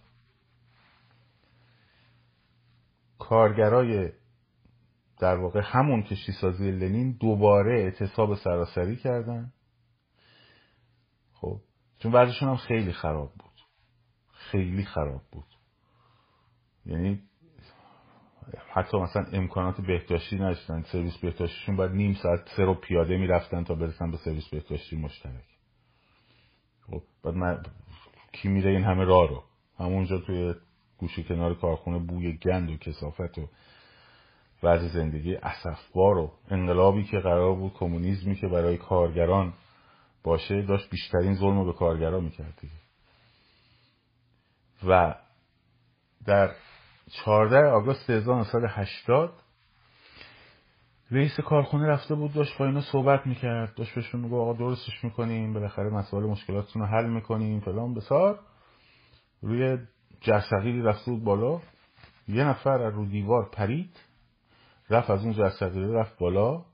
کارگرای 3.18 4.12
در 5.18 5.36
واقع 5.36 5.60
همون 5.64 6.02
کشتی 6.02 6.32
سازی 6.32 6.70
لنین 6.70 7.16
دوباره 7.20 7.80
اعتصاب 7.80 8.34
سراسری 8.34 8.96
کردن. 8.96 9.52
خب 11.32 11.60
چون 11.98 12.12
وضعشون 12.12 12.48
هم 12.48 12.56
خیلی 12.56 12.92
خراب 12.92 13.32
بود. 13.32 13.60
خیلی 14.32 14.84
خراب 14.84 15.22
بود. 15.32 15.46
یعنی 16.86 17.22
حتی 18.72 18.96
مثلا 18.96 19.24
امکانات 19.32 19.80
بهداشتی 19.80 20.36
نداشتن. 20.36 20.82
سرویس 20.82 21.16
بهداشتیشون 21.16 21.76
باید 21.76 21.92
نیم 21.92 22.14
ساعت 22.22 22.48
سه 22.56 22.62
رو 22.62 22.74
پیاده 22.74 23.16
می‌رفتن 23.16 23.64
تا 23.64 23.74
برسن 23.74 24.10
به 24.10 24.16
سرویس 24.16 24.48
بهداشتی 24.48 24.96
مشترک. 24.96 25.53
خب 26.90 27.02
بعد 27.22 27.34
من 27.34 27.62
کی 28.32 28.48
میره 28.48 28.70
این 28.70 28.84
همه 28.84 29.04
راه 29.04 29.28
رو؟ 29.28 29.44
همونجا 29.78 30.18
توی 30.18 30.54
گوشه 30.98 31.22
کنار 31.22 31.54
کارخونه 31.54 31.98
بوی 31.98 32.32
گند 32.32 32.70
و 32.70 32.76
کسافت 32.76 33.38
و 33.38 33.48
وضع 34.62 34.88
زندگی 34.88 35.36
اصفبار 35.36 36.18
و 36.18 36.32
انقلابی 36.50 37.04
که 37.04 37.18
قرار 37.18 37.54
بود 37.54 37.72
کمونیسمی 37.72 38.36
که 38.36 38.48
برای 38.48 38.76
کارگران 38.76 39.52
باشه 40.22 40.62
داشت 40.62 40.90
بیشترین 40.90 41.34
ظلم 41.34 41.58
رو 41.58 41.64
به 41.64 41.72
کارگران 41.72 42.24
می‌کرد 42.24 42.60
و 44.86 45.14
در 46.26 46.50
14 47.24 47.56
آگوست 47.56 48.10
1980 48.10 49.43
رئیس 51.14 51.40
کارخونه 51.40 51.86
رفته 51.86 52.14
بود 52.14 52.32
داشت 52.32 52.58
با 52.58 52.66
اینا 52.66 52.80
صحبت 52.80 53.26
می‌کرد. 53.26 53.74
داشت 53.74 53.94
بهشون 53.94 54.20
میگو 54.20 54.40
آقا 54.40 54.52
درستش 54.52 55.04
می‌کنیم 55.04 55.52
بالاخره 55.52 55.90
مسائل 55.90 56.24
مشکلاتتون 56.24 56.82
رو 56.82 56.88
حل 56.88 57.10
می‌کنیم 57.10 57.60
فلان. 57.60 57.94
بسار 57.94 58.40
روی 59.42 59.78
جرثقیلی 60.20 60.82
رفته 60.82 61.10
بود 61.10 61.24
بالا. 61.24 61.60
یه 62.28 62.44
نفر 62.44 62.82
از 62.82 62.94
رو 62.94 63.06
دیوار 63.06 63.50
پرید 63.52 64.00
رفت 64.90 65.10
از 65.10 65.24
اون 65.24 65.32
جرثقیلی 65.32 65.92
رفت 65.92 66.18
بالا. 66.18 66.64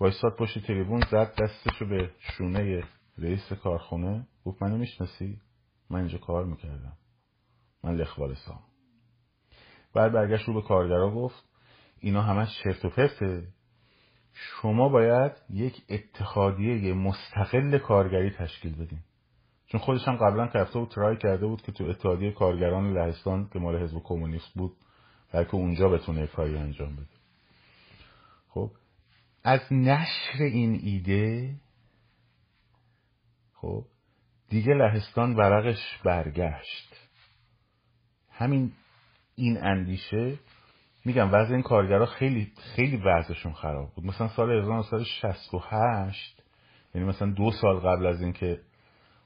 وایستاد 0.00 0.36
پشت 0.36 0.66
تریبون 0.66 1.00
زد 1.10 1.34
دستشو 1.42 1.86
به 1.86 2.10
شونه 2.18 2.84
رئیس 3.18 3.52
کارخونه. 3.52 4.26
گفت 4.44 4.62
منو 4.62 4.76
می‌شناسی؟ 4.76 5.40
من 5.90 5.98
اینجا 5.98 6.18
کار 6.18 6.44
می‌کردم. 6.44 6.96
من 7.84 7.94
لخوالسام 7.94 8.60
بعد 9.94 10.12
برگشت 10.12 10.48
رو 10.48 10.54
به 10.54 10.62
کارگرا 10.62 11.10
گفت 11.10 11.44
اینا 12.00 12.22
همش 12.22 12.48
چرت 12.62 12.84
و 12.84 12.90
پرته. 12.90 13.55
شما 14.36 14.88
باید 14.88 15.32
یک 15.50 15.82
اتحادیه 15.88 16.94
مستقل 16.94 17.78
کارگری 17.78 18.30
تشکیل 18.30 18.74
بدین. 18.74 18.98
چون 19.66 19.80
خودش 19.80 20.08
هم 20.08 20.16
قبلا 20.16 20.44
رفته 20.44 20.78
بود 20.78 20.88
ترای 20.88 21.16
کرده 21.16 21.46
بود 21.46 21.62
که 21.62 21.72
تو 21.72 21.84
اتحادیه 21.84 22.32
کارگران 22.32 22.92
لهستان 22.92 23.48
که 23.52 23.58
مال 23.58 23.82
حزب 23.82 24.02
کمونیست 24.04 24.54
بود 24.54 24.76
بلکه 25.32 25.54
اونجا 25.54 25.88
بتونه 25.88 26.26
کاری 26.26 26.56
انجام 26.56 26.96
بده. 26.96 27.06
خب 28.48 28.70
از 29.44 29.60
نشر 29.70 30.42
این 30.42 30.80
ایده 30.82 31.54
خب 33.54 33.84
دیگه 34.48 34.74
لهستان 34.74 35.36
ورقش 35.36 35.98
برگشت. 36.04 36.94
همین 38.30 38.72
این 39.34 39.64
اندیشه 39.64 40.38
میگم 41.06 41.32
وضع 41.32 41.52
این 41.52 41.62
کارگرها 41.62 42.06
خیلی 42.06 42.52
خیلی 42.74 42.96
وضعشون 42.96 43.52
خراب 43.52 43.94
بود. 43.94 44.06
مثلا 44.06 44.28
سال 44.28 44.52
1968 44.52 46.42
یعنی 46.94 47.06
مثلا 47.06 47.30
دو 47.30 47.50
سال 47.50 47.76
قبل 47.76 48.06
از 48.06 48.22
اینکه 48.22 48.60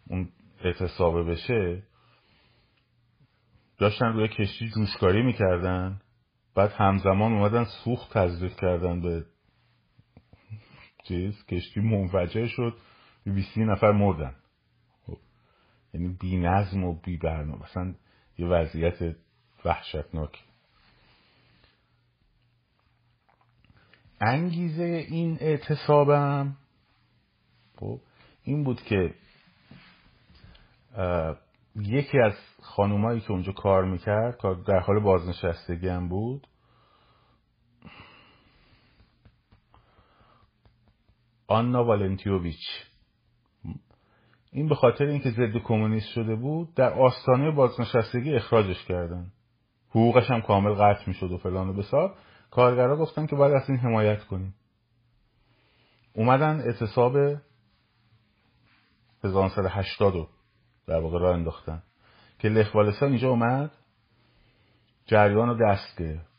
اون 0.07 0.29
اعتصابه 0.65 1.23
بشه 1.23 1.83
داشتن 3.79 4.07
روی 4.07 4.29
کشتی 4.29 4.69
جوشکاری 4.69 5.23
می‌کردن. 5.23 6.01
بعد 6.55 6.73
همزمان 6.73 7.33
اومدن 7.33 7.65
سوخت 7.65 8.19
تزریق 8.19 8.55
کردن 8.55 9.01
به 9.01 9.25
چیز 11.05 11.47
کشتی 11.47 11.81
منفجر 11.81 12.47
شد. 12.47 12.77
بیسی 13.25 13.65
نفر 13.65 13.93
مردن. 13.93 14.35
خب. 15.07 15.19
یعنی 15.95 16.09
بی 16.21 16.37
نظم 16.37 16.85
و 16.85 16.95
بی 16.95 17.17
برنامه 17.17 17.63
مثلا 17.63 17.95
یه 18.39 18.47
وضعیت 18.47 19.17
وحشتناک 19.65 20.50
انگیزه 24.21 25.07
این 25.09 25.39
اعتصابم. 25.41 26.57
خب 27.77 28.01
این 28.45 28.65
بود 28.65 28.83
که 28.83 29.15
یکی 31.77 32.19
از 32.19 32.33
خانومایی 32.63 33.21
که 33.21 33.31
اونجا 33.31 33.53
کار 33.53 33.85
می‌کرد 33.85 34.37
کار 34.37 34.55
در 34.55 34.79
حال 34.79 35.01
بازنشستگی 35.01 35.89
هم 35.89 36.09
بود 36.09 36.47
آنا 41.47 41.85
والنتیوویچ. 41.85 42.69
این 44.53 44.69
به 44.69 44.75
خاطر 44.75 45.05
اینکه 45.05 45.31
ضد 45.31 45.57
کمونیست 45.65 46.09
شده 46.09 46.35
بود 46.35 46.75
در 46.75 46.93
آستانه 46.93 47.51
بازنشستگی 47.51 48.35
اخراجش 48.35 48.85
کردن. 48.85 49.33
حقوقش 49.89 50.31
هم 50.31 50.41
کامل 50.41 50.75
قطع 50.75 51.05
می‌شد 51.07 51.33
و 51.33 51.39
فلان 51.39 51.69
و 51.69 51.73
بسار. 51.73 52.17
کارگرها 52.51 52.97
گفتن 52.97 53.27
که 53.27 53.37
باید 53.37 53.55
از 53.55 53.71
این 53.71 53.79
حمایت 53.79 54.25
کنیم. 54.25 54.55
اومدن 56.13 56.61
اعتصاب 56.61 57.17
1980 59.25 60.15
رو 60.15 60.29
در 60.87 61.01
واقع 61.01 61.19
راه 61.19 61.35
انداختن. 61.35 61.83
که 62.39 62.49
لخوالستان 62.49 63.09
اینجا 63.09 63.29
اومد 63.29 63.71
جریان 65.07 65.49
رو 65.49 65.59
دست 65.71 65.99
گرفت. 65.99 66.31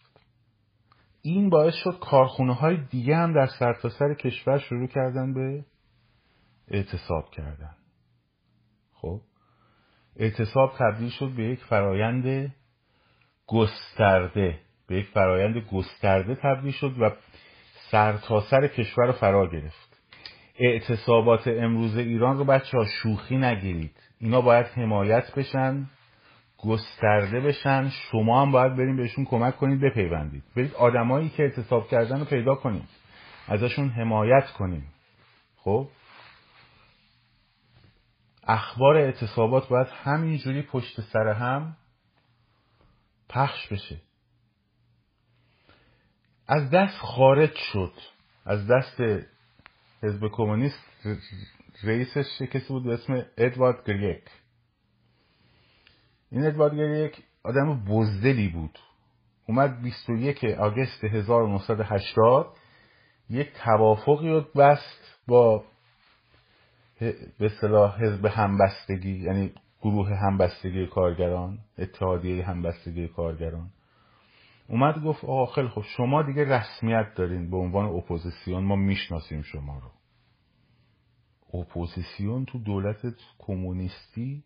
این 1.22 1.50
باعث 1.50 1.74
شد 1.74 2.00
کارخونه 2.02 2.54
های 2.54 2.78
دیگه 2.78 3.16
هم 3.16 3.34
در 3.34 3.48
سرتاسر 3.60 3.98
سر 4.00 4.14
کشور 4.14 4.58
شروع 4.58 4.88
کردن 4.88 5.34
به 5.34 5.66
اعتصاب 6.68 7.32
کردن. 7.32 7.76
خب 8.94 9.22
اعتصاب 10.16 10.74
تبدیل 10.78 11.10
شد 11.10 11.30
به 11.36 11.44
یک 11.44 11.64
فرایند 11.64 12.56
گسترده. 13.48 14.60
به 14.92 14.98
یک 14.98 15.08
فرایند 15.08 15.58
گسترده 15.58 16.36
تبدیل 16.36 16.72
شد 16.72 17.00
و 17.00 17.12
سرتاسر 17.92 18.62
سر 18.62 18.68
کشور 18.68 19.06
رو 19.06 19.12
فرا 19.12 19.48
گرفت. 19.48 19.98
اعتصابات 20.60 21.48
امروز 21.48 21.98
ایران 21.98 22.38
رو 22.38 22.46
بچه 22.46 22.78
ها 22.78 22.86
شوخی 22.86 23.38
نگیرید. 23.38 23.96
اینا 24.20 24.42
باید 24.42 24.66
حمایت 24.66 25.36
بشن 25.36 25.86
گسترده 26.58 27.40
بشن. 27.40 27.90
شما 27.90 28.42
هم 28.42 28.52
باید 28.52 28.76
بریم 28.76 28.98
بهشون 28.98 29.26
کمک 29.26 29.58
کنید 29.58 29.82
بپیوندید. 29.82 30.44
برید 30.56 30.74
آدمایی 30.74 31.30
که 31.30 31.44
اعتصاب 31.44 31.88
کردن 31.88 32.20
رو 32.20 32.26
پیدا 32.26 32.56
کنید. 32.56 32.90
ازشون 33.48 33.90
حمایت 33.90 34.52
کنیم 34.52 34.88
خب؟ 35.56 35.88
اخبار 38.48 38.98
اعتصابات 38.98 39.70
باید 39.70 39.88
همینجوری 39.88 40.62
پشت 40.62 41.02
سر 41.02 41.28
هم 41.28 41.78
پخش 43.30 43.68
بشه. 43.68 44.11
از 46.52 46.70
دست 46.70 46.98
خارج 46.98 47.56
شد. 47.56 47.94
از 48.46 48.68
دست 48.68 49.02
حزب 50.04 50.28
کمونیست 50.28 50.80
رئیسش 51.84 52.42
کسی 52.42 52.68
بود 52.68 52.84
به 52.84 52.94
اسم 52.94 53.26
ادوارد 53.38 53.86
گریک. 53.88 54.24
این 56.32 56.46
ادوارد 56.46 56.76
گریک 56.76 57.24
آدم 57.44 57.86
بزدلی 57.86 58.48
بود. 58.48 58.80
اومد 59.48 59.82
21 59.82 60.44
آگست 60.44 61.04
1980 61.04 62.58
یک 63.30 63.52
توافقی 63.54 64.30
رو 64.30 64.42
بست 64.42 65.18
با 65.28 65.64
به 67.40 67.50
صلاح 67.62 68.04
حزب 68.04 68.26
همبستگی 68.26 69.24
یعنی 69.24 69.54
گروه 69.82 70.10
همبستگی 70.10 70.88
کارگران 70.88 71.60
اتحادیه 71.78 72.46
همبستگی 72.46 73.08
کارگران. 73.08 73.70
اومد 74.68 75.04
گفت 75.04 75.24
آقا 75.24 75.46
خیلی 75.46 75.68
خب 75.68 75.82
شما 75.82 76.22
دیگه 76.22 76.46
رسمیت 76.46 77.14
دارین 77.16 77.52
به 77.52 77.58
عنوان 77.58 77.86
اپوزیسیون 77.86 78.64
ما 78.64 78.76
می‌شناسیم 78.76 79.42
شما 79.42 79.80
رو. 79.80 79.92
اپوزیسیون 81.60 82.46
تو 82.46 82.60
دولت 82.60 83.16
کمونیستی 83.40 84.44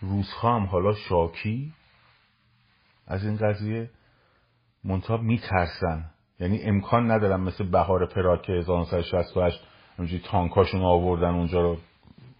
روس‌ها 0.00 0.56
هم 0.56 0.66
حالا 0.66 0.94
شاکی 0.94 1.72
از 3.06 3.24
این 3.24 3.36
قضیه 3.36 3.90
منتها 4.84 5.16
میترسن. 5.16 6.10
یعنی 6.40 6.62
امکان 6.62 7.10
ندارن 7.10 7.40
مثل 7.40 7.64
بهار 7.64 8.06
پراگ 8.06 8.42
که 8.42 8.52
1968 8.52 9.66
اونجوری 9.98 10.22
تانکاشون 10.22 10.82
آوردن 10.82 11.34
اونجا 11.34 11.62
رو 11.62 11.76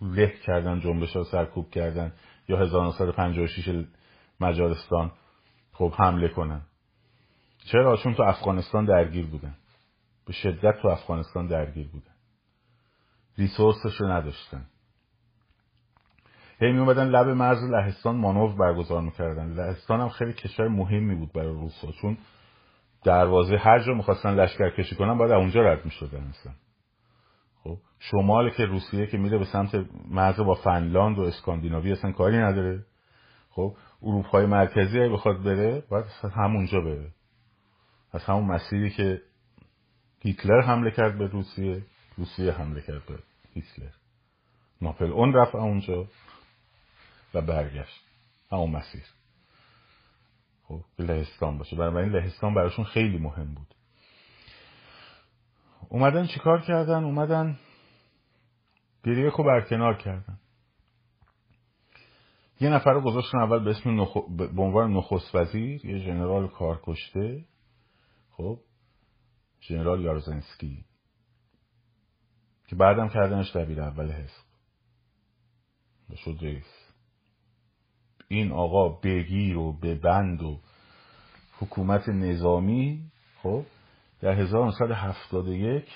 له 0.03 0.35
کردن 0.47 0.80
جنبش 0.80 1.16
ها 1.16 1.24
سرکوب 1.24 1.70
کردن 1.70 2.12
یا 2.49 2.59
1956 2.59 3.85
مجارستان. 4.41 5.12
خب 5.75 5.93
حمله 5.97 6.29
کنن. 6.29 6.61
چرا؟ 7.64 7.97
چون 7.97 8.14
تو 8.14 8.22
افغانستان 8.22 8.85
درگیر 8.85 9.27
بودن. 9.27 9.55
به 10.27 10.33
شدت 10.33 10.83
تو 10.83 10.89
افغانستان 10.89 11.47
درگیر 11.47 11.89
بودن. 11.89 12.14
ریسورسش 13.39 14.01
رو 14.01 14.09
نداشتن. 14.09 14.66
هی 16.61 16.72
می 16.72 16.79
اومدن 16.79 17.07
لب 17.07 17.29
مرز 17.29 17.59
لهستان 17.70 18.16
مانور 18.16 18.57
برگزار 18.57 19.01
می‌کردن. 19.01 19.53
لهستان 19.53 20.01
هم 20.01 20.09
خیلی 20.09 20.33
کشور 20.33 20.68
مهمی 20.68 21.14
بود 21.14 21.33
برای 21.33 21.55
روسا 21.55 21.93
چون 21.93 22.18
دروازه 23.05 23.57
هر 23.57 23.79
جا 23.79 23.95
می‌خواستن 23.95 24.35
لشکر 24.35 24.70
کشی 24.70 24.97
کنن 24.97 25.18
باید 25.18 25.33
اونجا 25.33 25.61
رد 25.61 25.85
می‌شدن 25.85 26.25
اصلا 26.25 26.53
خب 27.64 27.79
شمال 27.99 28.51
که 28.51 28.64
روسیه 28.64 29.07
که 29.07 29.18
میره 29.18 29.39
به 29.39 29.45
سمت 29.45 29.87
مرز 30.09 30.41
با 30.41 30.55
فنلاند 30.55 31.18
و 31.18 31.22
اسکاندیناوی 31.22 31.93
اصلا 31.93 32.12
کاری 32.12 32.39
نداره. 32.39 32.87
خب 33.51 33.77
اروپای 34.03 34.47
مرکزی 34.47 35.09
بخواد 35.09 35.43
بره 35.43 35.81
باید 35.89 36.07
همونجا 36.35 36.81
بره. 36.81 37.11
از 38.13 38.25
همون 38.25 38.45
مسیری 38.45 38.91
که 38.91 39.23
هیتلر 40.21 40.61
حمله 40.61 40.91
کرد 40.91 41.19
به 41.19 41.27
روسیه 41.27 41.83
روسیه 42.17 42.53
حمله 42.53 42.81
کرد 42.81 43.07
به 43.07 43.19
هیتلر. 43.55 43.91
ناپل 44.83 45.13
اون 45.13 45.33
رفت 45.33 45.55
اونجا 45.55 46.07
و 47.35 47.41
برگشت. 47.41 48.05
همون 48.53 48.71
مسیر. 48.71 49.05
خب 50.65 50.81
لهستان 50.99 51.59
باشه. 51.59 51.77
برای 51.77 52.09
لهستان 52.09 52.55
براشون 52.55 52.85
خیلی 52.85 53.19
مهم 53.19 53.55
بود. 53.55 53.75
اومدن 55.89 56.27
چیکار 56.27 56.61
کردن؟ 56.61 57.05
اومدن 57.05 57.59
گریه 59.05 59.31
رو 59.31 59.45
برکنار 59.45 59.95
کردن. 59.95 60.39
یه 62.65 62.71
نفر 62.71 62.93
رو 62.93 63.01
گذاشتن 63.01 63.39
اول 63.39 63.65
به 63.65 63.71
اسم 63.71 64.01
نخ... 64.01 64.17
به 64.37 64.62
عنوان 64.62 64.93
نخست 64.93 65.35
وزیر 65.35 65.87
یه 65.87 65.99
ژنرال 65.99 66.49
کارکشته. 66.49 67.45
خب 68.31 68.61
ژنرال 69.61 70.01
یارزنسکی. 70.01 70.85
که 72.67 72.77
بعدم 72.77 73.09
کردنش 73.09 73.57
دبیر 73.57 73.81
اول 73.81 74.12
حزب. 74.12 74.45
و 76.11 76.17
شد 76.17 76.39
رئیس. 76.43 76.91
این 78.29 78.53
آقا 78.53 78.89
بگیر 78.89 79.57
و 79.57 79.73
ببند 79.73 80.43
و 80.43 80.61
حکومت 81.61 82.09
نظامی 82.09 83.11
خب 83.43 83.65
در 84.21 84.33
1971 84.33 85.89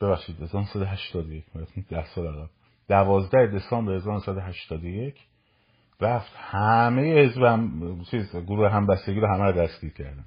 ببخشید 0.00 0.42
1981 0.42 1.88
ده 1.88 2.14
سال 2.14 2.26
عقب. 2.26 2.50
12 2.88 3.46
دسامبر 3.46 3.92
1981 3.92 5.29
رفت. 6.00 6.32
همه 6.36 7.02
حزب 7.02 7.42
هم 7.42 8.04
چیز 8.10 8.36
گروه 8.36 8.70
همبستگی 8.70 9.20
رو 9.20 9.34
همه 9.34 9.44
رو 9.44 9.52
دستگیر 9.52 9.92
کردن. 9.92 10.24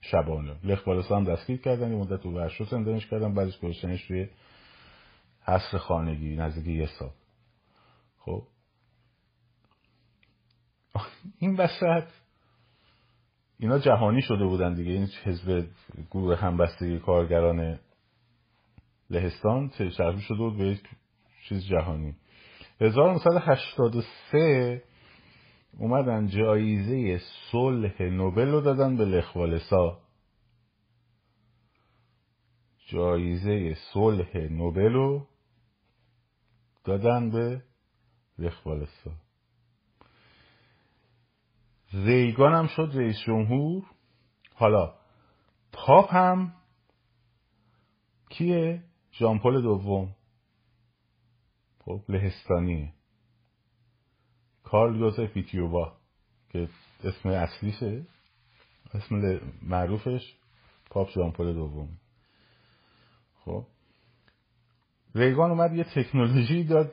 شبانه. 0.00 0.56
لخ 0.64 0.84
بالسا 0.84 1.16
هم 1.16 1.24
دستگیر 1.24 1.60
کردن 1.60 1.92
یه 1.92 1.98
مدت 1.98 2.22
تو 2.22 2.30
ورشو 2.30 2.64
زندانش 2.64 3.06
کردن 3.06 3.34
بعدش 3.34 3.58
گذاشتنش 3.58 4.10
روی 4.10 4.28
حصر 5.42 5.78
خانگی 5.78 6.36
نزدیک 6.36 6.66
یه 6.66 6.88
سال. 6.98 7.10
خب. 8.18 8.42
این 11.38 11.56
وسط. 11.56 12.08
اینا 13.58 13.78
جهانی 13.78 14.22
شده 14.22 14.44
بودن 14.44 14.74
دیگه. 14.74 14.92
این 14.92 15.08
حزب 15.24 15.66
گروه 16.10 16.36
همبستگی 16.36 16.98
کارگران 16.98 17.78
لهستان 19.10 19.68
تشبیه 19.68 20.20
شده 20.20 20.38
بود 20.38 20.58
به 20.58 20.64
یک 20.64 20.82
چیز 21.48 21.66
جهانی. 21.66 22.14
1983 22.80 24.82
اومدن 25.78 26.26
جایزه 26.26 27.20
صلح 27.50 28.02
نوبل 28.02 28.48
رو 28.48 28.60
دادن 28.60 28.96
به 28.96 29.04
لخوالسا 29.04 30.00
جایزه 32.86 33.74
صلح 33.92 34.36
نوبل 34.36 34.92
رو 34.92 35.26
دادن 36.84 37.30
به 37.30 37.62
لخوالسا 38.38 39.26
ریگان 41.92 42.54
هم 42.54 42.66
شد 42.66 42.90
رئیس 42.94 43.16
جمهور. 43.26 43.84
حالا 44.54 44.94
پاپ 45.72 46.14
هم 46.14 46.54
کیه؟ 48.30 48.82
ژامپل 49.12 49.62
دوم. 49.62 50.16
خب 51.78 52.00
لهستانیه. 52.08 52.95
کارل 54.66 55.00
یوزف 55.00 55.30
ایتیوبا 55.34 55.92
که 56.50 56.68
اسم 57.04 57.28
اصلیشه. 57.28 58.06
اسم 58.94 59.40
معروفش 59.62 60.34
پاپ 60.90 61.10
ژامپل 61.10 61.54
دوم. 61.54 61.88
خب. 63.44 63.66
ریگان 65.14 65.50
اومد 65.50 65.74
یه 65.74 65.84
تکنولوژی 65.84 66.64
داد. 66.64 66.92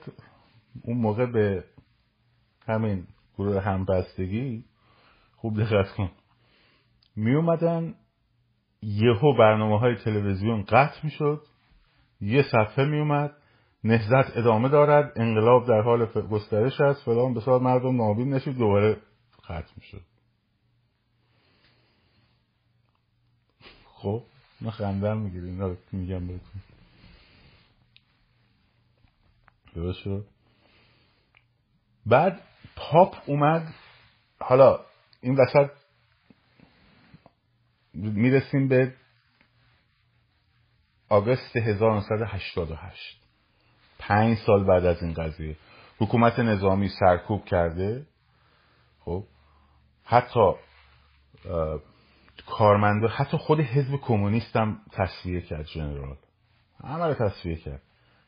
اون 0.82 0.98
موقع 0.98 1.26
به 1.26 1.64
همین 2.68 3.08
گروه 3.38 3.62
همبستگی 3.62 4.66
خوب 5.36 5.64
دقت 5.64 5.92
کن. 5.96 6.12
می 7.16 7.36
اومدن 7.36 7.96
یهو 8.82 9.38
برنامه 9.38 9.80
های 9.80 9.96
تلویزیون 9.96 10.64
قطع 10.64 11.00
می 11.04 11.12
شد 11.12 11.42
یه 12.22 12.42
صفحه 12.42 12.86
می 12.86 13.00
اومد. 13.00 13.38
نهزت 13.84 14.38
ادامه 14.38 14.70
دارد. 14.70 15.14
انقلاب 15.16 15.68
در 15.68 15.82
حال 15.82 16.06
گسترش 16.06 16.82
است. 16.82 17.06
فلان 17.06 17.34
بسیار 17.34 17.60
مردم 17.60 17.96
نابین 17.96 18.34
نشید. 18.34 18.58
دوباره 18.58 19.02
ختم 19.44 19.82
شد. 19.82 20.02
خب 23.86 24.24
من 24.62 24.72
خندم 24.72 25.18
می‌گیره 25.18 25.46
اینا 25.48 25.76
میگم 25.92 26.28
بهتون. 26.28 26.62
درست 29.76 30.26
بعد 32.06 32.42
پاپ 32.76 33.16
اومد. 33.26 33.74
حالا 34.40 34.80
این 35.22 35.36
وسط 35.36 35.72
می‌رسیم 37.94 38.68
به 38.68 38.96
آگست 41.10 41.56
1988 41.56 43.23
پنج 44.08 44.38
سال 44.38 44.64
بعد 44.64 44.86
از 44.86 45.04
این 45.04 45.14
قضیه. 45.14 45.56
حکومت 46.00 46.40
نظامی 46.40 46.90
سرکوب 47.00 47.46
کرده. 47.46 48.06
خب. 49.00 49.24
حتی 50.04 50.52
کارمنده 52.48 53.08
حتی 53.08 53.38
خود 53.38 53.60
حزب 53.60 53.96
کمونیست 53.96 54.56
هم 54.56 54.82
تصویه 54.92 55.42
کرد 55.42 55.66
جنرال. 55.66 56.18
همه 56.84 57.06
رو 57.06 57.14
تصویه 57.14 57.56
کرد. 57.56 57.82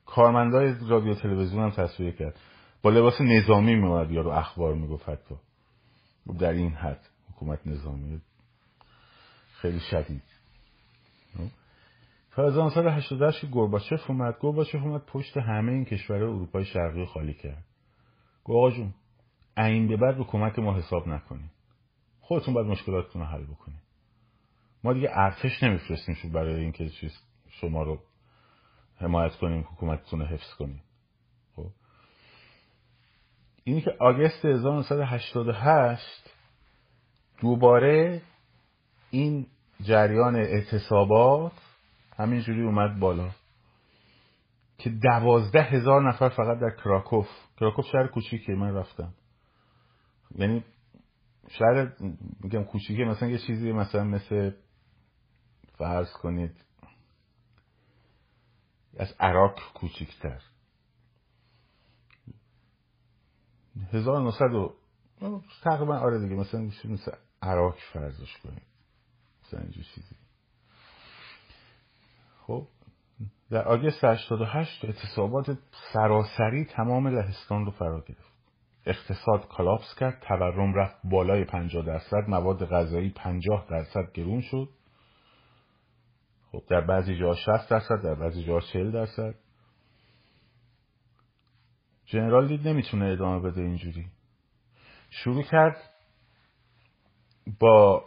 کارمندای 0.06 0.76
رادیو 0.88 1.14
تلویزیون 1.16 1.64
هم 1.64 1.70
تصویه 1.70 2.12
کرد. 2.12 2.36
با 2.82 2.90
لباس 2.90 3.22
نظامی 3.22 3.76
میومد 3.76 4.12
یارو 4.12 4.30
اخبار 4.30 4.74
می‌گفت 4.74 5.10
حتی. 5.10 5.36
در 6.40 6.52
این 6.52 6.72
حد 6.72 7.10
حکومت 7.30 7.68
نظامی. 7.68 8.22
خیلی 9.54 9.80
شدید. 9.80 10.35
تا 12.36 12.48
1988 12.48 13.42
که 13.42 13.48
گورباچف 13.48 14.10
اومد 14.10 14.38
گورباچف 14.40 14.76
اومد 14.76 15.06
پشت 15.06 15.38
همه 15.38 15.72
این 15.72 15.86
کشور 15.86 16.16
اروپای 16.16 16.66
شرقی 16.66 17.06
خالی 17.06 17.34
کرد. 17.34 17.64
گو 18.44 18.58
آقا 18.58 18.72
جون 18.72 18.94
به 19.88 19.98
بعد 19.98 20.16
حکومت 20.16 20.60
ما 20.60 20.78
حساب 20.78 21.08
نکنید 21.08 21.52
خودتون 22.20 22.54
باید 22.54 22.68
مشکلاتتون 22.68 23.22
رو 23.22 23.28
حل 23.28 23.44
بکنید 23.44 23.80
ما 24.84 24.94
دیگه 24.94 25.10
ارتش 25.14 25.64
نمیفرستیم 25.64 26.16
شو 26.16 26.30
برای 26.30 26.62
اینکه 26.62 26.90
چیز 26.90 27.12
شما 27.50 27.84
رو 27.84 28.00
حمایت 28.98 29.36
کنیم 29.36 29.62
حکومتتون 29.72 30.20
رو 30.20 30.26
حفظ 30.26 30.54
کنیم. 30.54 30.82
خب؟ 31.56 31.68
اینی 33.64 33.82
که 33.82 33.92
آگست 34.00 34.46
1988 34.46 36.04
دوباره 37.42 38.22
این 39.12 39.48
جریان 39.82 40.36
اعتصابات 40.36 41.65
همینجوری 42.18 42.62
اومد 42.62 43.00
بالا. 43.00 43.32
که 44.78 44.90
دوازده 44.90 45.62
هزار 45.62 46.10
نفر 46.10 46.30
فقط 46.30 46.60
در 46.60 46.70
کراکوف. 46.70 47.28
کراکوف 47.60 47.86
شهر 47.86 48.08
کوچیکه 48.08 48.54
من 48.54 48.76
رفتم. 48.76 49.14
یعنی 50.36 50.64
شهر 51.50 51.94
میگم 52.40 52.64
کوچیکه 52.64 53.04
مثلا 53.04 53.30
یه 53.30 53.38
چیزی 53.38 53.72
مثلا 53.72 54.04
مثل 54.04 54.52
فرض 55.78 56.14
کنید 56.14 56.66
از 58.98 59.16
عراق 59.20 59.60
کوچیکتر. 59.74 60.42
1900 63.94 64.54
و 64.54 64.76
تقریبا 65.64 65.98
آره 65.98 66.20
دیگه 66.20 66.36
مثلا 66.36 66.62
مثل 66.86 67.12
عراق 67.42 67.78
فرضش 67.94 68.38
کنید. 68.38 68.68
مثلا 69.44 69.60
اینجور 69.60 69.84
چیزی. 69.84 70.16
خب 72.48 72.68
در 73.50 73.68
آگست 73.68 74.04
88 74.04 74.86
اعتصابات 74.86 75.58
سراسری 75.94 76.66
تمام 76.66 77.08
لهستان 77.08 77.66
رو 77.66 77.72
فرا 77.72 78.00
گرفت. 78.00 78.36
اقتصاد 78.86 79.48
کلاپس 79.48 79.96
کرد 80.00 80.20
تورم 80.28 80.74
رفت 80.74 80.96
بالای 81.04 81.44
50 81.44 81.86
درصد 81.86 82.24
مواد 82.28 82.66
غذایی 82.66 83.10
50 83.10 83.66
درصد 83.70 84.12
گرون 84.14 84.42
شد. 84.42 84.70
خب 86.52 86.64
در 86.70 86.82
بعضی 86.82 87.18
جا 87.18 87.36
60 87.36 87.70
درصد 87.70 88.02
در 88.04 88.16
بعضی 88.16 88.44
جا 88.44 88.60
40 88.60 88.92
درصد. 88.92 89.36
جنرال 92.06 92.48
دید 92.48 92.68
نمی‌تونه 92.68 93.06
ادامه 93.06 93.40
بده 93.40 93.62
اینجوری. 93.62 94.06
شروع 95.10 95.44
کرد 95.44 95.78
با 97.60 98.06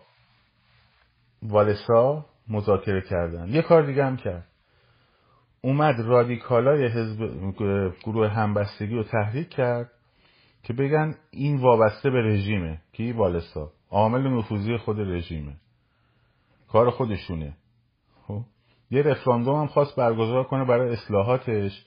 والسا 1.43 2.28
مذاکره 2.49 3.03
کردن. 3.03 3.49
یه 3.49 3.63
کار 3.63 3.83
دیگه 3.83 4.05
هم 4.05 4.17
کرد. 4.17 4.47
اومد 5.61 5.95
رادیکالای 6.01 6.87
حزب 6.87 7.31
گروه 8.05 8.29
همبستگی 8.29 8.95
رو 8.95 9.03
تحریک 9.03 9.49
کرد 9.49 9.91
که 10.63 10.73
بگن 10.73 11.15
این 11.31 11.61
وابسته 11.61 12.11
به 12.11 12.23
رژیمه. 12.23 12.81
کی؟ 12.93 13.13
والسا 13.13 13.71
عامل 13.91 14.39
نفوذی 14.39 14.77
خود 14.77 15.01
رژیمه. 15.01 15.53
کار 16.69 16.91
خودشونه. 16.91 17.57
خب؟ 18.27 18.41
یه 18.91 19.03
رفراندوم 19.03 19.61
هم 19.61 19.67
خواست 19.67 19.97
برگزار 19.97 20.45
کنه 20.45 20.65
برای 20.65 20.93
اصلاحاتش. 20.93 21.85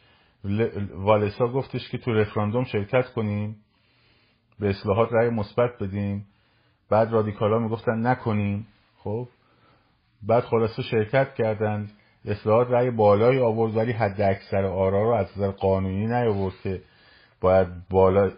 والسا 0.93 1.47
گفتش 1.47 1.89
که 1.89 1.97
تو 1.97 2.13
رفراندوم 2.13 2.63
شرکت 2.63 3.05
کنیم. 3.13 3.55
به 4.59 4.69
اصلاحات 4.69 5.09
رأی 5.11 5.29
مثبت 5.29 5.77
بدیم. 5.79 6.27
بعد 6.89 7.11
رادیکالا 7.11 7.59
می‌گفتن 7.59 8.07
نکنیم. 8.07 8.67
خب؟ 8.97 9.27
بعد 10.23 10.43
خلاصه 10.43 10.81
شرکت 10.81 11.33
کردند. 11.33 11.91
اصلاحات 12.25 12.67
رأی 12.69 12.91
بالایی 12.91 13.39
آورد 13.39 13.77
ولی 13.77 13.91
حد 13.91 14.21
اکثر 14.21 14.65
آرا 14.65 15.03
رو 15.03 15.09
از 15.09 15.27
نظر 15.37 15.51
قانونی 15.51 16.05
نیاورد 16.05 16.53
که 16.63 16.81
باید 17.41 17.67
بالا 17.89 18.31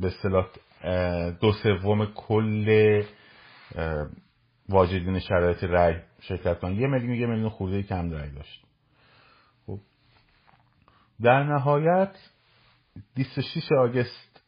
به 0.00 0.06
اصطلاح 0.06 0.46
دو 1.30 1.52
سوم 1.52 2.06
کل 2.06 3.02
واجدین 4.68 5.18
شرایط 5.18 5.64
رأی 5.64 5.94
شرکت 6.20 6.58
کنن 6.58 6.72
یه 6.72 6.86
میلیون 6.86 7.14
یه 7.14 7.26
میلیون 7.26 7.48
خورده 7.48 7.82
کم 7.82 8.10
رأی 8.10 8.30
داشت. 8.30 8.64
خب. 9.66 9.78
در 11.22 11.42
نهایت 11.42 12.12
26 13.14 13.72
آگست 13.72 14.40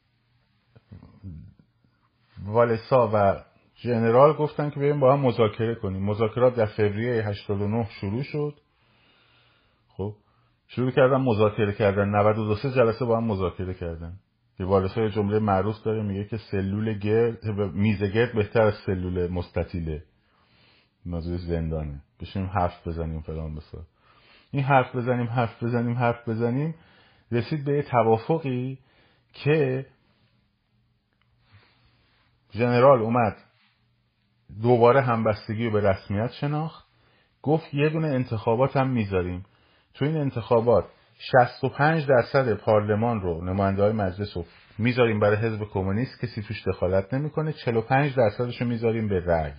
والسا 2.46 3.10
و 3.14 3.44
ژنرال 3.82 4.32
گفتن 4.32 4.70
که 4.70 4.80
بریم 4.80 5.00
با 5.00 5.12
هم 5.12 5.20
مذاکره 5.20 5.74
کنیم. 5.74 6.02
مذاکرات 6.02 6.56
در 6.56 6.66
فوریه 6.66 7.28
89 7.28 7.88
شروع 7.90 8.22
شد. 8.22 8.54
خب 9.88 10.14
شروع 10.68 10.90
کردن 10.90 11.16
مذاکره 11.16 11.72
کردن. 11.72 12.08
92 12.08 12.70
جلسه 12.70 13.04
با 13.04 13.16
هم 13.16 13.24
مذاکره 13.24 13.74
کردن. 13.74 14.18
که 14.58 15.00
یه 15.00 15.10
جمله 15.10 15.38
معروف 15.38 15.82
داره 15.82 16.02
میگه 16.02 16.24
که 16.24 16.36
سلول 16.36 16.98
گرد 16.98 17.44
میز 17.74 18.02
گرد 18.02 18.34
بهتر 18.34 18.62
از 18.62 18.74
سلول 18.86 19.26
مستطیله 19.32 20.02
موضوع 21.06 21.36
زندانه. 21.36 22.00
بشیم 22.20 22.46
حرف 22.46 22.88
بزنیم 22.88 23.20
فلان 23.20 23.54
بسا. 23.54 23.78
این 24.50 24.62
حرف 24.62 24.96
بزنیم 24.96 25.26
حرف 25.26 25.62
بزنیم 25.62 25.96
حرف 25.96 26.28
بزنیم. 26.28 26.74
رسید 27.32 27.64
به 27.64 27.72
یه 27.72 27.82
توافقی 27.82 28.78
که 29.32 29.86
ژنرال 32.52 33.02
اومد. 33.02 33.36
دوباره 34.62 35.02
همبستگی 35.02 35.64
رو 35.64 35.70
به 35.70 35.90
رسمیت 35.90 36.32
شناخت. 36.32 36.86
گفت 37.42 37.74
یه 37.74 37.88
دونه 37.88 38.08
انتخابات 38.08 38.76
هم 38.76 38.90
می‌ذاریم. 38.90 39.44
تو 39.94 40.04
این 40.04 40.16
انتخابات 40.16 40.84
65 41.18 42.06
درصد 42.06 42.54
پارلمان 42.54 43.20
رو 43.20 43.44
نماینده 43.44 43.82
های 43.82 43.92
مجلس 43.92 44.36
رو 44.36 44.44
می‌ذاریم 44.78 45.20
برای 45.20 45.36
حزب 45.36 45.64
کمونیست 45.64 46.20
کسی 46.20 46.42
توش 46.42 46.68
دخالت 46.68 47.14
نمی‌کنه. 47.14 47.52
45 47.52 48.14
درصدش 48.16 48.60
رو 48.60 48.66
می‌ذاریم 48.66 49.08
به 49.08 49.20
رأی. 49.20 49.52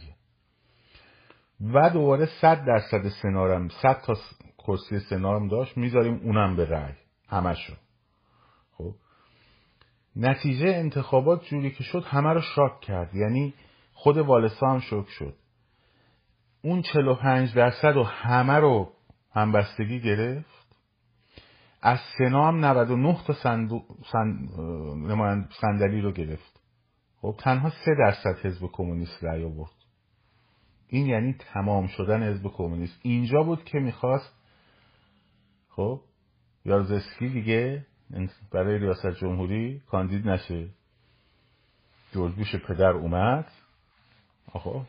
و 1.74 1.90
دوباره 1.90 2.26
100 2.42 2.66
درصد 2.66 3.08
سنارم 3.22 3.70
100 3.70 4.02
تا 4.06 4.14
کرسی 4.58 5.00
سنارم 5.00 5.48
داشت 5.48 5.78
می‌ذاریم 5.78 6.20
اونم 6.24 6.56
به 6.56 6.66
رأی. 6.66 6.94
همشو 7.30 7.74
خب. 8.78 8.94
نتیجه 10.16 10.68
انتخابات 10.68 11.46
جوری 11.46 11.72
که 11.72 11.84
شد 11.84 12.04
همه 12.04 12.34
رو 12.34 12.42
شاک 12.42 12.82
کرد. 12.82 13.16
یعنی 13.16 13.54
خود 14.04 14.18
والسا 14.18 14.68
هم 14.68 14.80
شوک 14.80 15.10
شد. 15.10 15.36
اون 16.62 16.82
45 16.82 17.56
درصد 17.56 17.98
و 17.98 18.04
همه 18.04 18.54
رو 18.54 18.92
همبستگی 19.34 20.00
گرفت. 20.00 20.78
از 21.82 22.00
سنا 22.18 22.48
هم 22.48 22.66
99 22.66 23.18
تا 23.28 23.34
صندلی 25.62 26.02
رو 26.02 26.12
گرفت. 26.12 26.62
خب 27.22 27.36
تنها 27.40 27.70
3 27.70 27.96
درصد 28.00 28.46
حزب 28.46 28.68
کمونیست 28.72 29.24
رأی 29.24 29.44
آورد. 29.44 29.72
این 30.88 31.06
یعنی 31.06 31.36
تمام 31.54 31.88
شدن 31.88 32.24
حزب 32.24 32.48
کمونیست. 32.48 33.00
اینجا 33.02 33.44
بود 33.44 33.64
که 33.64 33.80
می‌خواست 33.80 34.36
خب 35.70 36.02
یارزسکی 36.66 37.30
دیگه 37.30 37.86
برای 38.52 38.80
ریاست 38.80 39.12
جمهوری 39.12 39.82
کاندید 39.88 40.28
نشه. 40.28 40.70
جورج 42.12 42.56
پدر 42.56 42.92
اومد. 42.92 43.52
آخه 44.54 44.86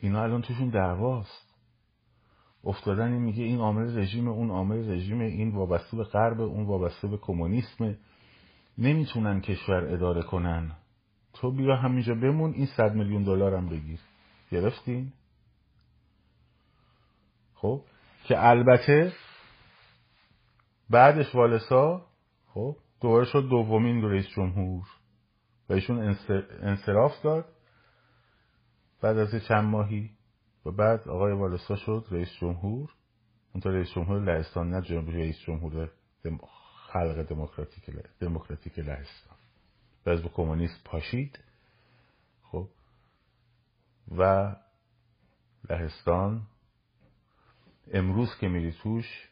اینا 0.00 0.22
الان 0.22 0.42
توشون 0.42 0.68
دعواست. 0.68 1.50
افتادن 2.64 3.12
این 3.12 3.22
میگه 3.22 3.44
این 3.44 3.58
عامل 3.58 3.98
رژیم 3.98 4.28
اون 4.28 4.50
عامل 4.50 4.90
رژیم 4.90 5.20
این 5.20 5.50
وابسته 5.50 5.96
به 5.96 6.04
غرب 6.04 6.40
اون 6.40 6.66
وابسته 6.66 7.08
به 7.08 7.16
کمونیسم. 7.16 7.96
نمی‌تونن 8.78 9.40
کشور 9.40 9.84
اداره 9.94 10.22
کنن. 10.22 10.72
تو 11.32 11.50
بیا 11.50 11.76
همینجا 11.76 12.14
بمون 12.14 12.52
این 12.52 12.66
صد 12.66 12.94
میلیون 12.94 13.22
دلار 13.22 13.54
هم 13.54 13.68
بگیر. 13.68 14.00
گرفتین؟ 14.50 15.12
خب 17.54 17.82
که 18.24 18.46
البته 18.48 19.12
بعدش 20.90 21.34
والسا 21.34 22.06
خب 22.54 22.76
دوباره 23.00 23.24
شد 23.24 23.48
دومین 23.50 24.02
رئیس 24.02 24.26
جمهور. 24.28 24.86
و 25.68 25.72
ایشون 25.72 26.16
انصراف 26.62 27.22
داد. 27.22 27.44
بعد 29.00 29.18
از 29.18 29.34
چند 29.48 29.64
ماهی 29.64 30.10
و 30.66 30.70
بعد 30.70 31.08
آقای 31.08 31.32
والسا 31.32 31.76
شد 31.76 32.06
رئیس 32.10 32.28
جمهور. 32.40 32.94
اونطور 33.52 33.72
رئیس 33.72 33.90
جمهور 33.94 34.20
لهستان 34.20 34.70
نه 34.70 34.80
رئیس 35.12 35.38
جمهور 35.38 35.90
خلق 36.92 37.22
دموکراتیک 37.22 37.90
دموکراتیک 38.20 38.78
لهستان. 38.78 39.36
و 40.06 40.10
حزب 40.10 40.26
کمونیست 40.34 40.84
پاشید. 40.84 41.38
خب. 42.42 42.68
و 44.18 44.54
لهستان. 45.70 46.42
امروز 47.92 48.28
که 48.40 48.48
میری 48.48 48.72
توش 48.72 49.28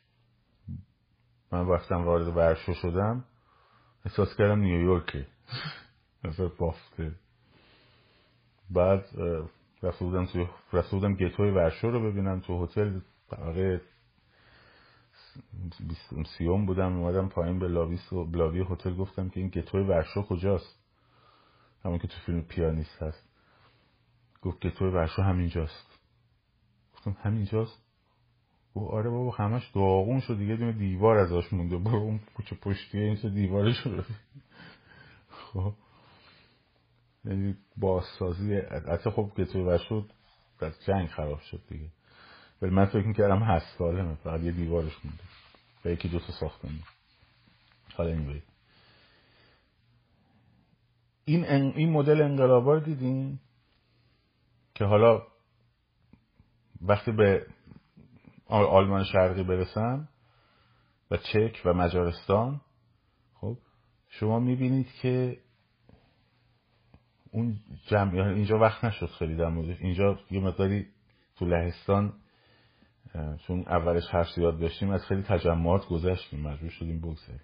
من 1.52 1.60
وقتم 1.60 2.04
وارد 2.04 2.36
ورشو 2.36 2.72
شدم 2.72 3.24
احساس 4.04 4.36
کردم 4.36 4.60
نیویورکه. 4.60 5.26
مثل 6.24 6.48
بافته. 6.58 7.12
بعد 8.70 9.04
رفته 9.82 10.04
بودم 10.04 10.26
توی 10.26 10.46
بودم 10.90 11.14
گتوی 11.14 11.50
ورشو 11.50 11.90
رو 11.90 12.10
ببینم 12.10 12.40
تو 12.40 12.64
هتل. 12.64 13.00
طبقه 13.30 13.80
سیوم 16.38 16.66
بودم 16.66 16.96
اومدم 16.96 17.28
پایین 17.28 17.58
به 17.58 17.68
لاوی 17.68 17.98
لاوی 18.32 18.64
هتل. 18.70 18.94
گفتم 18.94 19.28
که 19.28 19.40
این 19.40 19.48
گتوی 19.48 19.82
ورشو 19.82 20.22
کجاست؟ 20.22 20.78
همون 21.84 21.98
که 21.98 22.08
تو 22.08 22.14
فیلم 22.26 22.42
پیانیست 22.42 23.02
هست. 23.02 23.28
گفت 24.42 24.66
گتوی 24.66 24.88
ورشو 24.88 25.22
همینجاست. 25.22 25.98
گفتم 26.94 27.16
همینجاست؟ 27.22 27.82
گفت 28.74 28.90
آره 28.92 29.10
بابا 29.10 29.30
همش 29.30 29.70
داغون 29.74 30.20
شد 30.20 30.38
دیگه. 30.38 30.56
دونه 30.56 30.72
دیوار 30.72 31.18
ازش 31.18 31.52
مونده. 31.52 31.76
برو 31.76 31.98
اون 31.98 32.20
کوچه 32.34 32.56
پشتیه 32.56 33.00
این 33.00 33.34
دیوارش 33.34 33.86
رو 33.86 34.02
خب. 35.52 35.74
یعنی 37.28 37.56
بازسازی 37.76 38.54
حتی 38.92 39.10
خب 39.10 39.32
گتوی 39.36 39.62
ورشو 39.62 40.06
از 40.60 40.72
جنگ 40.86 41.08
خراب 41.08 41.40
شد 41.40 41.60
دیگه. 41.68 41.88
ولی 42.62 42.70
من 42.70 42.86
فکر 42.86 43.06
می‌کردم 43.06 43.42
هست 43.42 43.78
سالمه 43.78 44.14
فقط 44.14 44.40
یه 44.40 44.52
دیوارش 44.52 45.04
مونده. 45.04 45.22
و 45.84 45.88
یکی 45.88 46.08
دو 46.08 46.18
تا 46.18 46.32
ساختمون. 46.32 46.82
حالا 47.94 48.10
این 48.10 48.42
این 51.24 51.44
این 51.44 51.92
مدل 51.92 52.22
انقلابا 52.22 52.74
رو 52.74 52.80
دیدین؟ 52.80 53.38
که 54.74 54.84
حالا 54.84 55.22
وقتی 56.82 57.12
به 57.12 57.46
آلمان 58.46 59.04
شرقی 59.04 59.42
برسم 59.42 60.08
و 61.10 61.16
چک 61.16 61.62
و 61.64 61.72
مجارستان 61.74 62.60
خب 63.34 63.58
شما 64.08 64.38
می‌بینید 64.38 64.92
که 64.92 65.38
اون 67.30 67.56
جمع 67.86 68.26
اینجا 68.26 68.58
وقت 68.58 68.84
نشد 68.84 69.06
خیلی 69.06 69.36
در 69.36 69.46
اینجا 69.80 70.18
یه 70.30 70.40
مقداری 70.40 70.86
تو 71.36 71.44
لهستان 71.44 72.12
چون 73.46 73.60
اولش 73.60 74.06
حرف 74.10 74.30
زیاد 74.30 74.60
داشتیم 74.60 74.90
از 74.90 75.06
خیلی 75.06 75.22
تجمعات 75.22 75.86
گذشتیم 75.86 76.40
مجبور 76.40 76.70
شدیم 76.70 76.98
بگذاریم. 76.98 77.40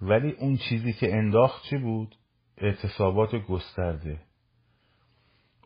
ولی 0.00 0.30
اون 0.30 0.56
چیزی 0.56 0.92
که 0.92 1.16
انداخت 1.16 1.62
چی 1.70 1.78
بود؟ 1.78 2.16
اعتصابات 2.58 3.34
گسترده. 3.34 4.20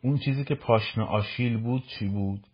اون 0.02 0.18
چیزی 0.18 0.44
که 0.44 0.54
پاشنه 0.54 1.04
آشیل 1.04 1.56
بود 1.56 1.82
چی 1.98 2.08
بود؟ 2.08 2.46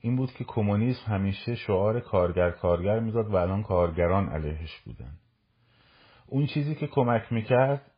این 0.00 0.16
بود 0.16 0.32
که 0.32 0.44
کمونیسم 0.44 1.12
همیشه 1.12 1.54
شعار 1.54 2.00
کارگر 2.00 2.50
کارگر 2.50 3.00
می‌داد 3.00 3.26
و 3.26 3.36
الان 3.36 3.62
کارگران 3.62 4.28
علیهش 4.28 4.78
بودن. 4.84 5.12
اون 6.26 6.46
چیزی 6.46 6.74
که 6.74 6.86
کمک 6.86 7.32
می‌کرد 7.32 7.90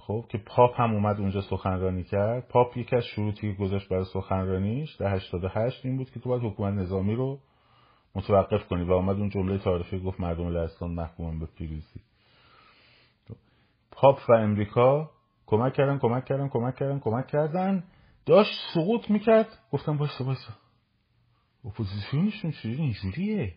خب 0.00 0.24
که 0.28 0.38
پاپ 0.38 0.80
هم 0.80 0.94
اومد 0.94 1.20
اونجا 1.20 1.40
سخنرانی 1.40 2.04
کرد. 2.04 2.48
پاپ 2.48 2.76
یکی 2.76 2.96
از 2.96 3.04
شروطی 3.04 3.52
که 3.52 3.62
گذاشت 3.62 3.88
برای 3.88 4.04
سخنرانیش 4.04 4.94
در 4.94 5.14
88 5.14 5.86
این 5.86 5.96
بود 5.96 6.10
که 6.10 6.20
تو 6.20 6.28
باید 6.28 6.42
حکومت 6.42 6.74
نظامی 6.74 7.14
رو 7.14 7.38
متوقف 8.14 8.68
کنی 8.68 8.84
و 8.84 8.92
اومد 8.92 9.16
اون 9.16 9.28
جمله 9.28 9.58
تاریخی 9.58 10.00
گفت 10.00 10.20
مردم 10.20 10.48
لهستان 10.48 10.90
محکوم 10.90 11.38
به 11.38 11.46
پیروزی 11.46 12.00
پاپ 13.90 14.20
و 14.28 14.32
امریکا 14.32 15.10
کمک 15.46 15.74
کردن 15.74 15.98
کمک 15.98 16.24
کردن 16.24 16.48
کمک 16.48 16.76
کردن 16.76 16.98
کمک 16.98 17.26
کردن. 17.26 17.84
داشت 18.26 18.52
سقوط 18.74 19.10
می‌کرد. 19.10 19.58
گفتم 19.72 19.96
بایستا 19.96 20.24
بایستا 20.24 20.52
اپوزیسیونشون 21.64 22.50
چجوری 22.50 22.76
اینجوریه. 22.76 23.54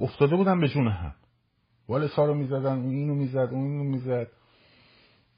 افتاده 0.00 0.36
بودن 0.36 0.60
به 0.60 0.68
جون 0.68 0.88
هم. 0.88 1.14
والسا 1.88 2.24
رو 2.24 2.34
می‌زدن 2.34 2.78
اینو 2.78 3.14
می‌زد 3.14 3.48
اون 3.52 3.64
اینو 3.64 3.84
می‌زد. 3.84 4.28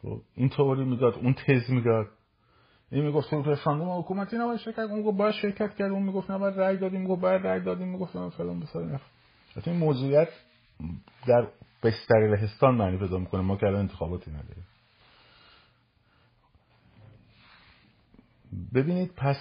خب، 0.03 0.20
این 0.34 0.48
طوری 0.48 0.84
می‌داد 0.84 1.14
اون 1.14 1.34
تز 1.34 1.70
می‌داد 1.70 2.07
این 2.90 3.05
می‌گفت 3.05 3.32
رساندم 3.32 3.98
حکومتی 3.98 4.36
نباید 4.36 4.59
شرکت 4.59 4.78
اون 4.78 4.98
می‌گفت 4.98 5.16
باید 5.16 5.34
شرکت 5.34 5.74
کرد. 5.76 5.90
اون 5.90 6.03
می‌گفت 6.03 6.30
نباید 6.30 6.57
رای 6.57 6.76
دادیم. 6.76 7.00
می‌گفت 7.00 7.20
باید 7.20 7.42
رای 7.46 7.61
دادیم. 7.61 7.88
می‌گفت 7.88 8.12
فلان 8.12 8.61
بسار 8.61 9.00
این 9.66 9.76
موضوعیت 9.76 10.28
در 11.26 11.48
بستر 11.82 12.36
لهستان 12.36 12.74
معنی 12.74 12.98
پیدا 12.98 13.18
می‌کنه. 13.18 13.40
ما 13.40 13.57
که 13.57 13.66
الان 13.66 13.80
انتخاباتی 13.80 14.30
نداریم. 14.30 14.66
ببینید 18.74 19.12
پس 19.16 19.38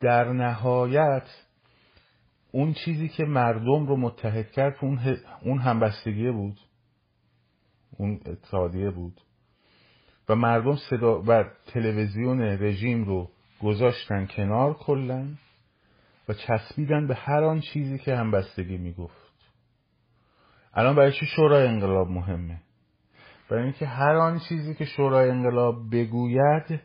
در 0.00 0.32
نهایت 0.32 1.28
اون 2.52 2.72
چیزی 2.72 3.08
که 3.08 3.24
مردم 3.24 3.86
رو 3.86 3.96
متحد 3.96 4.50
کرد 4.50 4.76
اون, 4.80 5.16
اون 5.42 5.58
همبستگیه 5.58 6.32
بود. 6.32 6.60
اون 7.98 8.20
اتحادیه 8.26 8.90
بود. 8.90 9.20
و 10.28 10.34
مردم 10.34 10.76
صدا 10.76 11.22
و 11.26 11.44
تلویزیون 11.66 12.40
رژیم 12.40 13.04
رو 13.04 13.30
گذاشتن 13.62 14.26
کنار 14.26 14.74
کلن 14.74 15.38
و 16.28 16.34
چسبیدن 16.34 17.06
به 17.06 17.14
هر 17.14 17.44
آن 17.44 17.60
چیزی 17.60 17.98
که 17.98 18.16
همبستگی 18.16 18.76
می‌گفت. 18.76 19.28
الان 20.74 20.96
برای 20.96 21.12
چی 21.12 21.26
شورای 21.26 21.66
انقلاب 21.66 22.08
مهمه؟ 22.08 22.60
برای 23.50 23.62
اینکه 23.62 23.86
هر 23.86 24.14
آن 24.14 24.40
چیزی 24.48 24.74
که 24.74 24.84
شورای 24.84 25.30
انقلاب 25.30 25.90
بگوید 25.92 26.80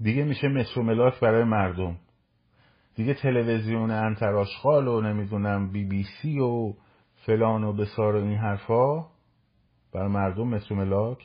دیگه 0.00 0.24
میشه 0.24 0.48
مصر 0.48 0.80
و 0.80 0.82
ملاک 0.82 1.20
برای 1.20 1.44
مردم. 1.44 1.98
دیگه 2.94 3.14
تلویزیون 3.14 3.90
انتراشخال 3.90 4.88
و 4.88 5.00
نمی‌دونم 5.00 5.72
بی 5.72 5.84
بی 5.84 6.02
سی 6.02 6.38
و 6.38 6.74
فلان 7.26 7.64
و 7.64 7.72
بسار 7.72 8.16
و 8.16 8.24
این 8.24 8.38
حرفا 8.38 9.06
برای 9.94 10.08
مردم 10.08 10.48
مصر 10.48 10.74
و 10.74 10.76
ملاک 10.76 11.18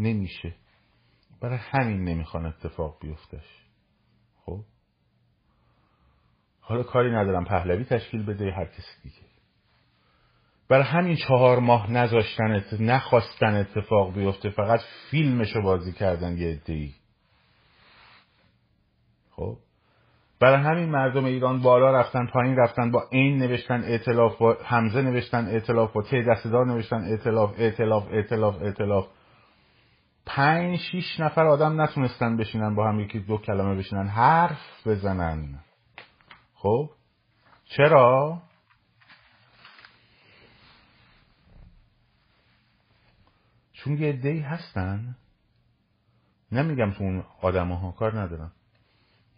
نمیشه. 0.00 0.54
برای 1.40 1.58
همین 1.58 2.04
نمی‌خوان 2.04 2.46
اتفاق 2.46 2.98
بیفتش. 3.00 3.64
خب؟ 4.44 4.60
حالا 6.60 6.82
کاری 6.82 7.10
ندارم 7.12 7.44
پهلوی 7.44 7.84
تشکیل 7.84 8.26
بده 8.26 8.52
هر 8.52 8.64
کسی 8.64 9.02
دیگه. 9.02 9.30
برای 10.68 10.84
همین 10.84 11.16
چهار 11.16 11.58
ماه 11.58 11.92
نذاشتن 11.92 12.64
نخواستن 12.80 13.54
اتفاق 13.54 14.14
بیفته 14.14 14.50
فقط 14.50 14.80
فیلمشو 15.10 15.62
بازی 15.62 15.92
کردن 15.92 16.38
یه 16.38 16.50
ادهی 16.50 16.94
خب؟ 19.30 19.56
برای 20.40 20.62
همین 20.62 20.90
مردم 20.90 21.24
ایران 21.24 21.62
بالا 21.62 21.92
رفتن 22.00 22.26
پایین 22.26 22.56
رفتن 22.56 22.90
با 22.90 23.08
این 23.10 23.38
نوشتن 23.38 23.84
اعتلاف 23.84 24.38
با 24.38 24.56
همزه 24.64 25.02
نوشتن 25.02 25.46
اعتلاف 25.46 25.92
با 25.92 26.02
ته 26.02 26.22
دستدار 26.22 26.66
نوشتن 26.66 27.04
اعتلاف 27.04 27.54
اعتلاف 27.58 28.08
اعتلاف 28.10 28.62
اعتلاف 28.62 29.06
پنج 30.34 30.78
شیش 30.78 31.20
نفر 31.20 31.46
آدم 31.46 31.80
نتونستن 31.80 32.36
بشینن 32.36 32.74
با 32.74 32.88
هم 32.88 33.00
یکی 33.00 33.18
دو 33.18 33.38
کلمه 33.38 33.74
بشینن 33.74 34.08
حرف 34.08 34.86
بزنن. 34.86 35.58
خب؟ 36.54 36.90
چرا؟ 37.64 38.42
چون 43.72 43.98
یه 43.98 44.12
دی 44.12 44.40
هستن. 44.40 45.16
نمیگم 46.52 46.92
تو 46.92 47.04
اون 47.04 47.24
آدم 47.40 47.72
ها 47.72 47.92
کار 47.92 48.20
ندارم 48.20 48.52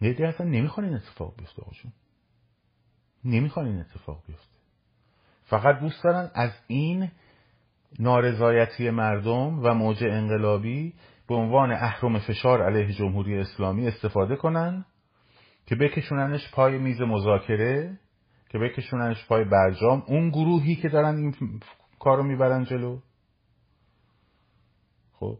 یه 0.01 0.13
دی 0.13 0.23
هستن 0.23 0.47
نمی‌خوان 0.47 0.85
این 0.85 0.95
اتفاق 0.95 1.35
بیفته 1.37 1.61
آقاشون 1.61 1.91
نمی‌خوان 3.25 3.65
این 3.65 3.79
اتفاق 3.79 4.23
بیفته. 4.27 4.57
فقط 5.43 5.79
دوست 5.79 6.03
دارن 6.03 6.31
از 6.33 6.51
این 6.67 7.11
نارضایتی 7.99 8.89
مردم 8.89 9.59
و 9.59 9.73
موج 9.73 10.03
انقلابی 10.03 10.93
به 11.27 11.35
عنوان 11.35 11.71
اهرم 11.71 12.19
فشار 12.19 12.61
علیه 12.61 12.93
جمهوری 12.93 13.37
اسلامی 13.37 13.87
استفاده 13.87 14.35
کنن 14.35 14.85
که 15.65 15.75
بکشوننش 15.75 16.51
پای 16.51 16.77
میز 16.77 17.01
مذاکره 17.01 17.99
که 18.49 18.59
بکشوننش 18.59 19.27
پای 19.27 19.43
برجام 19.43 20.03
اون 20.07 20.29
گروهی 20.29 20.75
که 20.75 20.89
دارن 20.89 21.15
این 21.15 21.59
کارو 21.99 22.23
می‌برن 22.23 22.63
جلو. 22.63 22.99
خب 25.13 25.37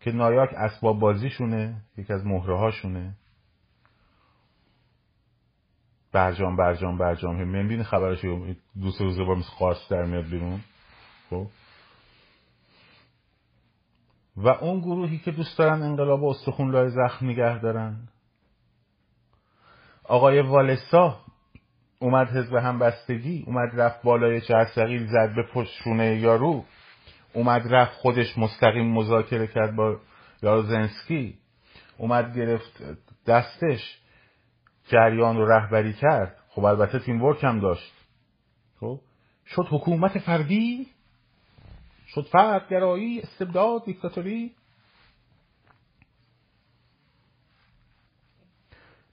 که 0.00 0.12
نایاک 0.12 0.50
اسباب 0.56 0.98
بازیشونه 0.98 1.82
یکی 1.98 2.12
از 2.12 2.26
مهره 2.26 2.58
هاشونه 2.58 3.14
برجام 6.12 6.56
برجام. 6.56 6.98
برجام 6.98 7.48
می‌بینی 7.48 7.82
خبرش 7.82 8.24
دو 8.82 8.90
سه 8.98 9.04
روزه 9.04 9.24
با 9.24 9.36
قارس 9.58 9.88
در 9.90 10.04
میاد 10.04 10.24
بیرون. 10.24 10.60
خب. 11.30 11.46
و 14.36 14.48
اون 14.48 14.80
گروهی 14.80 15.18
که 15.18 15.30
دوست 15.30 15.58
دارن 15.58 15.82
انقلاب 15.82 16.24
استخون 16.24 16.70
لای 16.70 16.90
زخم 16.90 17.26
نگه 17.26 17.58
دارن. 17.58 18.08
آقای 20.04 20.40
والسا 20.40 21.20
اومد 21.98 22.28
حزب 22.28 22.54
همبستگی 22.54 23.44
اومد 23.46 23.80
رفت 23.80 24.02
بالای 24.02 24.40
چهر 24.40 24.64
سقیل 24.64 25.06
زد 25.06 25.34
به 25.34 25.42
پشتونه 25.42 26.16
یارو 26.16 26.64
اومد 27.32 27.74
رفت 27.74 27.92
خودش 27.92 28.38
مستقیم 28.38 28.92
مذاکره 28.92 29.46
کرد 29.46 29.76
با 29.76 29.96
یارزنسکی 30.42 31.38
اومد 31.98 32.36
گرفت 32.36 32.82
دستش 33.26 33.98
جریان 34.88 35.36
رو 35.36 35.46
رهبری 35.46 35.92
کرد. 35.92 36.36
خب 36.48 36.64
البته 36.64 36.98
تیم 36.98 37.22
ورک 37.22 37.44
هم 37.44 37.60
داشت. 37.60 37.92
خب؟ 38.80 39.00
شد 39.46 39.66
حکومت 39.70 40.18
فردی؟ 40.18 40.86
شد 42.14 42.28
فردگرایی 42.32 43.20
استبداد 43.20 43.84
دیکتاتوری. 43.84 44.54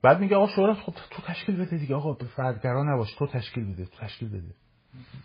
بعد 0.02 0.20
میگه 0.20 0.36
آقا 0.36 0.56
شورا 0.56 0.74
خب 0.74 0.94
تو 1.10 1.22
تشکیل 1.22 1.56
بده 1.56 1.78
دیگه. 1.78 1.96
آقا 1.96 2.14
به 2.14 2.26
فردگرا 2.26 2.84
نباش 2.84 3.16
تو 3.16 3.28
تشکیل 3.28 3.74
بده 3.74 3.86
تو 3.86 3.98
تشکیل 3.98 4.30
بده. 4.30 4.56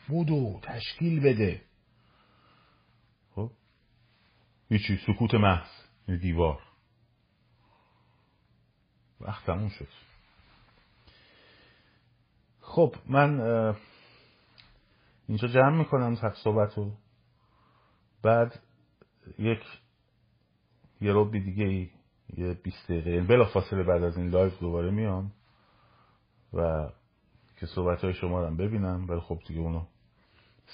بودو 0.08 0.60
تشکیل 0.62 1.20
بده. 1.20 1.62
خب؟ 3.34 3.50
هیچی 4.68 4.98
سکوت 5.06 5.34
محض 5.34 5.68
دیوار. 6.20 6.62
وقت 9.20 9.46
تموم 9.46 9.68
شد. 9.68 9.88
خب 12.60 12.94
من 13.06 13.40
اینجا 15.28 15.48
جمع 15.48 15.78
می‌کنم 15.78 16.32
صحبت 16.44 16.78
رو 16.78 16.92
بعد 18.26 18.58
یک 19.38 19.60
یه 21.00 21.12
ربعی 21.12 21.40
دیگه 21.40 21.90
یه 22.36 22.54
20 22.54 22.84
دقیقه 22.84 23.10
یعنی 23.10 23.26
بلا 23.26 23.44
فاصله 23.44 23.82
بعد 23.82 24.02
از 24.02 24.16
این 24.16 24.28
live 24.28 24.60
دوباره 24.60 24.90
میام 24.90 25.32
و 26.52 26.88
که 27.60 27.66
صحبت 27.66 28.04
های 28.04 28.14
شما 28.14 28.44
رو 28.44 28.56
ببینم 28.56 29.06
ولی 29.08 29.20
خب 29.20 29.38
دیگه 29.46 29.60
اونو 29.60 29.82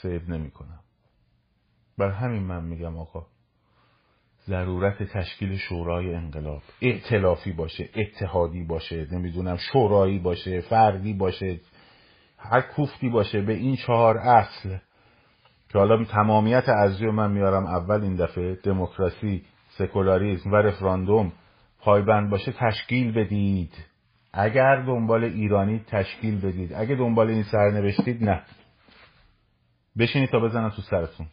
save 0.02 0.20
نمی 0.28 0.50
کنم 0.50 0.80
برا 1.98 2.10
همین 2.10 2.42
من 2.42 2.64
میگم 2.64 2.98
آقا 2.98 3.26
ضرورت 4.46 5.02
تشکیل 5.02 5.56
شورای 5.56 6.14
انقلاب 6.14 6.62
ائتلافی 6.82 7.52
باشه 7.52 7.88
اتحادی 7.94 8.64
باشه 8.64 9.08
نمی‌دونم 9.12 9.56
شورایی 9.56 10.18
باشه 10.18 10.60
فردی 10.60 11.14
باشه 11.14 11.60
هر 12.38 12.60
کوفتی 12.60 13.08
باشه 13.08 13.42
به 13.42 13.52
این 13.52 13.76
چهار 13.76 14.18
اصل 14.18 14.78
که 15.72 15.78
حالا 15.78 16.04
تمامیت 16.04 16.68
ارزی 16.68 17.06
من 17.06 17.30
میارم 17.32 17.66
اول 17.66 18.02
این 18.02 18.16
دفعه 18.16 18.54
دموکراسی 18.54 19.44
سکولاریزم 19.68 20.52
و 20.52 20.56
رفراندوم 20.56 21.32
پایبند 21.78 22.30
باشه 22.30 22.52
تشکیل 22.52 23.12
بدید. 23.12 23.72
اگر 24.32 24.82
دنبال 24.82 25.24
ایرانی 25.24 25.84
تشکیل 25.86 26.40
بدید. 26.40 26.72
اگه 26.74 26.94
دنبال 26.94 27.28
این 27.28 27.42
سرنوشتید 27.42 28.24
نه. 28.24 28.42
بشینید 29.98 30.30
تا 30.30 30.40
بزنن 30.40 30.70
تو 30.70 30.82
سرتون. 30.82 31.26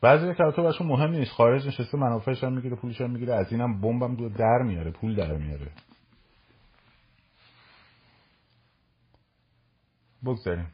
بعضی 0.00 0.34
که 0.34 0.52
تو 0.56 0.62
برشون 0.62 0.86
مهم 0.86 1.10
نیست. 1.10 1.32
خارج 1.32 1.66
نشسته 1.66 1.98
منافعش 1.98 2.44
هم 2.44 2.52
می‌گیره 2.52 2.76
پولش 2.76 3.00
هم 3.00 3.10
می‌گیره. 3.10 3.34
از 3.34 3.52
اینم 3.52 3.80
بمبم 3.80 4.14
دو 4.14 4.28
در 4.28 4.62
میاره 4.64 4.90
پول 4.90 5.14
در 5.14 5.36
میاره. 5.36 5.70
بگذاریم. 10.24 10.66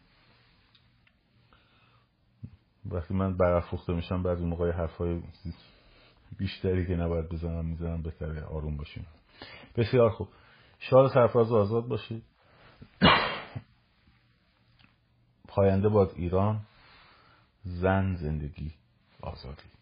وقتی 2.87 3.15
من 3.15 3.37
برافروخته 3.37 3.93
میشم 3.93 4.23
بعضی 4.23 4.45
موقع 4.45 4.73
حرفای 4.73 5.23
بیشتری 6.39 6.87
که 6.87 6.97
نباید 6.97 7.29
بزنم 7.29 7.65
می‌زنم 7.65 8.03
بهتره 8.03 8.43
آروم 8.45 8.77
باشیم. 8.77 9.07
بسیار 9.77 10.11
خوب. 10.11 10.29
شاد 10.79 11.11
سرفراز 11.15 11.53
آزاد 11.53 11.89
باشید. 11.89 12.23
پاینده 15.49 15.89
باد 15.89 16.13
ایران 16.17 16.61
زن 17.65 18.15
زندگی 18.15 18.73
آزادی. 19.21 19.80